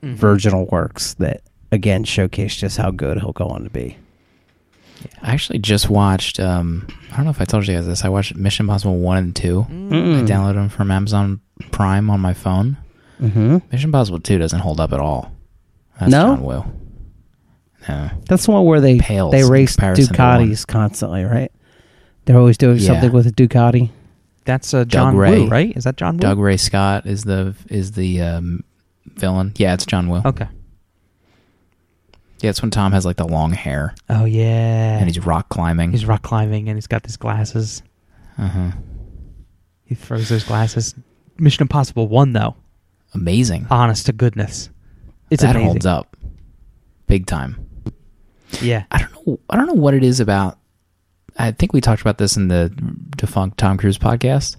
Mm-hmm. 0.03 0.15
virginal 0.15 0.67
works 0.73 1.13
that 1.15 1.43
again 1.71 2.05
showcase 2.05 2.57
just 2.57 2.79
how 2.79 2.91
good 2.91 3.19
he'll 3.21 3.33
go 3.33 3.49
on 3.49 3.65
to 3.65 3.71
be. 3.71 3.99
I 5.23 5.33
actually 5.33 5.59
just 5.59 5.89
watched 5.91 6.39
um 6.41 6.87
I 7.13 7.17
don't 7.17 7.25
know 7.25 7.31
if 7.31 7.41
I 7.41 7.45
told 7.45 7.67
you 7.67 7.75
guys 7.75 7.87
this. 7.87 8.05
I 8.05 8.09
watched 8.09 8.35
Mission 8.37 8.65
Impossible 8.65 8.99
1 8.99 9.17
and 9.19 9.37
2. 9.37 9.67
Mm. 9.69 10.23
I 10.23 10.27
downloaded 10.27 10.55
them 10.55 10.69
from 10.69 10.91
Amazon 10.91 11.41
Prime 11.73 12.09
on 12.11 12.21
my 12.21 12.35
phone. 12.35 12.77
Mm-hmm. 13.21 13.59
Mission 13.73 13.89
Impossible 13.89 14.21
2 14.21 14.39
doesn't 14.39 14.61
hold 14.61 14.81
up 14.81 14.93
at 14.93 15.01
all. 15.01 15.33
That's 15.99 16.11
No? 16.13 16.37
John 16.37 16.43
Woo. 16.43 16.65
No. 17.89 18.11
That's 18.29 18.47
the 18.47 18.53
one 18.53 18.65
where 18.65 18.81
they 18.81 18.99
Pales 18.99 19.33
they 19.33 19.41
in 19.41 19.49
race 19.49 19.75
comparison 19.75 20.07
to 20.07 20.13
Ducatis 20.13 20.67
constantly, 20.67 21.25
right? 21.25 21.51
They're 22.25 22.39
always 22.39 22.59
doing 22.59 22.79
Yeah. 22.79 22.87
something 22.89 23.13
with 23.13 23.27
a 23.27 23.33
Ducati. 23.33 23.91
That's 24.45 24.73
uh, 24.73 24.85
John 24.85 25.17
Ray. 25.17 25.41
Woo, 25.41 25.49
right? 25.49 25.77
Is 25.77 25.85
that 25.85 25.97
John 25.97 26.17
Woo? 26.17 26.21
Dougray 26.21 26.59
Scott 26.59 27.07
is 27.07 27.25
the 27.25 27.55
is 27.69 27.93
the 27.93 28.21
um, 28.23 28.65
villain. 29.15 29.53
Yeah, 29.57 29.75
it's 29.75 29.87
John 29.87 30.09
Woo. 30.09 30.23
Okay. 30.25 30.49
Yeah, 32.41 32.51
it's 32.51 32.63
when 32.63 32.71
Tom 32.71 32.93
has 32.93 33.05
like 33.05 33.17
the 33.17 33.27
long 33.29 33.53
hair 33.53 33.95
Oh 34.09 34.25
yeah. 34.25 34.97
and 34.99 35.07
he's 35.07 35.19
rock 35.25 35.49
climbing. 35.51 35.93
he's 35.93 36.07
rock 36.07 36.23
climbing 36.23 36.69
and 36.69 36.77
he's 36.77 36.87
got 36.87 37.03
these 37.03 37.17
glasses. 37.17 37.83
uh-huh. 38.39 38.71
He 39.85 39.95
throws 39.95 40.29
those 40.29 40.45
glasses. 40.45 40.95
Mission 41.39 41.63
Impossible 41.63 42.09
one 42.09 42.33
though. 42.33 42.57
Amazing. 43.15 43.67
Honest 43.71 44.07
to 44.07 44.13
goodness. 44.13 44.71
It's 45.31 45.43
that 45.43 45.51
amazing. 45.57 45.67
holds 45.69 45.87
up, 45.87 46.17
big 47.07 47.27
time. 47.27 47.67
Yeah. 48.61 48.85
I 48.91 48.99
don't 48.99 49.27
know. 49.27 49.41
I 49.51 49.57
don't 49.57 49.67
know 49.67 49.75
what 49.75 49.95
it 49.95 50.03
is 50.05 50.19
about. 50.21 50.59
I 51.39 51.53
think 51.53 51.73
we 51.73 51.81
talked 51.81 52.01
about 52.03 52.19
this 52.19 52.37
in 52.37 52.49
the 52.49 52.69
defunct 53.17 53.59
Tom 53.59 53.77
Cruise 53.79 53.97
podcast, 53.99 54.57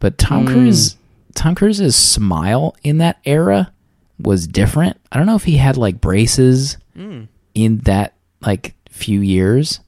but 0.00 0.16
Tom 0.18 0.44
Mm. 0.46 0.52
Cruise, 0.52 0.96
Tom 1.34 1.54
Cruise's 1.54 1.94
smile 1.96 2.74
in 2.82 2.98
that 2.98 3.18
era 3.24 3.72
was 4.18 4.46
different. 4.46 4.96
I 5.12 5.16
don't 5.18 5.26
know 5.26 5.36
if 5.36 5.44
he 5.44 5.56
had 5.56 5.76
like 5.76 6.00
braces 6.00 6.76
in 7.54 7.78
that 7.84 8.14
like 8.40 8.74
few 8.88 9.20
years, 9.20 9.80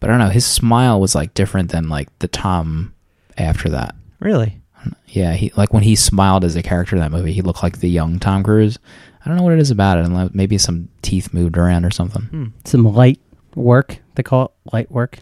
but 0.00 0.08
I 0.08 0.12
don't 0.12 0.20
know. 0.20 0.30
His 0.32 0.46
smile 0.46 1.00
was 1.00 1.14
like 1.14 1.34
different 1.34 1.70
than 1.72 1.88
like 1.88 2.08
the 2.20 2.28
Tom 2.28 2.94
after 3.36 3.68
that. 3.70 3.94
Really? 4.20 4.60
Yeah, 5.08 5.32
he 5.34 5.52
like 5.56 5.72
when 5.72 5.82
he 5.82 5.96
smiled 5.96 6.44
as 6.44 6.56
a 6.56 6.62
character 6.62 6.96
in 6.96 7.00
that 7.02 7.10
movie, 7.12 7.32
he 7.32 7.42
looked 7.42 7.62
like 7.62 7.78
the 7.80 7.88
young 7.90 8.18
Tom 8.18 8.42
Cruise. 8.42 8.78
I 9.24 9.28
don't 9.28 9.36
know 9.36 9.42
what 9.42 9.52
it 9.54 9.58
is 9.58 9.70
about 9.72 9.98
it. 9.98 10.04
unless- 10.04 10.30
Maybe 10.32 10.56
some 10.58 10.88
teeth 11.02 11.34
moved 11.34 11.58
around 11.58 11.84
or 11.84 11.90
something. 11.90 12.22
Hmm. 12.22 12.44
Some 12.64 12.84
light 12.84 13.20
work. 13.56 13.98
They 14.14 14.22
call 14.22 14.44
it 14.46 14.50
light 14.72 14.90
work. 14.90 15.18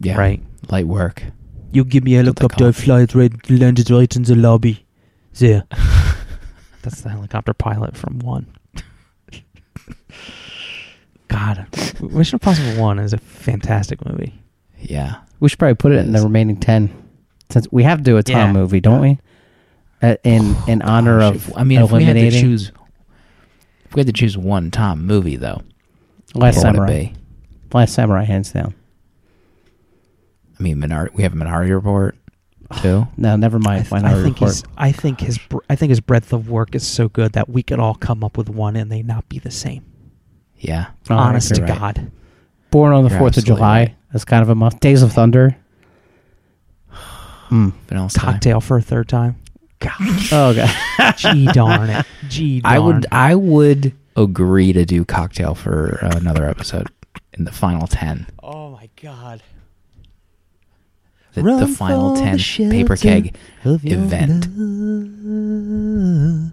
Yeah, 0.00 0.16
Right. 0.16 0.40
Light 0.70 0.86
work. 0.86 1.24
You 1.72 1.84
give 1.84 2.04
me 2.04 2.16
a 2.16 2.22
What 2.24 2.36
they 2.36 2.46
call 2.48 2.68
it. 2.68 2.76
fly 2.76 3.00
it 3.02 3.14
right, 3.14 3.50
landed 3.50 3.90
right 3.90 4.14
in 4.16 4.22
the 4.22 4.36
lobby. 4.36 4.86
There. 5.38 5.64
That's 6.82 7.00
the 7.02 7.10
helicopter 7.10 7.52
pilot 7.54 7.96
from 7.96 8.18
one. 8.20 8.46
God, 11.28 11.66
Mission 12.00 12.36
Impossible 12.36 12.80
One 12.82 12.98
is 12.98 13.12
a 13.12 13.18
fantastic 13.18 14.04
movie. 14.04 14.34
Yeah. 14.78 15.16
We 15.38 15.48
should 15.48 15.58
probably 15.58 15.76
put 15.76 15.92
it 15.92 15.98
in 15.98 16.12
the 16.12 16.22
remaining 16.22 16.56
ten, 16.58 16.90
since 17.50 17.68
we 17.70 17.84
have 17.84 17.98
to 17.98 18.04
do 18.04 18.16
a 18.16 18.22
Tom 18.22 18.34
Yeah. 18.48 18.52
movie, 18.52 18.80
don't 18.80 19.00
we? 19.00 19.18
Uh, 20.02 20.16
in 20.24 20.56
in 20.66 20.82
honor 20.82 21.20
Gosh, 21.20 21.34
of 21.36 21.48
if- 21.50 21.56
I 21.56 21.64
mean, 21.64 21.80
if 21.82 21.92
we 21.92 22.02
had 22.04 22.14
to 22.14 22.18
eliminating 22.20 22.40
choose, 22.40 22.72
if 23.84 23.94
we 23.94 24.00
had 24.00 24.06
to 24.06 24.12
choose 24.12 24.36
one 24.36 24.70
Tom 24.70 25.06
movie 25.06 25.36
though, 25.36 25.62
Last 26.34 26.56
what 26.56 26.66
would 26.66 26.74
Samurai. 26.76 26.90
it 26.90 27.12
be? 27.12 27.14
Last 27.72 27.94
Samurai, 27.94 28.24
hands 28.24 28.52
down. 28.52 28.74
I 30.58 30.62
mean, 30.62 30.78
Minority. 30.80 31.14
We 31.16 31.22
have 31.22 31.32
a 31.32 31.36
Minority 31.36 31.72
Report 31.72 32.16
too. 32.76 33.06
No, 33.16 33.36
never 33.36 33.58
I, 33.58 33.60
mind. 33.60 33.82
th- 33.84 33.90
Minority 33.92 34.20
I 34.20 34.22
think 34.24 34.34
Report. 34.36 34.50
his 34.52 34.64
I 34.76 34.92
think 34.92 35.20
his 35.20 35.38
br- 35.38 35.58
I 35.68 35.76
think 35.76 35.90
his 35.90 36.00
breadth 36.00 36.32
of 36.32 36.48
work 36.50 36.74
is 36.74 36.86
so 36.86 37.08
good 37.08 37.32
that 37.32 37.48
we 37.48 37.62
could 37.62 37.78
all 37.78 37.94
come 37.94 38.22
up 38.24 38.36
with 38.38 38.48
one 38.48 38.76
and 38.76 38.90
they 38.90 39.02
not 39.02 39.28
be 39.28 39.38
the 39.38 39.50
same. 39.50 39.84
Yeah. 40.58 40.88
Oh, 41.08 41.14
Honest 41.16 41.54
to. 41.54 41.62
Right. 41.62 41.78
God. 41.78 42.10
Born 42.70 42.92
on 42.92 43.04
the 43.04 43.10
Fourth 43.10 43.36
of 43.36 43.44
July. 43.44 43.78
right. 43.80 43.96
That's 44.12 44.24
kind 44.24 44.42
of 44.42 44.48
a 44.48 44.54
month. 44.54 44.80
Days 44.80 45.02
of 45.02 45.12
Thunder. 45.12 45.56
Hmm. 46.88 47.70
Vanilla 47.88 48.10
Sky. 48.10 48.32
Cocktail 48.32 48.60
for 48.60 48.76
a 48.78 48.82
third 48.82 49.08
time. 49.08 49.36
Oh 50.30 50.54
god. 50.54 51.14
Gee 51.16 51.46
darn 51.46 51.88
it. 51.90 52.06
Gee 52.28 52.60
darn. 52.60 52.74
I 52.74 52.78
would. 52.78 53.06
I 53.10 53.34
would 53.34 53.92
agree 54.16 54.72
to 54.72 54.84
do 54.84 55.04
cocktail 55.04 55.54
for 55.54 55.98
another 56.02 56.46
episode 56.46 56.88
in 57.32 57.44
the 57.44 57.52
final 57.52 57.86
ten. 57.86 58.26
Oh 58.42 58.70
my 58.70 58.88
God. 59.02 59.42
The, 61.34 61.42
the 61.42 61.66
final 61.68 62.16
ten 62.16 62.36
the 62.38 62.68
paper 62.70 62.96
keg 62.96 63.36
event. 63.64 64.46
love. 64.56 66.52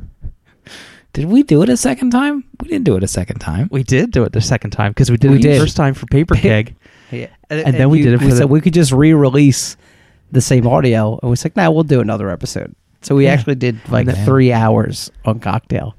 Did 1.14 1.26
we 1.26 1.42
do 1.42 1.64
it 1.64 1.70
a 1.70 1.78
second 1.78 2.12
time? 2.12 2.44
We 2.62 2.68
didn't 2.68 2.86
do 2.86 2.96
it 2.96 3.04
a 3.04 3.08
second 3.08 3.40
time. 3.40 3.70
We 3.72 3.82
did 3.82 4.12
do 4.12 4.24
it 4.24 4.34
the 4.34 4.42
second 4.42 4.70
time 4.72 4.92
because 4.92 5.10
we 5.10 5.18
did 5.18 5.32
We 5.32 5.38
it 5.38 5.42
did. 5.42 5.56
the 5.56 5.60
first 5.64 5.76
time 5.76 5.96
for 5.96 6.06
Paper 6.06 6.36
Keg. 6.40 6.76
Yeah. 7.12 7.28
And 7.50 7.74
then 7.76 7.90
we 7.90 7.98
you- 8.00 8.04
did 8.06 8.14
it 8.14 8.18
for 8.20 8.26
we 8.26 8.32
the- 8.32 8.38
said 8.38 8.50
we 8.52 8.62
could 8.62 8.74
just 8.76 8.92
re-release 8.92 9.78
the 10.32 10.42
same 10.42 10.68
audio, 10.68 11.18
and 11.22 11.32
we 11.32 11.36
said, 11.38 11.54
like, 11.56 11.66
"Nah, 11.66 11.72
we'll 11.72 11.84
do 11.84 12.02
another 12.02 12.30
episode." 12.30 12.76
So 13.02 13.16
we 13.16 13.24
Yeah. 13.26 13.32
actually 13.34 13.56
did 13.56 13.80
like 13.90 14.06
Man. 14.08 14.26
three 14.26 14.52
hours 14.54 15.10
on 15.26 15.40
cocktail. 15.40 15.96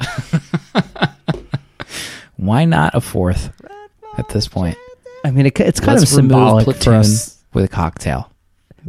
Why 2.36 2.64
not 2.64 2.94
a 2.94 3.00
fourth 3.00 3.52
at 4.16 4.28
this 4.30 4.48
point? 4.48 4.76
I 5.24 5.30
mean, 5.30 5.46
it, 5.46 5.58
it's 5.60 5.80
kind 5.80 5.98
Let's 5.98 6.04
of 6.04 6.08
symbolic 6.08 6.76
for 6.82 6.94
us. 6.94 7.37
With 7.52 7.64
a 7.64 7.68
cocktail. 7.68 8.30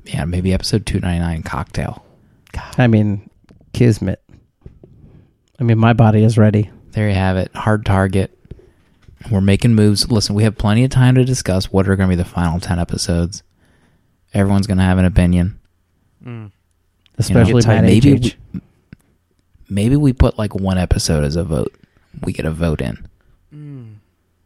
Yeah, 0.06 0.26
maybe 0.26 0.54
episode 0.54 0.86
two 0.86 1.00
ninety 1.00 1.20
nine 1.20 1.44
cocktail. 1.44 2.06
I 2.78 2.88
mean, 2.88 3.30
kismet. 3.74 4.22
I 5.60 5.64
mean, 5.64 5.78
my 5.78 5.94
body 5.94 6.24
is 6.24 6.38
ready. 6.38 6.72
There 6.92 7.10
you 7.10 7.16
have 7.16 7.38
it. 7.38 7.54
Hard 7.54 7.86
target. 7.86 8.36
We're 9.30 9.42
making 9.42 9.76
moves. 9.76 10.10
Listen, 10.10 10.36
we 10.36 10.44
have 10.44 10.58
plenty 10.58 10.84
of 10.84 10.90
time 10.90 11.16
to 11.16 11.26
discuss 11.26 11.72
what 11.72 11.88
are 11.88 11.96
going 11.96 12.10
to 12.10 12.16
be 12.16 12.22
the 12.22 12.28
final 12.28 12.60
10 12.60 12.80
episodes. 12.80 13.44
Everyone's 14.34 14.68
going 14.68 14.78
to 14.78 14.84
have 14.84 14.98
an 14.98 15.06
opinion. 15.06 15.60
Mm. 16.24 16.52
Especially 17.18 17.62
tight. 17.62 17.76
Matt 17.76 17.84
maybe 17.84 18.14
H.H. 18.14 18.38
we, 18.54 18.62
maybe 19.70 19.96
we 19.98 20.14
put 20.14 20.38
like 20.38 20.56
one 20.56 20.78
episode 20.78 21.26
as 21.26 21.36
a 21.36 21.44
vote. 21.44 21.76
We 22.24 22.32
get 22.32 22.46
a 22.46 22.52
vote 22.52 22.80
in. 22.80 23.08
Mm. 23.54 23.96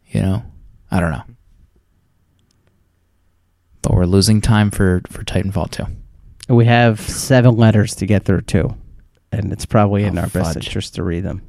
You 0.09 0.21
know? 0.21 0.43
I 0.89 0.99
don't 0.99 1.11
know. 1.11 1.23
But 3.83 3.93
we're 3.93 4.05
losing 4.05 4.41
time 4.41 4.71
for 4.71 5.01
for 5.09 5.23
Titanfall 5.23 5.69
2. 5.69 6.53
We 6.53 6.65
have 6.65 6.99
seven 6.99 7.55
letters 7.55 7.93
to 7.95 8.05
get 8.05 8.23
through 8.25 8.41
too, 8.41 8.75
and 9.31 9.51
it's 9.53 9.65
probably 9.65 10.03
in 10.03 10.17
Oh, 10.17 10.21
our 10.21 10.27
best 10.27 10.55
interest 10.55 10.95
to 10.95 11.03
read 11.03 11.23
them. 11.23 11.41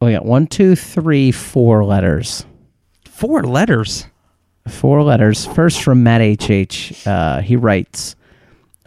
We 0.00 0.12
got 0.12 0.24
one, 0.26 0.46
two, 0.46 0.76
three, 0.76 1.32
four 1.32 1.84
letters. 1.84 2.44
Four 3.06 3.42
letters. 3.44 4.06
Four 4.68 5.02
letters. 5.02 5.46
First 5.46 5.82
from 5.82 6.02
Matt 6.04 6.20
HH. 6.20 7.06
Uh, 7.06 7.40
he 7.40 7.56
writes 7.56 8.14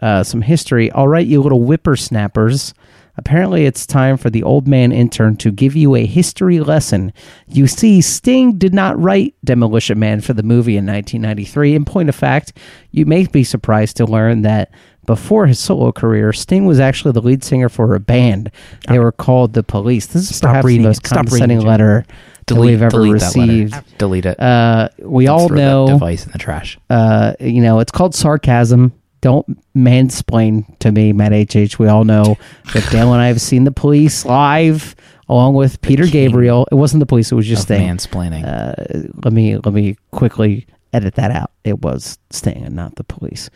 uh, 0.00 0.22
some 0.22 0.40
history. 0.40 0.90
All 0.90 1.08
right, 1.08 1.26
you 1.26 1.42
little 1.42 1.64
whippersnappers. 1.64 2.72
Apparently, 3.16 3.66
it's 3.66 3.86
time 3.86 4.16
for 4.16 4.30
the 4.30 4.42
old 4.42 4.66
man 4.66 4.90
intern 4.90 5.36
to 5.36 5.50
give 5.52 5.76
you 5.76 5.94
a 5.94 6.06
history 6.06 6.60
lesson. 6.60 7.12
You 7.46 7.66
see, 7.66 8.00
Sting 8.00 8.56
did 8.58 8.72
not 8.72 8.98
write 8.98 9.34
Demolition 9.44 9.98
Man 9.98 10.20
for 10.22 10.32
the 10.32 10.42
movie 10.42 10.76
in 10.76 10.86
1993. 10.86 11.74
In 11.74 11.84
point 11.84 12.08
of 12.08 12.14
fact, 12.14 12.54
you 12.90 13.04
may 13.04 13.26
be 13.26 13.44
surprised 13.44 13.96
to 13.98 14.06
learn 14.06 14.42
that 14.42 14.70
before 15.04 15.46
his 15.46 15.58
solo 15.58 15.92
career, 15.92 16.32
Sting 16.32 16.64
was 16.64 16.80
actually 16.80 17.12
the 17.12 17.20
lead 17.20 17.44
singer 17.44 17.68
for 17.68 17.94
a 17.94 18.00
band. 18.00 18.50
They 18.88 18.98
were 18.98 19.12
called 19.12 19.52
The 19.52 19.62
Police. 19.62 20.06
This 20.06 20.30
is 20.30 20.36
Stop 20.36 20.50
perhaps 20.50 20.66
reading 20.66 20.82
the 20.82 20.88
most 20.90 21.02
condescending 21.02 21.60
letter 21.60 22.06
that 22.46 22.54
Delete, 22.54 22.70
we've 22.70 22.82
ever 22.82 22.90
delete 22.90 23.12
received. 23.14 23.98
Delete 23.98 24.26
it. 24.26 24.40
Uh, 24.40 24.88
we 24.98 25.26
all 25.28 25.48
Throw 25.48 25.56
that 25.56 25.62
know 25.62 25.86
device 25.88 26.24
in 26.24 26.32
the 26.32 26.38
trash. 26.38 26.78
uh, 26.88 27.34
you 27.40 27.60
know, 27.60 27.80
it's 27.80 27.92
called 27.92 28.14
sarcasm. 28.14 28.92
Don't 29.22 29.58
mansplain 29.74 30.78
to 30.80 30.92
me, 30.92 31.12
Matt 31.12 31.32
HH. 31.32 31.78
We 31.78 31.88
all 31.88 32.04
know 32.04 32.36
that 32.74 32.86
Dale 32.90 33.12
and 33.12 33.22
I 33.22 33.28
have 33.28 33.40
seen 33.40 33.64
the 33.64 33.70
police 33.72 34.24
live 34.26 34.94
along 35.28 35.54
with 35.54 35.80
Peter 35.80 36.06
Gabriel. 36.06 36.66
It 36.70 36.74
wasn't 36.74 37.00
the 37.00 37.06
police; 37.06 37.32
it 37.32 37.36
was 37.36 37.46
just 37.46 37.62
Sting. 37.62 37.88
mansplaining. 37.88 38.44
Uh, 38.44 39.08
let 39.24 39.32
me 39.32 39.56
let 39.56 39.72
me 39.72 39.96
quickly 40.10 40.66
edit 40.92 41.14
that 41.14 41.30
out. 41.30 41.52
It 41.64 41.80
was 41.82 42.18
Sting 42.30 42.64
and 42.64 42.74
not 42.76 42.96
the 42.96 43.04
police. 43.04 43.48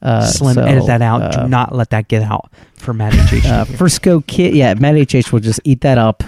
Uh, 0.00 0.24
Slim, 0.24 0.54
so, 0.54 0.62
edit 0.62 0.86
that 0.86 1.02
out. 1.02 1.20
uh, 1.22 1.42
Do 1.42 1.48
not 1.48 1.74
let 1.74 1.90
that 1.90 2.06
get 2.06 2.22
out 2.22 2.52
for 2.76 2.94
Matt 2.94 3.14
H. 3.32 3.44
uh, 3.44 3.64
Frisco 3.64 4.20
Kid, 4.20 4.54
yeah, 4.54 4.72
Matt 4.74 4.94
HH 5.12 5.32
will 5.32 5.40
just 5.40 5.60
eat 5.64 5.80
that 5.80 5.98
up. 5.98 6.22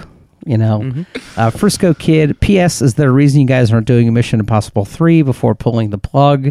You 0.45 0.57
know, 0.57 0.79
Mhm. 0.79 1.05
uh, 1.37 1.49
Frisco 1.51 1.93
Kid. 1.93 2.37
P.S. 2.41 2.81
Is 2.81 2.95
there 2.95 3.07
a 3.07 3.11
reason 3.13 3.39
you 3.39 3.47
guys 3.47 3.71
aren't 3.71 3.85
doing 3.87 4.09
a 4.09 4.11
Mission 4.11 4.39
Impossible 4.41 4.83
three 4.83 5.21
before 5.21 5.53
pulling 5.55 5.91
the 5.91 5.99
plug? 5.99 6.49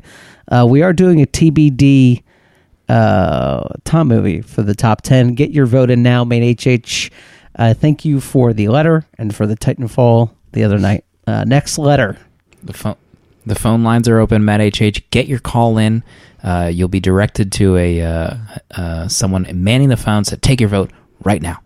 Uh, 0.49 0.64
we 0.66 0.80
are 0.80 0.93
doing 0.95 1.20
a 1.20 1.26
TBD 1.26 2.22
uh, 2.91 3.74
Tom 3.84 4.09
movie 4.09 4.41
for 4.41 4.62
the 4.62 4.74
top 4.74 5.03
ten. 5.03 5.34
Get 5.34 5.51
your 5.51 5.66
vote 5.66 5.91
in 5.91 6.03
now, 6.03 6.24
Main 6.24 6.57
HH. 6.57 7.11
Uh, 7.57 7.74
thank 7.74 8.05
you 8.05 8.20
for 8.20 8.53
the 8.53 8.68
letter 8.68 9.07
and 9.18 9.34
for 9.34 9.47
the 9.47 9.57
Titanfall 9.57 10.30
the 10.53 10.64
other 10.64 10.78
night. 10.78 11.05
Uh, 11.26 11.45
next 11.45 11.78
letter. 11.78 12.18
The 12.62 12.72
phone, 12.72 12.97
the 13.47 13.55
phone 13.55 13.84
lines 13.84 14.09
are 14.09 14.18
open. 14.18 14.45
Matt 14.45 14.61
HH, 14.61 15.11
get 15.11 15.26
your 15.26 15.38
call 15.38 15.78
in. 15.78 16.03
Uh, 16.43 16.70
you'll 16.72 16.88
be 16.88 17.01
directed 17.01 17.53
to 17.53 17.76
a 17.76 18.01
uh, 18.03 18.36
uh, 18.72 19.09
someone 19.09 19.47
manning 19.55 19.88
the 19.88 19.97
phone. 19.97 20.24
So 20.24 20.36
take 20.36 20.61
your 20.61 20.68
vote 20.68 20.91
right 21.22 21.41
now. 21.41 21.61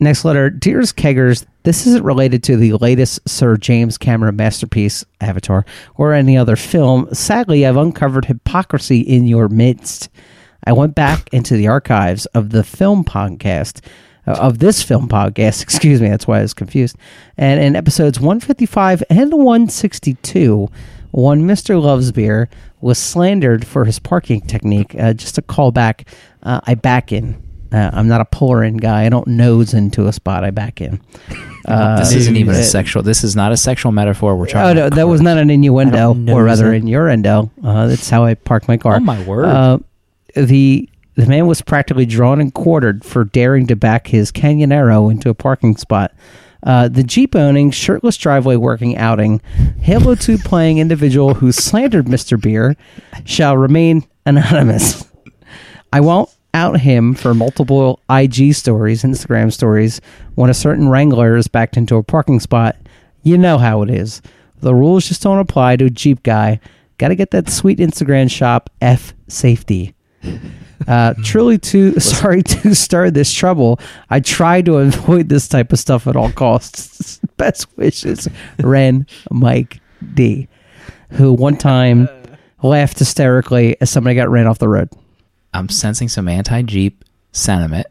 Next 0.00 0.24
letter, 0.24 0.50
Dearest 0.50 0.96
Keggers, 0.96 1.44
this 1.68 1.86
isn't 1.86 2.02
related 2.02 2.42
to 2.44 2.56
the 2.56 2.72
latest 2.72 3.28
Sir 3.28 3.58
James 3.58 3.98
Cameron 3.98 4.36
masterpiece, 4.36 5.04
Avatar, 5.20 5.66
or 5.96 6.14
any 6.14 6.34
other 6.34 6.56
film. 6.56 7.12
Sadly, 7.14 7.66
I've 7.66 7.76
uncovered 7.76 8.24
hypocrisy 8.24 9.00
in 9.00 9.26
your 9.26 9.50
midst. 9.50 10.08
I 10.64 10.72
went 10.72 10.94
back 10.94 11.28
into 11.30 11.58
the 11.58 11.68
archives 11.68 12.24
of 12.26 12.50
the 12.50 12.64
film 12.64 13.04
podcast, 13.04 13.84
uh, 14.26 14.30
of 14.30 14.60
this 14.60 14.82
film 14.82 15.10
podcast, 15.10 15.62
excuse 15.62 16.00
me, 16.00 16.08
that's 16.08 16.26
why 16.26 16.38
I 16.38 16.42
was 16.42 16.54
confused. 16.54 16.96
And 17.36 17.60
in 17.60 17.76
episodes 17.76 18.18
155 18.18 19.04
and 19.10 19.34
162, 19.34 20.70
one 21.10 21.42
Mr. 21.42 21.82
Loves 21.82 22.12
Beer 22.12 22.48
was 22.80 22.96
slandered 22.96 23.66
for 23.66 23.84
his 23.84 23.98
parking 23.98 24.40
technique. 24.40 24.94
Uh, 24.98 25.12
just 25.12 25.36
a 25.36 25.42
callback, 25.42 26.08
uh, 26.42 26.62
I 26.64 26.76
back 26.76 27.12
in. 27.12 27.42
Uh, 27.72 27.90
I'm 27.92 28.08
not 28.08 28.20
a 28.20 28.24
puller 28.24 28.64
in 28.64 28.78
guy. 28.78 29.04
I 29.04 29.08
don't 29.08 29.26
nose 29.26 29.74
into 29.74 30.06
a 30.06 30.12
spot. 30.12 30.44
I 30.44 30.50
back 30.50 30.80
in. 30.80 31.00
Uh, 31.68 31.98
this 31.98 32.14
isn't 32.14 32.36
even 32.36 32.54
a 32.54 32.60
uh, 32.60 32.62
sexual. 32.62 33.02
This 33.02 33.22
is 33.22 33.36
not 33.36 33.52
a 33.52 33.56
sexual 33.58 33.92
metaphor. 33.92 34.34
We're 34.36 34.46
talking. 34.46 34.78
Oh 34.78 34.84
no, 34.84 34.88
that 34.88 35.06
was 35.06 35.20
not 35.20 35.36
an 35.36 35.50
innuendo, 35.50 36.16
or 36.32 36.42
rather, 36.44 36.72
it. 36.72 36.78
innuendo. 36.78 37.50
Uh, 37.62 37.88
that's 37.88 38.08
how 38.08 38.24
I 38.24 38.34
park 38.34 38.66
my 38.68 38.78
car. 38.78 38.96
Oh 38.96 39.00
my 39.00 39.22
word! 39.24 39.44
Uh, 39.44 39.78
the 40.34 40.88
The 41.16 41.26
man 41.26 41.46
was 41.46 41.60
practically 41.60 42.06
drawn 42.06 42.40
and 42.40 42.54
quartered 42.54 43.04
for 43.04 43.24
daring 43.24 43.66
to 43.66 43.76
back 43.76 44.06
his 44.06 44.32
Canyonero 44.32 45.10
into 45.10 45.28
a 45.28 45.34
parking 45.34 45.76
spot. 45.76 46.14
Uh, 46.62 46.88
the 46.88 47.02
Jeep 47.02 47.36
owning, 47.36 47.70
shirtless 47.70 48.16
driveway 48.16 48.56
working 48.56 48.96
outing, 48.96 49.42
Halo 49.80 50.14
2 50.14 50.38
playing 50.44 50.78
individual 50.78 51.34
who 51.34 51.52
slandered 51.52 52.06
Mr. 52.06 52.40
Beer 52.40 52.76
shall 53.26 53.58
remain 53.58 54.06
anonymous. 54.24 55.06
I 55.92 56.00
won't 56.00 56.30
out 56.54 56.80
him 56.80 57.14
for 57.14 57.34
multiple 57.34 58.00
IG 58.10 58.54
stories, 58.54 59.02
Instagram 59.02 59.52
stories, 59.52 60.00
when 60.34 60.50
a 60.50 60.54
certain 60.54 60.88
Wrangler 60.88 61.36
is 61.36 61.48
backed 61.48 61.76
into 61.76 61.96
a 61.96 62.02
parking 62.02 62.40
spot. 62.40 62.76
You 63.22 63.36
know 63.38 63.58
how 63.58 63.82
it 63.82 63.90
is. 63.90 64.22
The 64.60 64.74
rules 64.74 65.06
just 65.06 65.22
don't 65.22 65.38
apply 65.38 65.76
to 65.76 65.86
a 65.86 65.90
Jeep 65.90 66.22
guy. 66.22 66.60
Got 66.98 67.08
to 67.08 67.14
get 67.14 67.30
that 67.30 67.48
sweet 67.48 67.78
Instagram 67.78 68.30
shop 68.30 68.70
F 68.80 69.14
safety. 69.28 69.94
Uh, 70.86 71.14
truly, 71.24 71.58
too 71.58 71.98
sorry 72.00 72.42
to 72.42 72.74
start 72.74 73.14
this 73.14 73.32
trouble. 73.32 73.78
I 74.10 74.20
try 74.20 74.62
to 74.62 74.78
avoid 74.78 75.28
this 75.28 75.48
type 75.48 75.72
of 75.72 75.78
stuff 75.78 76.06
at 76.06 76.16
all 76.16 76.32
costs. 76.32 77.20
Best 77.36 77.76
wishes, 77.76 78.28
Ren 78.58 79.06
Mike 79.30 79.80
D, 80.14 80.48
who 81.10 81.32
one 81.32 81.56
time 81.56 82.08
laughed 82.62 82.98
hysterically 82.98 83.76
as 83.80 83.90
somebody 83.90 84.16
got 84.16 84.28
ran 84.28 84.48
off 84.48 84.58
the 84.58 84.68
road. 84.68 84.88
I'm 85.58 85.68
sensing 85.68 86.08
some 86.08 86.28
anti 86.28 86.62
Jeep 86.62 87.04
sentiment 87.32 87.88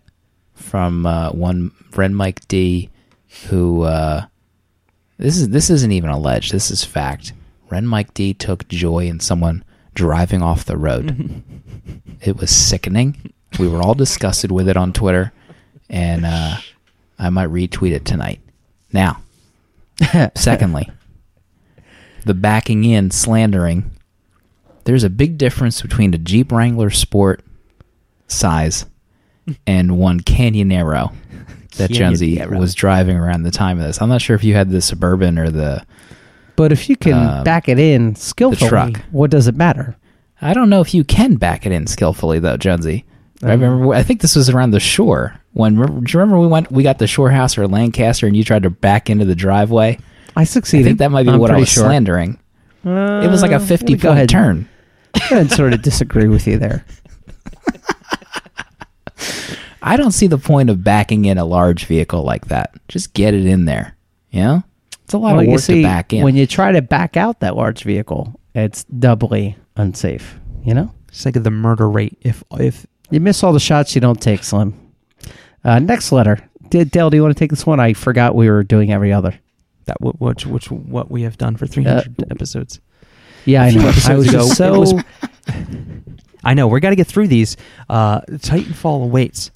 from 0.54 1.06
uh, 1.06 1.32
one 1.32 1.72
Ren 1.96 2.16
Mike 2.16 2.48
D, 2.48 2.90
who 3.50 3.82
uh, 3.84 4.26
this 5.18 5.38
is 5.38 5.50
this 5.50 5.70
isn't 5.70 5.92
even 5.92 6.10
alleged. 6.10 6.54
This 6.54 6.72
is 6.72 6.86
fact. 6.86 7.34
Ren 7.70 7.86
Mike 7.86 8.14
D 8.14 8.34
took 8.34 8.70
joy 8.70 9.08
in 9.08 9.20
someone 9.20 9.66
driving 9.94 10.42
off 10.42 10.64
the 10.64 10.78
road. 10.78 11.44
it 12.22 12.38
was 12.38 12.56
sickening. 12.56 13.34
We 13.60 13.68
were 13.68 13.82
all 13.82 13.96
disgusted 13.96 14.50
with 14.50 14.70
it 14.70 14.78
on 14.78 14.94
Twitter, 14.94 15.34
and 15.90 16.26
uh, 16.26 16.58
I 17.20 17.30
might 17.30 17.50
retweet 17.50 17.92
it 17.92 18.06
tonight. 18.06 18.40
Now, 18.94 19.20
secondly, 20.36 20.90
the 22.24 22.34
backing 22.34 22.86
in 22.86 23.12
slandering. 23.12 23.92
There's 24.86 25.04
a 25.04 25.10
big 25.10 25.38
difference 25.38 25.82
between 25.82 26.14
a 26.14 26.18
Jeep 26.18 26.50
Wrangler 26.50 26.90
Sport 26.90 27.44
size 28.28 28.86
and 29.66 29.98
one 29.98 30.20
Canyonero 30.22 31.14
that 31.78 31.92
Jonesy 31.92 32.38
Canyonero. 32.38 32.60
was 32.60 32.74
driving 32.76 33.18
around 33.18 33.44
the 33.44 33.52
time 33.52 33.78
of 33.80 33.86
this. 33.86 34.02
I'm 34.02 34.10
not 34.10 34.22
sure 34.22 34.36
if 34.36 34.44
you 34.44 34.54
had 34.56 34.70
the 34.70 34.82
Suburban 34.82 35.38
or 35.40 35.50
the. 35.50 35.86
But 36.56 36.72
if 36.72 36.90
you 36.90 36.96
can 36.98 37.14
Um, 37.14 37.44
back 37.44 37.70
it 37.70 37.78
in 37.80 38.16
skillfully, 38.16 38.70
truck. 38.70 38.98
what 39.12 39.30
does 39.30 39.48
it 39.48 39.56
matter? 39.56 39.96
I 40.42 40.54
don't 40.54 40.70
know 40.70 40.82
if 40.82 40.94
you 40.94 41.04
can 41.04 41.36
back 41.36 41.66
it 41.66 41.72
in 41.72 41.88
skillfully 41.88 42.40
though, 42.40 42.58
Jonesy. 42.58 43.06
I 43.44 43.52
remember. 43.52 43.94
I 43.94 44.02
think 44.02 44.22
this 44.22 44.36
was 44.36 44.50
around 44.50 44.72
the 44.72 44.80
shore 44.80 45.40
when. 45.54 45.76
Do 45.76 45.82
you 46.12 46.20
remember 46.20 46.40
we 46.40 46.48
went? 46.48 46.72
We 46.72 46.82
got 46.82 46.98
the 46.98 47.06
shore 47.08 47.30
house 47.30 47.58
or 47.58 47.68
Lancaster, 47.68 48.26
and 48.26 48.36
you 48.36 48.44
tried 48.44 48.64
to 48.64 48.72
back 48.72 49.10
into 49.12 49.26
the 49.26 49.36
driveway. 49.36 50.00
I 50.36 50.44
succeeded. 50.44 50.86
I 50.86 50.90
think 50.90 51.00
that 51.00 51.12
might 51.12 51.24
be 51.28 51.32
I'm 51.34 51.40
what 51.40 51.52
I 51.52 51.58
was 51.60 51.70
sure. 51.70 51.84
slandering. 51.84 52.40
it 52.84 53.30
was 53.30 53.42
like 53.44 53.52
a 53.52 53.56
Uh, 53.56 53.60
50 53.60 53.96
go 53.98 54.14
point 54.16 54.30
turn. 54.30 54.68
And 55.32 55.52
sort 55.52 55.74
of 55.74 55.82
disagree 55.82 56.28
with 56.28 56.46
you 56.48 56.58
there. 56.60 56.86
I 59.82 59.98
don't 59.98 60.12
see 60.12 60.28
the 60.28 60.38
point 60.38 60.70
of 60.70 60.84
backing 60.84 61.26
in 61.26 61.38
a 61.38 61.46
large 61.46 61.86
vehicle 61.86 62.24
like 62.24 62.48
that. 62.48 62.74
Just 62.88 63.14
get 63.14 63.34
it 63.34 63.46
in 63.46 63.66
there. 63.66 63.96
You 64.32 64.42
know, 64.42 64.64
it's 65.04 65.14
a 65.14 65.18
lot 65.18 65.34
Well, 65.36 65.42
of 65.42 65.48
work 65.48 65.60
see, 65.62 65.82
to 65.82 65.88
back 65.88 66.14
in. 66.14 66.24
when 66.24 66.36
you 66.36 66.46
try 66.48 66.72
to 66.72 66.82
back 66.82 67.16
out 67.18 67.40
that 67.40 67.56
large 67.56 67.84
vehicle, 67.84 68.40
it's 68.56 68.84
doubly 68.86 69.56
unsafe. 69.76 70.40
You 70.66 70.74
know, 70.74 70.92
It's 71.10 71.26
like 71.26 71.36
of 71.36 71.44
the 71.44 71.52
murder 71.52 71.90
rate 71.90 72.18
if 72.22 72.44
if 72.54 72.86
you 73.10 73.20
miss 73.22 73.44
all 73.44 73.54
the 73.54 73.60
shots 73.60 73.96
you 73.96 74.02
don't 74.02 74.22
take, 74.22 74.44
Slim. 74.44 74.74
Uh, 75.64 75.80
next 75.80 76.12
letter, 76.12 76.40
did 76.70 76.92
Dale? 76.92 77.10
Do 77.10 77.16
you 77.18 77.24
want 77.24 77.36
to 77.36 77.40
take 77.40 77.52
this 77.52 77.66
one? 77.66 77.80
I 77.80 77.94
forgot 77.94 78.36
we 78.36 78.50
were 78.50 78.64
doing 78.64 78.92
every 78.92 79.14
other. 79.14 79.34
that 79.86 79.98
w- 80.00 80.18
which 80.18 80.46
which 80.46 80.70
what 80.70 81.10
we 81.10 81.22
have 81.22 81.38
done 81.38 81.56
for 81.56 81.66
300 81.68 82.26
episodes. 82.32 82.82
Yeah, 83.46 83.64
I 83.64 83.70
know. 83.72 83.86
I 83.86 83.90
episodes 83.90 84.18
was 84.18 84.28
ago, 84.30 84.42
so 84.48 84.80
was- 84.80 84.94
I 86.48 86.54
know 86.54 86.66
we 86.70 86.80
got 86.80 86.92
to 86.92 86.96
get 86.96 87.08
through 87.08 87.28
these. 87.28 87.58
Uh, 87.90 88.22
Titanfall 88.22 89.04
awaits. 89.04 89.52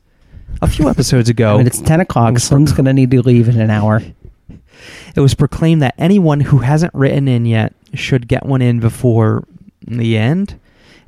A 0.61 0.67
few 0.67 0.89
episodes 0.89 1.29
ago, 1.29 1.53
I 1.53 1.57
mean, 1.59 1.67
it's 1.67 1.79
ten 1.79 2.01
o'clock. 2.01 2.37
Slim's 2.37 2.73
going 2.73 2.83
to 2.83 2.91
need 2.91 3.09
to 3.11 3.21
leave 3.21 3.47
in 3.47 3.57
an 3.57 3.69
hour. 3.69 4.01
it 5.15 5.21
was 5.21 5.33
proclaimed 5.33 5.81
that 5.81 5.95
anyone 5.97 6.41
who 6.41 6.57
hasn't 6.57 6.93
written 6.93 7.29
in 7.29 7.45
yet 7.45 7.73
should 7.93 8.27
get 8.27 8.45
one 8.45 8.61
in 8.61 8.81
before 8.81 9.45
the 9.87 10.17
end, 10.17 10.59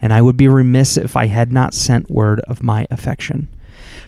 and 0.02 0.14
I 0.14 0.22
would 0.22 0.38
be 0.38 0.48
remiss 0.48 0.96
if 0.96 1.18
I 1.18 1.26
had 1.26 1.52
not 1.52 1.74
sent 1.74 2.10
word 2.10 2.40
of 2.48 2.64
my 2.64 2.88
affection. 2.90 3.50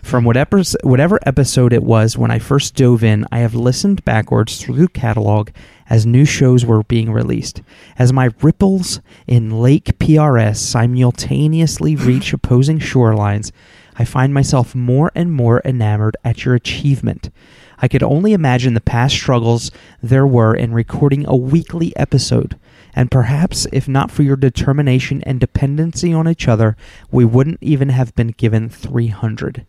From 0.06 0.22
whatever, 0.22 0.62
whatever 0.84 1.18
episode 1.26 1.72
it 1.72 1.82
was 1.82 2.16
when 2.16 2.30
I 2.30 2.38
first 2.38 2.76
dove 2.76 3.02
in, 3.02 3.26
I 3.32 3.40
have 3.40 3.56
listened 3.56 4.04
backwards 4.04 4.56
through 4.62 4.76
the 4.76 4.86
catalog 4.86 5.50
as 5.90 6.06
new 6.06 6.24
shows 6.24 6.64
were 6.64 6.84
being 6.84 7.10
released. 7.10 7.60
As 7.98 8.12
my 8.12 8.30
ripples 8.40 9.00
in 9.26 9.58
Lake 9.58 9.98
PRS 9.98 10.58
simultaneously 10.58 11.96
reach 11.96 12.32
opposing 12.32 12.78
shorelines, 12.78 13.50
I 13.98 14.04
find 14.04 14.32
myself 14.32 14.76
more 14.76 15.10
and 15.16 15.32
more 15.32 15.60
enamored 15.64 16.16
at 16.24 16.44
your 16.44 16.54
achievement. 16.54 17.30
I 17.78 17.88
could 17.88 18.04
only 18.04 18.32
imagine 18.32 18.74
the 18.74 18.80
past 18.80 19.16
struggles 19.16 19.72
there 20.00 20.26
were 20.26 20.54
in 20.54 20.72
recording 20.72 21.26
a 21.26 21.34
weekly 21.34 21.94
episode, 21.96 22.56
and 22.94 23.10
perhaps 23.10 23.66
if 23.72 23.88
not 23.88 24.12
for 24.12 24.22
your 24.22 24.36
determination 24.36 25.20
and 25.24 25.40
dependency 25.40 26.12
on 26.12 26.28
each 26.28 26.46
other, 26.46 26.76
we 27.10 27.24
wouldn't 27.24 27.58
even 27.60 27.88
have 27.88 28.14
been 28.14 28.28
given 28.28 28.68
300. 28.68 29.66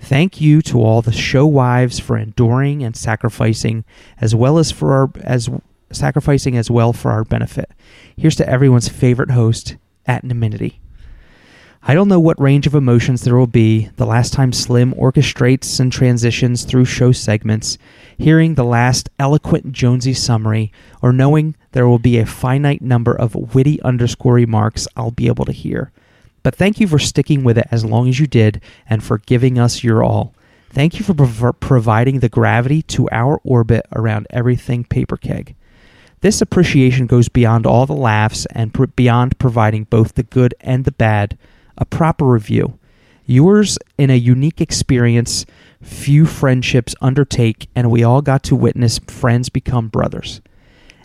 Thank 0.00 0.40
you 0.40 0.62
to 0.62 0.82
all 0.82 1.02
the 1.02 1.12
show 1.12 1.46
wives 1.46 1.98
for 1.98 2.16
enduring 2.16 2.82
and 2.82 2.96
sacrificing, 2.96 3.84
as 4.20 4.34
well 4.34 4.58
as 4.58 4.70
for 4.70 4.94
our 4.94 5.10
as 5.22 5.48
sacrificing 5.90 6.56
as 6.56 6.70
well 6.70 6.92
for 6.92 7.10
our 7.10 7.24
benefit. 7.24 7.70
Here's 8.16 8.36
to 8.36 8.48
everyone's 8.48 8.88
favorite 8.88 9.30
host 9.30 9.76
at 10.06 10.24
Naminity. 10.24 10.80
I 11.82 11.94
don't 11.94 12.08
know 12.08 12.20
what 12.20 12.40
range 12.40 12.66
of 12.66 12.74
emotions 12.74 13.22
there 13.22 13.36
will 13.36 13.46
be 13.46 13.88
the 13.96 14.04
last 14.04 14.32
time 14.32 14.52
Slim 14.52 14.92
orchestrates 14.94 15.78
and 15.78 15.92
transitions 15.92 16.64
through 16.64 16.84
show 16.84 17.12
segments, 17.12 17.78
hearing 18.18 18.54
the 18.54 18.64
last 18.64 19.08
eloquent 19.18 19.72
Jonesy 19.72 20.12
summary, 20.12 20.72
or 21.00 21.12
knowing 21.12 21.54
there 21.72 21.88
will 21.88 22.00
be 22.00 22.18
a 22.18 22.26
finite 22.26 22.82
number 22.82 23.14
of 23.14 23.54
witty 23.54 23.80
underscore 23.82 24.34
remarks 24.34 24.88
I'll 24.96 25.12
be 25.12 25.28
able 25.28 25.44
to 25.44 25.52
hear. 25.52 25.92
But 26.42 26.54
thank 26.54 26.80
you 26.80 26.86
for 26.86 26.98
sticking 26.98 27.44
with 27.44 27.58
it 27.58 27.68
as 27.70 27.84
long 27.84 28.08
as 28.08 28.18
you 28.20 28.26
did 28.26 28.60
and 28.88 29.02
for 29.02 29.18
giving 29.18 29.58
us 29.58 29.82
your 29.82 30.02
all. 30.02 30.34
Thank 30.70 30.98
you 30.98 31.04
for 31.04 31.14
prov- 31.14 31.60
providing 31.60 32.20
the 32.20 32.28
gravity 32.28 32.82
to 32.82 33.08
our 33.10 33.40
orbit 33.44 33.86
around 33.94 34.26
everything 34.30 34.84
paper 34.84 35.16
keg. 35.16 35.54
This 36.20 36.40
appreciation 36.40 37.06
goes 37.06 37.28
beyond 37.28 37.66
all 37.66 37.86
the 37.86 37.94
laughs 37.94 38.46
and 38.50 38.74
pr- 38.74 38.86
beyond 38.86 39.38
providing 39.38 39.84
both 39.84 40.14
the 40.14 40.24
good 40.24 40.54
and 40.60 40.84
the 40.84 40.92
bad, 40.92 41.38
a 41.76 41.84
proper 41.84 42.26
review. 42.26 42.78
Yours 43.24 43.78
in 43.96 44.10
a 44.10 44.16
unique 44.16 44.60
experience 44.60 45.46
few 45.82 46.26
friendships 46.26 46.94
undertake, 47.00 47.68
and 47.74 47.90
we 47.90 48.02
all 48.02 48.22
got 48.22 48.42
to 48.44 48.56
witness 48.56 48.98
friends 49.06 49.48
become 49.48 49.88
brothers. 49.88 50.40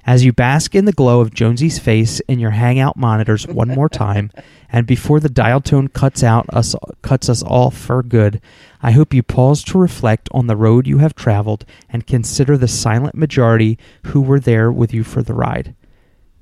As 0.06 0.26
you 0.26 0.34
bask 0.34 0.76
in 0.76 0.84
the 0.86 0.92
glow 0.92 1.22
of 1.22 1.34
Jonesy's 1.34 1.80
face 1.80 2.20
in 2.22 2.38
your 2.40 2.52
hangout 2.52 2.98
monitors 2.98 3.48
one 3.48 3.70
more 3.70 3.88
time, 4.06 4.32
and 4.70 4.86
before 4.86 5.20
the 5.22 5.30
dial 5.30 5.62
tone 5.62 5.88
cuts 5.88 6.24
out 6.24 6.46
us 6.54 6.76
cuts 7.02 7.30
us 7.30 7.42
all 7.42 7.72
for 7.72 8.04
good, 8.04 8.42
I 8.82 8.92
hope 8.92 9.14
you 9.14 9.24
pause 9.24 9.64
to 9.66 9.78
reflect 9.78 10.28
on 10.34 10.48
the 10.48 10.58
road 10.58 10.88
you 10.88 10.98
have 10.98 11.16
traveled 11.16 11.66
and 11.90 12.06
consider 12.06 12.58
the 12.58 12.68
silent 12.68 13.16
majority 13.16 13.78
who 14.08 14.20
were 14.22 14.40
there 14.42 14.72
with 14.72 14.94
you 14.94 15.04
for 15.06 15.24
the 15.24 15.34
ride. 15.34 15.74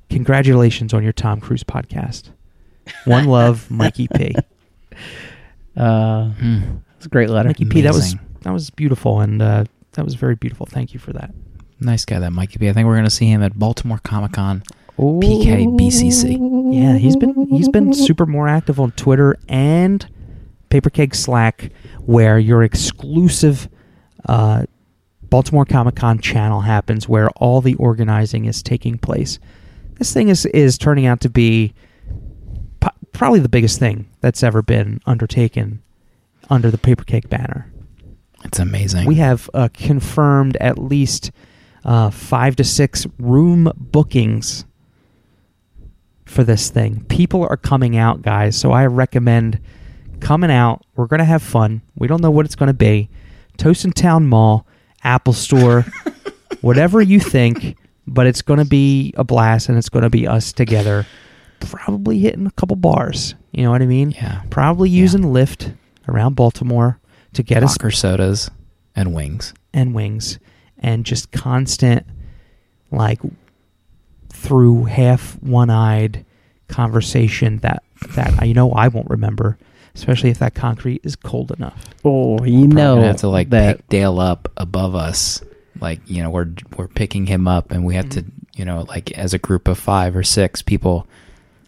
Congratulations 0.09 0.93
on 0.93 1.03
your 1.03 1.13
Tom 1.13 1.39
Cruise 1.39 1.63
podcast. 1.63 2.29
One 3.05 3.25
love, 3.25 3.69
Mikey 3.71 4.07
P. 4.07 4.35
Uh, 5.77 6.29
Hmm. 6.31 6.59
it's 6.97 7.05
a 7.05 7.09
great 7.09 7.29
letter. 7.29 7.49
Mikey 7.49 7.65
P. 7.65 7.81
That 7.81 7.93
was 7.93 8.15
that 8.41 8.51
was 8.51 8.71
beautiful, 8.71 9.19
and 9.21 9.39
uh, 9.41 9.65
that 9.93 10.03
was 10.03 10.15
very 10.15 10.35
beautiful. 10.35 10.65
Thank 10.65 10.93
you 10.95 10.99
for 10.99 11.13
that. 11.13 11.31
Nice 11.81 12.05
guy, 12.05 12.19
that 12.19 12.31
Mikey 12.31 12.59
B. 12.59 12.69
I 12.69 12.73
think 12.73 12.85
we're 12.85 12.93
going 12.93 13.05
to 13.05 13.09
see 13.09 13.25
him 13.25 13.41
at 13.41 13.57
Baltimore 13.57 13.99
Comic 14.03 14.33
Con. 14.33 14.63
PK 14.97 15.65
BCC. 15.79 16.73
Yeah, 16.73 16.95
he's 16.95 17.15
been 17.15 17.47
he's 17.47 17.69
been 17.69 17.91
super 17.91 18.27
more 18.27 18.47
active 18.47 18.79
on 18.79 18.91
Twitter 18.91 19.35
and 19.49 20.01
Paper 20.69 20.89
Papercake 20.91 21.15
Slack, 21.15 21.71
where 22.01 22.37
your 22.37 22.61
exclusive 22.61 23.67
uh, 24.29 24.65
Baltimore 25.23 25.65
Comic 25.65 25.95
Con 25.95 26.19
channel 26.19 26.61
happens, 26.61 27.09
where 27.09 27.29
all 27.31 27.61
the 27.61 27.73
organizing 27.75 28.45
is 28.45 28.61
taking 28.61 28.99
place. 28.99 29.39
This 29.97 30.13
thing 30.13 30.29
is 30.29 30.45
is 30.47 30.77
turning 30.77 31.07
out 31.07 31.19
to 31.21 31.29
be 31.29 31.73
po- 32.79 32.91
probably 33.11 33.39
the 33.39 33.49
biggest 33.49 33.79
thing 33.79 34.07
that's 34.19 34.43
ever 34.43 34.61
been 34.61 35.01
undertaken 35.07 35.81
under 36.47 36.69
the 36.69 36.77
Paper 36.77 37.05
Keg 37.05 37.27
banner. 37.27 37.71
It's 38.43 38.59
amazing. 38.59 39.07
We 39.07 39.15
have 39.15 39.49
uh, 39.53 39.69
confirmed 39.73 40.57
at 40.57 40.77
least 40.77 41.31
uh, 41.83 42.09
five 42.09 42.55
to 42.57 42.63
six 42.63 43.05
room 43.19 43.71
bookings 43.75 44.65
for 46.25 46.43
this 46.43 46.69
thing. 46.69 47.03
People 47.05 47.43
are 47.43 47.57
coming 47.57 47.97
out, 47.97 48.21
guys. 48.21 48.55
So 48.55 48.71
I 48.71 48.85
recommend 48.85 49.59
coming 50.19 50.51
out. 50.51 50.85
We're 50.95 51.07
gonna 51.07 51.25
have 51.25 51.41
fun. 51.41 51.81
We 51.95 52.07
don't 52.07 52.21
know 52.21 52.31
what 52.31 52.45
it's 52.45 52.55
gonna 52.55 52.73
be. 52.73 53.09
Toast 53.57 53.83
in 53.85 53.91
Town 53.91 54.27
Mall, 54.27 54.65
Apple 55.03 55.33
Store, 55.33 55.85
whatever 56.61 57.01
you 57.01 57.19
think, 57.19 57.75
but 58.07 58.27
it's 58.27 58.41
gonna 58.41 58.65
be 58.65 59.13
a 59.17 59.23
blast, 59.23 59.67
and 59.69 59.77
it's 59.77 59.89
gonna 59.89 60.09
be 60.09 60.27
us 60.27 60.53
together. 60.53 61.05
Probably 61.59 62.17
hitting 62.19 62.47
a 62.47 62.51
couple 62.51 62.75
bars. 62.75 63.35
You 63.51 63.63
know 63.63 63.71
what 63.71 63.81
I 63.81 63.85
mean? 63.85 64.11
Yeah. 64.11 64.41
Probably 64.49 64.89
Yeah. 64.89 65.01
using 65.01 65.21
Lyft 65.23 65.75
around 66.07 66.35
Baltimore 66.35 66.99
to 67.33 67.43
get 67.43 67.63
us 67.63 67.71
Locker 67.77 67.91
sodas 67.91 68.49
and 68.95 69.13
wings. 69.13 69.53
and 69.73 69.93
wings 69.93 70.39
and 70.81 71.05
just 71.05 71.31
constant 71.31 72.05
like 72.91 73.19
through 74.29 74.85
half 74.85 75.33
one-eyed 75.41 76.25
conversation 76.67 77.57
that 77.59 77.83
that 78.15 78.47
you 78.47 78.53
know 78.53 78.71
I 78.71 78.87
won't 78.87 79.09
remember 79.09 79.57
especially 79.93 80.29
if 80.29 80.39
that 80.39 80.55
concrete 80.55 81.01
is 81.03 81.15
cold 81.17 81.51
enough 81.51 81.83
Oh, 82.03 82.31
you 82.31 82.37
Probably 82.37 82.67
know 82.67 82.95
gonna 82.95 83.07
have 83.07 83.17
to 83.17 83.27
like 83.29 83.49
that. 83.51 83.77
pick 83.77 83.89
Dale 83.89 84.19
up 84.19 84.49
above 84.57 84.95
us. 84.95 85.41
Like 85.79 85.99
you 86.07 86.21
know, 86.23 86.29
we're 86.29 86.53
we're 86.77 86.87
picking 86.87 87.25
him 87.25 87.47
up, 87.47 87.71
and 87.71 87.83
we 87.85 87.95
have 87.95 88.09
to 88.11 88.25
you 88.55 88.65
know 88.65 88.81
like 88.87 89.11
as 89.11 89.33
a 89.33 89.39
group 89.39 89.67
of 89.67 89.77
five 89.79 90.15
or 90.15 90.23
six 90.23 90.61
people, 90.61 91.07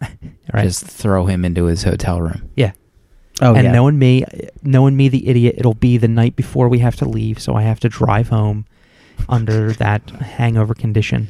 right 0.52 0.62
just 0.62 0.84
throw 0.84 1.26
him 1.26 1.44
into 1.44 1.64
his 1.64 1.82
hotel 1.82 2.20
room. 2.20 2.48
yeah 2.56 2.72
oh 3.42 3.54
and 3.54 3.64
yeah. 3.64 3.72
knowing 3.72 3.98
me 3.98 4.24
knowing 4.62 4.96
me 4.96 5.08
the 5.08 5.28
idiot 5.28 5.54
it'll 5.58 5.74
be 5.74 5.96
the 5.96 6.06
night 6.08 6.36
before 6.36 6.68
we 6.68 6.78
have 6.78 6.94
to 6.96 7.04
leave 7.08 7.40
so 7.40 7.54
I 7.54 7.62
have 7.62 7.80
to 7.80 7.88
drive 7.88 8.28
home 8.28 8.66
under 9.28 9.72
that 9.74 10.08
hangover 10.10 10.74
condition 10.74 11.28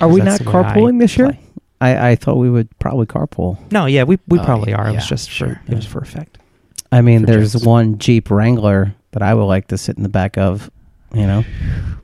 Are 0.00 0.08
we 0.08 0.20
not 0.20 0.40
the 0.40 0.48
I 0.48 0.52
carpooling 0.52 0.98
this 0.98 1.16
year? 1.18 1.36
I, 1.80 2.10
I 2.10 2.16
thought 2.16 2.36
we 2.36 2.48
would 2.50 2.68
probably 2.78 3.06
carpool. 3.06 3.58
no 3.72 3.86
yeah 3.86 4.04
we, 4.04 4.18
we 4.28 4.38
Oh, 4.38 4.44
probably 4.44 4.70
yeah, 4.70 4.78
are 4.78 4.88
it 4.88 4.94
was 4.94 5.04
yeah, 5.04 5.08
just 5.08 5.30
sure, 5.30 5.60
for 5.66 5.72
it 5.72 5.76
was 5.76 5.86
for 5.86 6.00
effect 6.00 6.38
I 6.92 7.00
mean, 7.00 7.20
For 7.22 7.26
there's 7.26 7.52
jokes. 7.54 7.64
one 7.64 7.98
Jeep 7.98 8.30
Wrangler 8.30 8.94
that 9.10 9.22
I 9.22 9.34
would 9.34 9.46
like 9.46 9.66
to 9.68 9.78
sit 9.78 9.96
in 9.96 10.04
the 10.04 10.08
back 10.08 10.38
of. 10.38 10.70
You 11.12 11.26
know, 11.26 11.44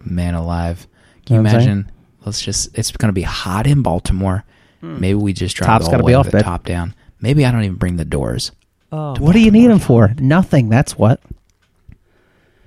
Man 0.04 0.34
alive! 0.34 0.88
Can 1.26 1.36
you 1.36 1.42
Know 1.42 1.44
what 1.44 1.54
I'm 1.54 1.60
saying? 1.60 1.70
imagine? 1.72 1.92
Let's 2.26 2.42
just. 2.42 2.76
It's 2.76 2.90
going 2.90 3.08
to 3.08 3.12
be 3.12 3.22
hot 3.22 3.68
in 3.68 3.82
Baltimore. 3.82 4.42
Hmm. 4.80 4.98
Maybe 4.98 5.14
we 5.14 5.32
just 5.32 5.54
drive 5.54 5.66
Top's 5.68 5.84
the 5.84 5.90
gotta 5.92 6.02
whole 6.02 6.06
be 6.08 6.12
way 6.12 6.14
off, 6.16 6.26
with 6.26 6.32
the 6.32 6.38
babe. 6.38 6.44
top 6.44 6.64
down. 6.64 6.94
Maybe 7.20 7.44
I 7.46 7.52
don't 7.52 7.62
even 7.62 7.76
bring 7.76 7.96
the 7.98 8.04
doors. 8.04 8.50
oh 8.90 9.14
what 9.20 9.32
do 9.32 9.38
you 9.38 9.52
need 9.52 9.68
them 9.68 9.78
for? 9.78 10.12
Nothing. 10.18 10.68
That's 10.70 10.98
what. 10.98 11.20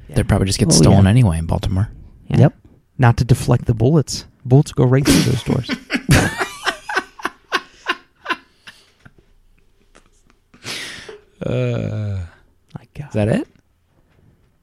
They'd 0.09 0.27
probably 0.27 0.47
just 0.47 0.59
get 0.59 0.69
Oh, 0.69 0.71
stolen 0.71 1.03
yeah. 1.05 1.09
anyway 1.09 1.39
in 1.39 1.45
Baltimore. 1.45 1.89
Yeah. 2.33 2.39
Yep. 2.39 2.53
Not 2.97 3.17
to 3.17 3.23
deflect 3.25 3.65
the 3.65 3.73
bullets. 3.73 4.25
Bullets 4.45 4.71
go 4.71 4.83
right 4.83 5.05
through 5.05 5.31
those 5.31 5.43
doors. 5.43 5.69
My 11.45 12.87
God. 12.95 13.07
Is 13.07 13.13
that 13.13 13.27
it? 13.27 13.47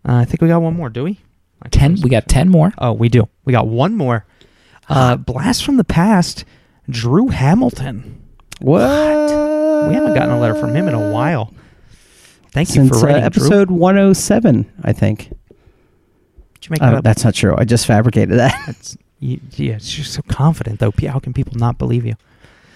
Uh, 0.09 0.15
I 0.15 0.25
think 0.25 0.41
we 0.41 0.49
got 0.49 0.63
one 0.63 0.75
more, 0.75 0.89
do 0.89 1.05
we? 1.05 1.21
I 1.63 1.69
Ten. 1.69 1.97
We 2.03 2.09
got 2.11 2.27
ten 2.29 2.49
more. 2.49 2.73
Oh, 2.79 2.93
we 2.93 3.09
do. 3.09 3.29
We 3.45 3.53
got 3.53 3.67
one 3.67 3.95
more. 3.97 4.25
Uh, 4.89 5.17
blast 5.17 5.65
from 5.65 5.77
the 5.77 5.85
past. 5.85 6.45
Drew 6.89 7.29
Hamilton. 7.29 8.23
What? 8.61 8.81
We 9.89 9.95
haven't 9.95 10.15
gotten 10.15 10.31
a 10.31 10.41
letter 10.41 10.55
from 10.55 10.75
him 10.75 10.89
in 10.89 10.95
a 10.95 11.11
while. 11.13 11.53
Thank 12.53 12.71
you 12.71 12.75
Since 12.75 13.01
for 13.01 13.09
uh, 13.09 13.13
writing, 13.13 13.25
episode 13.25 13.71
107, 13.71 14.73
I 14.83 14.93
think. 14.93 15.33
Drew. 16.61 16.77
Did 16.77 16.81
you 16.81 16.85
make 16.87 16.95
Uh, 16.95 16.99
up? 16.99 17.05
that's 17.05 17.25
not 17.25 17.35
true. 17.35 17.55
I 17.57 17.65
just 17.65 17.87
fabricated 17.87 18.39
that. 18.39 18.55
That's, 18.67 18.97
you, 19.19 19.41
yeah, 19.57 19.75
it's 19.75 19.91
just 19.93 20.13
so 20.15 20.23
confident 20.29 20.79
though. 20.81 20.93
How 21.09 21.19
can 21.19 21.33
people 21.33 21.57
not 21.59 21.79
believe 21.79 22.05
you? 22.07 22.15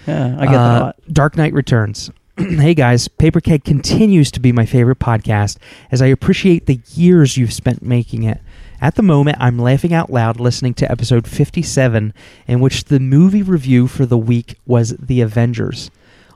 yeah, 0.06 0.36
I 0.38 0.44
get 0.46 0.52
that 0.52 0.56
a 0.56 0.58
Uh, 0.58 0.80
lot. 0.80 0.96
Dark 1.12 1.36
Knight 1.36 1.52
Returns. 1.54 2.10
hey 2.36 2.74
guys, 2.74 3.08
Paper 3.08 3.40
Keg 3.40 3.64
continues 3.64 4.30
to 4.32 4.40
be 4.40 4.52
my 4.52 4.66
favorite 4.66 4.98
podcast 4.98 5.56
as 5.92 6.02
I 6.02 6.06
appreciate 6.06 6.66
the 6.66 6.80
years 6.94 7.36
you've 7.36 7.52
spent 7.52 7.82
making 7.82 8.24
it. 8.24 8.40
At 8.80 8.96
the 8.96 9.02
moment, 9.02 9.38
I'm 9.40 9.58
laughing 9.58 9.94
out 9.94 10.10
loud 10.10 10.38
listening 10.40 10.74
to 10.74 10.90
episode 10.90 11.26
57, 11.26 12.12
in 12.46 12.60
which 12.60 12.84
the 12.84 13.00
movie 13.00 13.42
review 13.42 13.86
for 13.86 14.04
the 14.04 14.18
week 14.18 14.56
was 14.66 14.90
The 14.98 15.20
Avengers. 15.22 15.90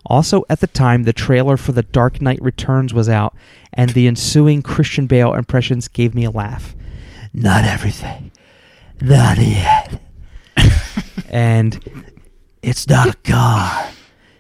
Also, 0.06 0.44
at 0.48 0.60
the 0.60 0.66
time, 0.68 1.02
the 1.02 1.12
trailer 1.12 1.58
for 1.58 1.72
The 1.72 1.82
Dark 1.82 2.22
Knight 2.22 2.40
Returns 2.40 2.94
was 2.94 3.08
out, 3.10 3.34
and 3.74 3.90
the 3.90 4.06
ensuing 4.06 4.62
Christian 4.62 5.06
Bale 5.06 5.34
impressions 5.34 5.88
gave 5.88 6.14
me 6.14 6.24
a 6.24 6.30
laugh. 6.30 6.74
Not 7.32 7.64
everything. 7.64 8.30
Not 9.00 9.38
yet. 9.38 10.00
and 11.28 11.78
it's 12.62 12.88
not 12.88 13.08
a 13.08 13.16
car. 13.30 13.88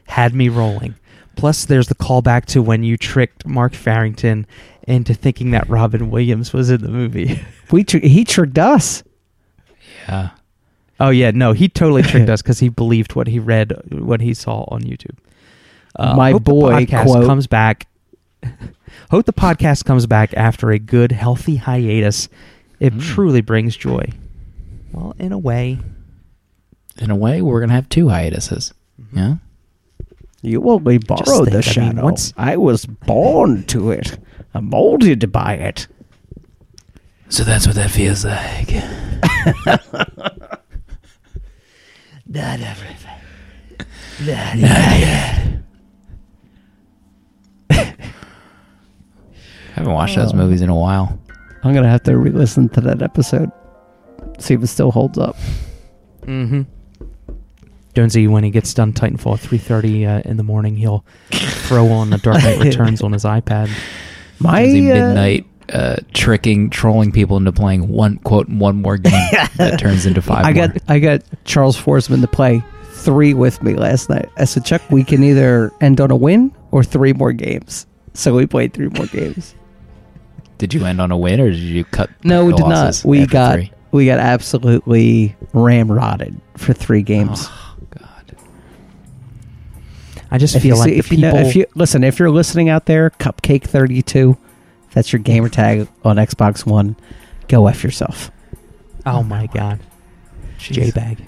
Had 0.06 0.34
me 0.34 0.48
rolling. 0.48 0.94
Plus, 1.36 1.64
there's 1.66 1.86
the 1.88 1.94
callback 1.94 2.46
to 2.46 2.62
when 2.62 2.82
you 2.82 2.96
tricked 2.96 3.46
Mark 3.46 3.74
Farrington 3.74 4.46
into 4.88 5.14
thinking 5.14 5.50
that 5.52 5.68
Robin 5.68 6.10
Williams 6.10 6.52
was 6.52 6.70
in 6.70 6.80
the 6.82 6.88
movie. 6.88 7.40
We 7.70 7.84
tr- 7.84 7.98
he 7.98 8.24
tricked 8.24 8.56
us. 8.56 9.02
Yeah. 10.08 10.30
oh 10.98 11.10
yeah, 11.10 11.32
no, 11.32 11.52
he 11.52 11.68
totally 11.68 12.00
tricked 12.10 12.30
us 12.30 12.40
because 12.40 12.60
he 12.60 12.70
believed 12.70 13.14
what 13.14 13.26
he 13.26 13.38
read, 13.38 13.74
what 13.92 14.22
he 14.22 14.32
saw 14.32 14.64
on 14.68 14.80
YouTube. 14.84 15.18
Uh, 15.94 16.16
My 16.16 16.30
hope 16.32 16.44
boy, 16.44 16.70
the 16.76 16.86
podcast 16.86 17.04
quote- 17.04 17.26
comes 17.26 17.46
back. 17.46 17.86
hope 19.10 19.26
the 19.26 19.34
podcast 19.34 19.84
comes 19.84 20.06
back 20.06 20.32
after 20.34 20.70
a 20.70 20.78
good, 20.78 21.12
healthy 21.12 21.56
hiatus. 21.56 22.30
It 22.80 22.94
Mm. 22.94 23.00
truly 23.02 23.40
brings 23.40 23.76
joy. 23.76 24.06
Well, 24.92 25.14
in 25.18 25.32
a 25.32 25.38
way, 25.38 25.78
In 27.00 27.10
a 27.12 27.16
way, 27.16 27.40
we're 27.42 27.60
gonna 27.60 27.74
have 27.74 27.88
two 27.88 28.08
hiatuses. 28.08 28.74
Yeah. 29.12 29.36
You 30.42 30.60
will 30.60 30.80
be 30.80 30.98
borrowed 30.98 31.48
think, 31.48 31.50
the 31.50 31.50
I 31.52 31.54
mean, 31.54 31.62
shadow. 31.92 32.02
once- 32.02 32.32
I 32.36 32.56
was 32.56 32.86
born 32.86 33.62
to 33.66 33.92
it. 33.92 34.18
I'm 34.52 34.68
molded 34.70 35.30
by 35.30 35.54
it. 35.54 35.86
So 37.28 37.44
that's 37.44 37.66
what 37.68 37.76
that 37.76 37.90
feels 37.92 38.24
like. 38.24 38.72
not 42.26 42.60
everything. 42.60 43.20
Not 44.26 44.56
yet. 44.56 45.60
I 47.70 47.94
haven't 49.74 49.92
watched 49.92 50.16
those 50.16 50.32
Oh. 50.32 50.36
movies 50.36 50.62
in 50.62 50.68
a 50.68 50.74
while. 50.74 51.18
I'm 51.62 51.74
gonna 51.74 51.88
have 51.88 52.02
to 52.04 52.16
re-listen 52.16 52.68
to 52.70 52.80
that 52.82 53.02
episode, 53.02 53.50
see 54.38 54.54
if 54.54 54.62
it 54.62 54.68
still 54.68 54.90
holds 54.90 55.18
up. 55.18 55.36
Mm-hmm. 56.22 56.62
Jonesy, 57.94 58.28
when 58.28 58.44
he 58.44 58.50
gets 58.50 58.72
done 58.74 58.92
Titanfall 58.92 59.34
at 59.34 59.40
three 59.40 59.58
thirty 59.58 60.06
uh, 60.06 60.20
in 60.24 60.36
the 60.36 60.42
morning, 60.42 60.76
he'll 60.76 61.04
throw 61.30 61.88
on 61.88 62.10
the 62.10 62.18
Dark 62.18 62.42
Knight 62.42 62.58
Returns 62.64 63.02
on 63.02 63.12
his 63.12 63.24
iPad. 63.24 63.70
My 64.38 64.62
Is 64.62 64.72
he 64.72 64.90
uh, 64.90 64.94
midnight 64.94 65.46
uh, 65.72 65.96
tricking, 66.14 66.70
trolling 66.70 67.12
people 67.12 67.36
into 67.36 67.52
playing 67.52 67.88
one 67.88 68.18
quote 68.18 68.48
one 68.48 68.80
more 68.80 68.96
game 68.96 69.12
that 69.56 69.78
turns 69.78 70.06
into 70.06 70.22
five. 70.22 70.44
I 70.44 70.52
more. 70.52 70.68
got 70.68 70.76
I 70.88 70.98
got 70.98 71.22
Charles 71.44 71.76
Forsman 71.80 72.20
to 72.20 72.28
play 72.28 72.62
three 72.92 73.34
with 73.34 73.62
me 73.62 73.74
last 73.74 74.10
night. 74.10 74.28
I 74.36 74.44
said, 74.44 74.64
Chuck, 74.64 74.82
we 74.90 75.04
can 75.04 75.22
either 75.22 75.72
end 75.80 76.00
on 76.00 76.10
a 76.10 76.16
win 76.16 76.54
or 76.70 76.82
three 76.84 77.12
more 77.12 77.32
games. 77.32 77.86
So 78.14 78.34
we 78.34 78.46
played 78.46 78.72
three 78.72 78.88
more 78.88 79.06
games. 79.06 79.54
Did 80.58 80.74
you 80.74 80.84
end 80.84 81.00
on 81.00 81.10
a 81.10 81.16
win 81.16 81.40
or 81.40 81.50
did 81.50 81.58
you 81.58 81.84
cut? 81.84 82.10
No, 82.24 82.44
we 82.44 82.52
did 82.52 82.66
not. 82.66 83.02
We 83.04 83.26
got 83.26 83.54
three? 83.54 83.72
we 83.92 84.06
got 84.06 84.18
absolutely 84.18 85.36
ramrodded 85.54 86.40
for 86.56 86.72
three 86.72 87.02
games. 87.02 87.46
Oh, 87.48 87.76
God. 87.90 88.36
I 90.30 90.38
just 90.38 90.56
if 90.56 90.62
feel 90.62 90.74
you 90.74 90.80
like 90.80 90.88
see, 90.88 90.94
the 90.94 90.98
if 90.98 91.12
you 91.12 91.18
know, 91.18 91.34
if 91.36 91.56
you 91.56 91.66
listen, 91.74 92.04
if 92.04 92.18
you're 92.18 92.30
listening 92.30 92.68
out 92.68 92.86
there, 92.86 93.10
Cupcake 93.10 93.64
thirty 93.64 94.02
two, 94.02 94.36
that's 94.92 95.12
your 95.12 95.20
gamer 95.20 95.48
tag 95.48 95.88
on 96.04 96.16
Xbox 96.16 96.66
One. 96.66 96.96
Go 97.46 97.66
f 97.66 97.82
yourself. 97.82 98.30
oh, 99.06 99.18
oh 99.18 99.22
my 99.22 99.46
god, 99.46 99.80
J 100.58 100.90
bag. 100.90 101.24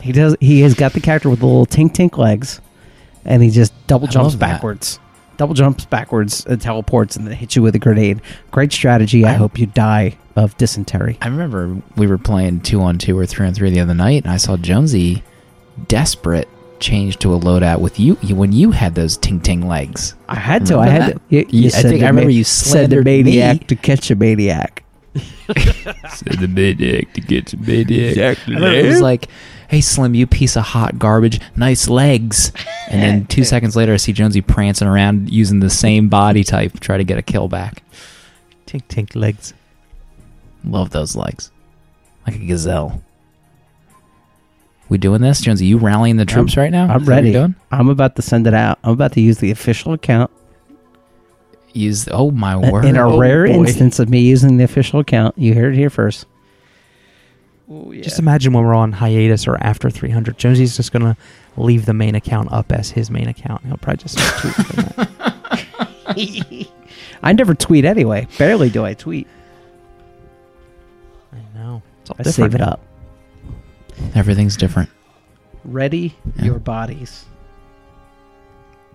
He 0.00 0.12
does. 0.12 0.36
He 0.40 0.60
has 0.60 0.74
got 0.74 0.92
the 0.92 1.00
character 1.00 1.28
with 1.28 1.40
the 1.40 1.46
little 1.46 1.66
tink 1.66 1.92
tink 1.92 2.16
legs, 2.16 2.60
and 3.24 3.42
he 3.42 3.50
just 3.50 3.72
double 3.88 4.06
jumps 4.06 4.36
backwards. 4.36 4.98
that. 4.98 5.07
Backwards. 5.38 5.38
Double 5.38 5.54
jumps 5.54 5.84
backwards 5.86 6.44
and 6.46 6.60
teleports, 6.60 7.16
and 7.16 7.26
then 7.26 7.34
hits 7.34 7.56
you 7.56 7.62
with 7.62 7.74
a 7.74 7.78
grenade. 7.78 8.20
Great 8.50 8.72
strategy. 8.72 9.24
I 9.24 9.30
I- 9.30 9.34
hope 9.34 9.58
you 9.58 9.66
die 9.66 10.16
of 10.36 10.56
dysentery. 10.56 11.18
I 11.22 11.28
remember 11.28 11.80
we 11.96 12.06
were 12.06 12.18
playing 12.18 12.60
two 12.60 12.80
on 12.82 12.98
two 12.98 13.18
or 13.18 13.26
three 13.26 13.46
on 13.46 13.54
three 13.54 13.70
the 13.70 13.80
other 13.80 13.94
night, 13.94 14.24
and 14.24 14.32
I 14.32 14.36
saw 14.36 14.56
Jonesy 14.56 15.22
desperate 15.88 16.48
change 16.80 17.16
to 17.18 17.34
a 17.34 17.38
loadout 17.40 17.80
with 17.80 17.98
you 17.98 18.16
you- 18.22 18.36
when 18.36 18.52
you 18.52 18.70
had 18.70 18.94
those 18.94 19.16
ting 19.16 19.40
ting 19.40 19.66
legs. 19.66 20.14
I 20.28 20.36
had 20.36 20.64
to. 20.66 20.78
I 20.78 20.88
had 20.88 21.02
that? 21.02 21.14
to. 21.14 21.20
You, 21.28 21.38
You- 21.40 21.60
you 21.62 21.66
I 21.66 21.70
said 21.70 21.82
think 21.90 22.02
I 22.02 22.06
remember 22.06 22.30
ma- 22.30 22.34
you 22.36 22.44
said 22.44 22.90
the 22.90 22.96
slandered 22.96 23.04
me. 23.04 23.22
maniac 23.24 23.66
to 23.68 23.76
catch 23.76 24.10
a 24.10 24.14
maniac. 24.16 24.84
Said 26.10 26.38
the 26.38 26.46
maniac 26.48 27.12
to 27.14 27.20
get 27.20 27.48
some 27.50 27.64
maniac. 27.64 27.88
Exactly. 28.10 28.54
It 28.56 28.86
was 28.86 29.00
like, 29.00 29.28
"Hey 29.68 29.80
Slim, 29.80 30.14
you 30.14 30.26
piece 30.26 30.56
of 30.56 30.64
hot 30.64 30.98
garbage, 30.98 31.40
nice 31.56 31.88
legs." 31.88 32.52
And 32.90 33.02
then 33.02 33.26
two 33.28 33.44
seconds 33.44 33.76
later, 33.76 33.92
I 33.92 33.96
see 33.96 34.12
Jonesy 34.12 34.40
prancing 34.40 34.88
around 34.88 35.30
using 35.30 35.60
the 35.60 35.70
same 35.70 36.08
body 36.08 36.42
type, 36.44 36.72
to 36.72 36.80
try 36.80 36.96
to 36.98 37.04
get 37.04 37.18
a 37.18 37.22
kill 37.22 37.48
back. 37.48 37.82
Tink 38.66 38.82
tink 38.88 39.14
legs. 39.14 39.54
Love 40.64 40.90
those 40.90 41.14
legs, 41.16 41.50
like 42.26 42.36
a 42.36 42.44
gazelle. 42.44 43.02
We 44.88 44.96
doing 44.98 45.20
this, 45.20 45.40
Jonesy? 45.42 45.66
You 45.66 45.76
rallying 45.78 46.16
the 46.16 46.24
troops 46.24 46.56
right 46.56 46.70
now? 46.72 46.88
I'm 46.88 47.02
Is 47.02 47.08
ready. 47.08 47.32
doing? 47.32 47.54
I'm 47.70 47.90
about 47.90 48.16
to 48.16 48.22
send 48.22 48.46
it 48.46 48.54
out. 48.54 48.78
I'm 48.82 48.92
about 48.92 49.12
to 49.12 49.20
use 49.20 49.38
the 49.38 49.50
official 49.50 49.92
account 49.92 50.30
Use 51.74 52.08
oh 52.10 52.30
my 52.30 52.56
word! 52.56 52.86
In 52.86 52.96
a 52.96 53.06
Oh, 53.06 53.18
rare 53.18 53.46
boy. 53.46 53.52
instance 53.52 53.98
of 53.98 54.08
me 54.08 54.20
using 54.20 54.56
the 54.56 54.64
official 54.64 55.00
account, 55.00 55.36
you 55.36 55.54
heard 55.54 55.74
it 55.74 55.76
here 55.76 55.90
first. 55.90 56.24
Just 58.00 58.18
imagine 58.18 58.52
when 58.54 58.64
we're 58.64 58.74
on 58.74 58.92
hiatus 58.92 59.46
or 59.46 59.56
after 59.62 59.90
300. 59.90 60.38
Jonesy's 60.38 60.76
just 60.76 60.90
going 60.90 61.02
to 61.02 61.16
leave 61.58 61.84
the 61.84 61.92
main 61.92 62.14
account 62.14 62.50
up 62.50 62.72
as 62.72 62.90
his 62.90 63.10
main 63.10 63.28
account. 63.28 63.64
He'll 63.66 63.76
probably 63.76 64.02
just 64.04 64.16
tweet 64.40 64.54
from 64.54 65.06
that. 65.06 66.68
I 67.22 67.32
never 67.34 67.54
tweet 67.54 67.84
anyway. 67.84 68.26
Barely 68.38 68.70
do 68.70 68.84
I 68.84 68.94
tweet. 68.94 69.26
I 71.32 71.36
know. 71.58 71.82
It's 72.00 72.10
all 72.10 72.16
I 72.18 72.22
different 72.22 72.52
save 72.52 72.54
it 72.54 72.62
up. 72.66 72.80
Everything's 74.14 74.56
different. 74.56 74.88
Ready 75.64 76.16
Yeah. 76.36 76.44
your 76.46 76.58
bodies. 76.58 77.26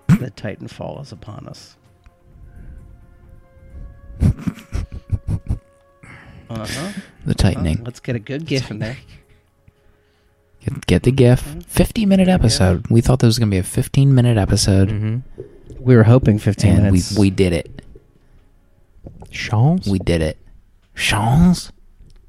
the 0.08 0.32
Titanfall 0.32 1.02
is 1.02 1.12
upon 1.12 1.48
us. 1.48 1.76
Uh-huh. 6.50 6.92
The 7.26 7.34
tightening. 7.34 7.84
let's 7.84 8.00
get 8.00 8.16
a 8.16 8.20
good 8.20 8.46
gif 8.46 8.70
in 8.72 8.80
there. 8.80 8.98
Get, 10.66 10.86
get 10.88 11.04
the 11.04 11.12
GIF. 11.12 11.44
Mm-hmm. 11.44 11.60
15 11.62 12.08
minute 12.10 12.28
episode. 12.30 12.88
We 12.90 13.02
thought 13.02 13.20
this 13.20 13.28
was 13.28 13.40
going 13.40 13.50
to 13.50 13.54
be 13.56 13.60
a 13.60 13.64
15 13.64 14.14
minute 14.16 14.38
episode, 14.38 14.90
Mhm. 14.90 15.22
We 15.80 15.96
were 15.98 16.04
hoping 16.04 16.40
15 16.40 16.72
and 16.72 16.84
minutes. 16.84 17.12
we 17.18 17.24
we 17.24 17.30
did 17.30 17.52
it. 17.52 17.82
Charles? 19.32 19.86
We 19.88 20.00
did 20.00 20.22
it. 20.22 20.38
Chance. 20.96 21.72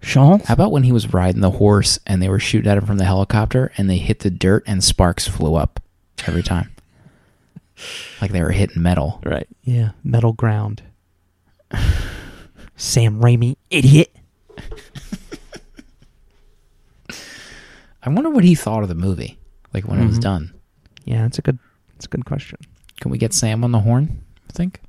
Sean? 0.01 0.41
How 0.41 0.55
about 0.55 0.73
when 0.73 0.83
he 0.83 0.91
was 0.93 1.13
riding 1.15 1.41
the 1.41 1.53
horse 1.53 1.99
and 2.07 2.21
they 2.21 2.29
were 2.29 2.41
shooting 2.41 2.69
at 2.71 2.77
him 2.79 2.85
from 2.87 2.99
the 2.99 3.05
helicopter 3.05 3.71
and 3.79 3.89
they 3.89 3.99
hit 3.99 4.19
the 4.21 4.31
dirt 4.31 4.65
and 4.67 4.83
sparks 4.83 5.29
flew 5.29 5.55
up 5.55 5.81
every 6.27 6.43
time, 6.43 6.71
like 8.21 8.33
they 8.33 8.43
were 8.43 8.51
hitting 8.51 8.83
metal. 8.83 9.21
Right. 9.25 9.47
Yeah. 9.63 9.91
Metal 10.03 10.33
ground. 10.33 10.83
Sam 12.77 13.21
Raimi, 13.21 13.57
idiot. 13.71 14.15
I 18.03 18.09
wonder 18.11 18.31
what 18.31 18.45
he 18.45 18.55
thought 18.55 18.83
of 18.83 18.89
the 18.89 18.95
movie, 18.95 19.39
like 19.73 19.87
when 19.89 19.99
it 20.01 20.07
was 20.07 20.19
Mhm. 20.19 20.23
done. 20.23 20.55
Yeah, 21.05 21.23
that's 21.23 21.39
a 21.39 21.43
good. 21.43 21.59
That's 21.93 22.07
a 22.07 22.09
good 22.09 22.25
question. 22.27 22.59
Can 23.01 23.11
we 23.11 23.19
get 23.19 23.33
Sam 23.33 23.63
on 23.65 23.73
the 23.73 23.81
horn? 23.81 24.23
I 24.51 24.53
think. 24.53 24.81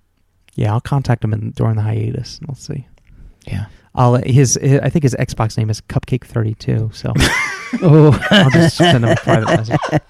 Yeah, 0.55 0.71
I'll 0.73 0.81
contact 0.81 1.23
him 1.23 1.33
in, 1.33 1.51
during 1.51 1.75
the 1.75 1.81
hiatus. 1.81 2.39
and 2.39 2.47
We'll 2.47 2.55
see. 2.55 2.87
Yeah. 3.47 3.65
I'll 3.93 4.15
his, 4.15 4.55
his 4.61 4.79
I 4.81 4.89
think 4.89 5.03
his 5.03 5.15
Xbox 5.17 5.57
name 5.57 5.69
is 5.69 5.79
Cupcake 5.81 6.25
Thirty 6.25 6.55
Two. 6.55 6.89
So 6.93 7.13
Oh, 7.81 8.19
I'll 8.31 8.49
just 8.49 8.75
send 8.77 9.03
him 9.05 9.11
a 9.11 9.15
private 9.15 9.47
message. 9.47 9.79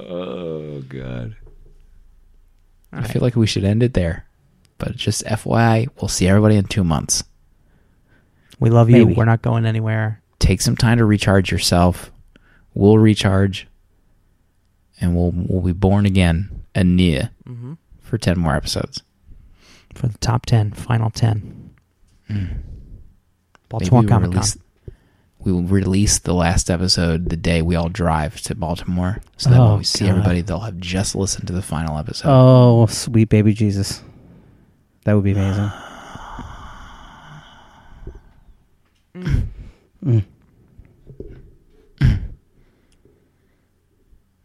Oh 0.00 0.82
god. 0.88 1.36
I 2.92 3.06
feel 3.06 3.20
like 3.22 3.36
we 3.36 3.46
should 3.46 3.64
end 3.64 3.82
it 3.82 3.94
there, 3.94 4.26
but 4.78 4.96
just 4.96 5.24
FYI, 5.24 5.88
we'll 6.00 6.08
see 6.08 6.26
everybody 6.28 6.56
in 6.56 6.64
two 6.64 6.84
months. 6.84 7.22
we 8.58 8.70
love 8.70 8.88
you. 8.90 9.06
We're 9.06 9.24
not 9.26 9.42
going 9.42 9.66
anywhere. 9.66 10.22
Take 10.38 10.60
some 10.60 10.76
time 10.76 10.98
to 10.98 11.04
recharge 11.04 11.50
yourself. 11.52 12.10
We'll 12.74 12.98
recharge, 12.98 13.66
and 15.00 15.14
we'll 15.16 15.32
we'll 15.34 15.62
be 15.62 15.72
born 15.72 16.06
again 16.06 16.64
anew 16.74 17.22
Mm-hmm. 17.48 17.74
for 18.00 18.18
ten 18.18 18.38
more 18.38 18.54
episodes. 18.54 19.02
For 19.94 20.06
the 20.06 20.18
top 20.18 20.46
ten, 20.46 20.70
final 20.72 21.10
ten. 21.10 21.70
Mm. 22.30 22.58
Baltimore 23.68 24.04
Comic 24.04 24.32
Con. 24.32 24.44
Release, 25.52 25.70
we 25.70 25.78
will 25.78 25.80
release 25.84 26.18
the 26.18 26.34
last 26.34 26.70
episode 26.70 27.28
the 27.30 27.36
day 27.36 27.62
we 27.62 27.74
all 27.76 27.88
drive 27.88 28.40
to 28.42 28.54
Baltimore, 28.54 29.20
so 29.36 29.50
that 29.50 29.58
Oh, 29.58 29.68
when 29.70 29.78
we 29.78 29.84
see 29.84 30.04
God. 30.04 30.10
everybody, 30.10 30.40
they'll 30.42 30.60
have 30.60 30.78
just 30.78 31.14
listened 31.14 31.46
to 31.48 31.52
the 31.52 31.62
final 31.62 31.98
episode. 31.98 32.28
oh, 32.30 32.86
sweet 32.86 33.28
baby 33.28 33.52
Jesus. 33.54 34.02
That 35.04 35.14
would 35.14 35.24
be 35.24 35.32
amazing. 35.32 35.70
Mm. 40.04 40.24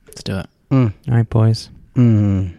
Let's 0.08 0.24
do 0.24 0.39
it. 0.39 0.47
Mm. 0.72 0.93
All 1.10 1.16
right, 1.16 1.30
boys. 1.30 1.70
Mm. 1.95 2.56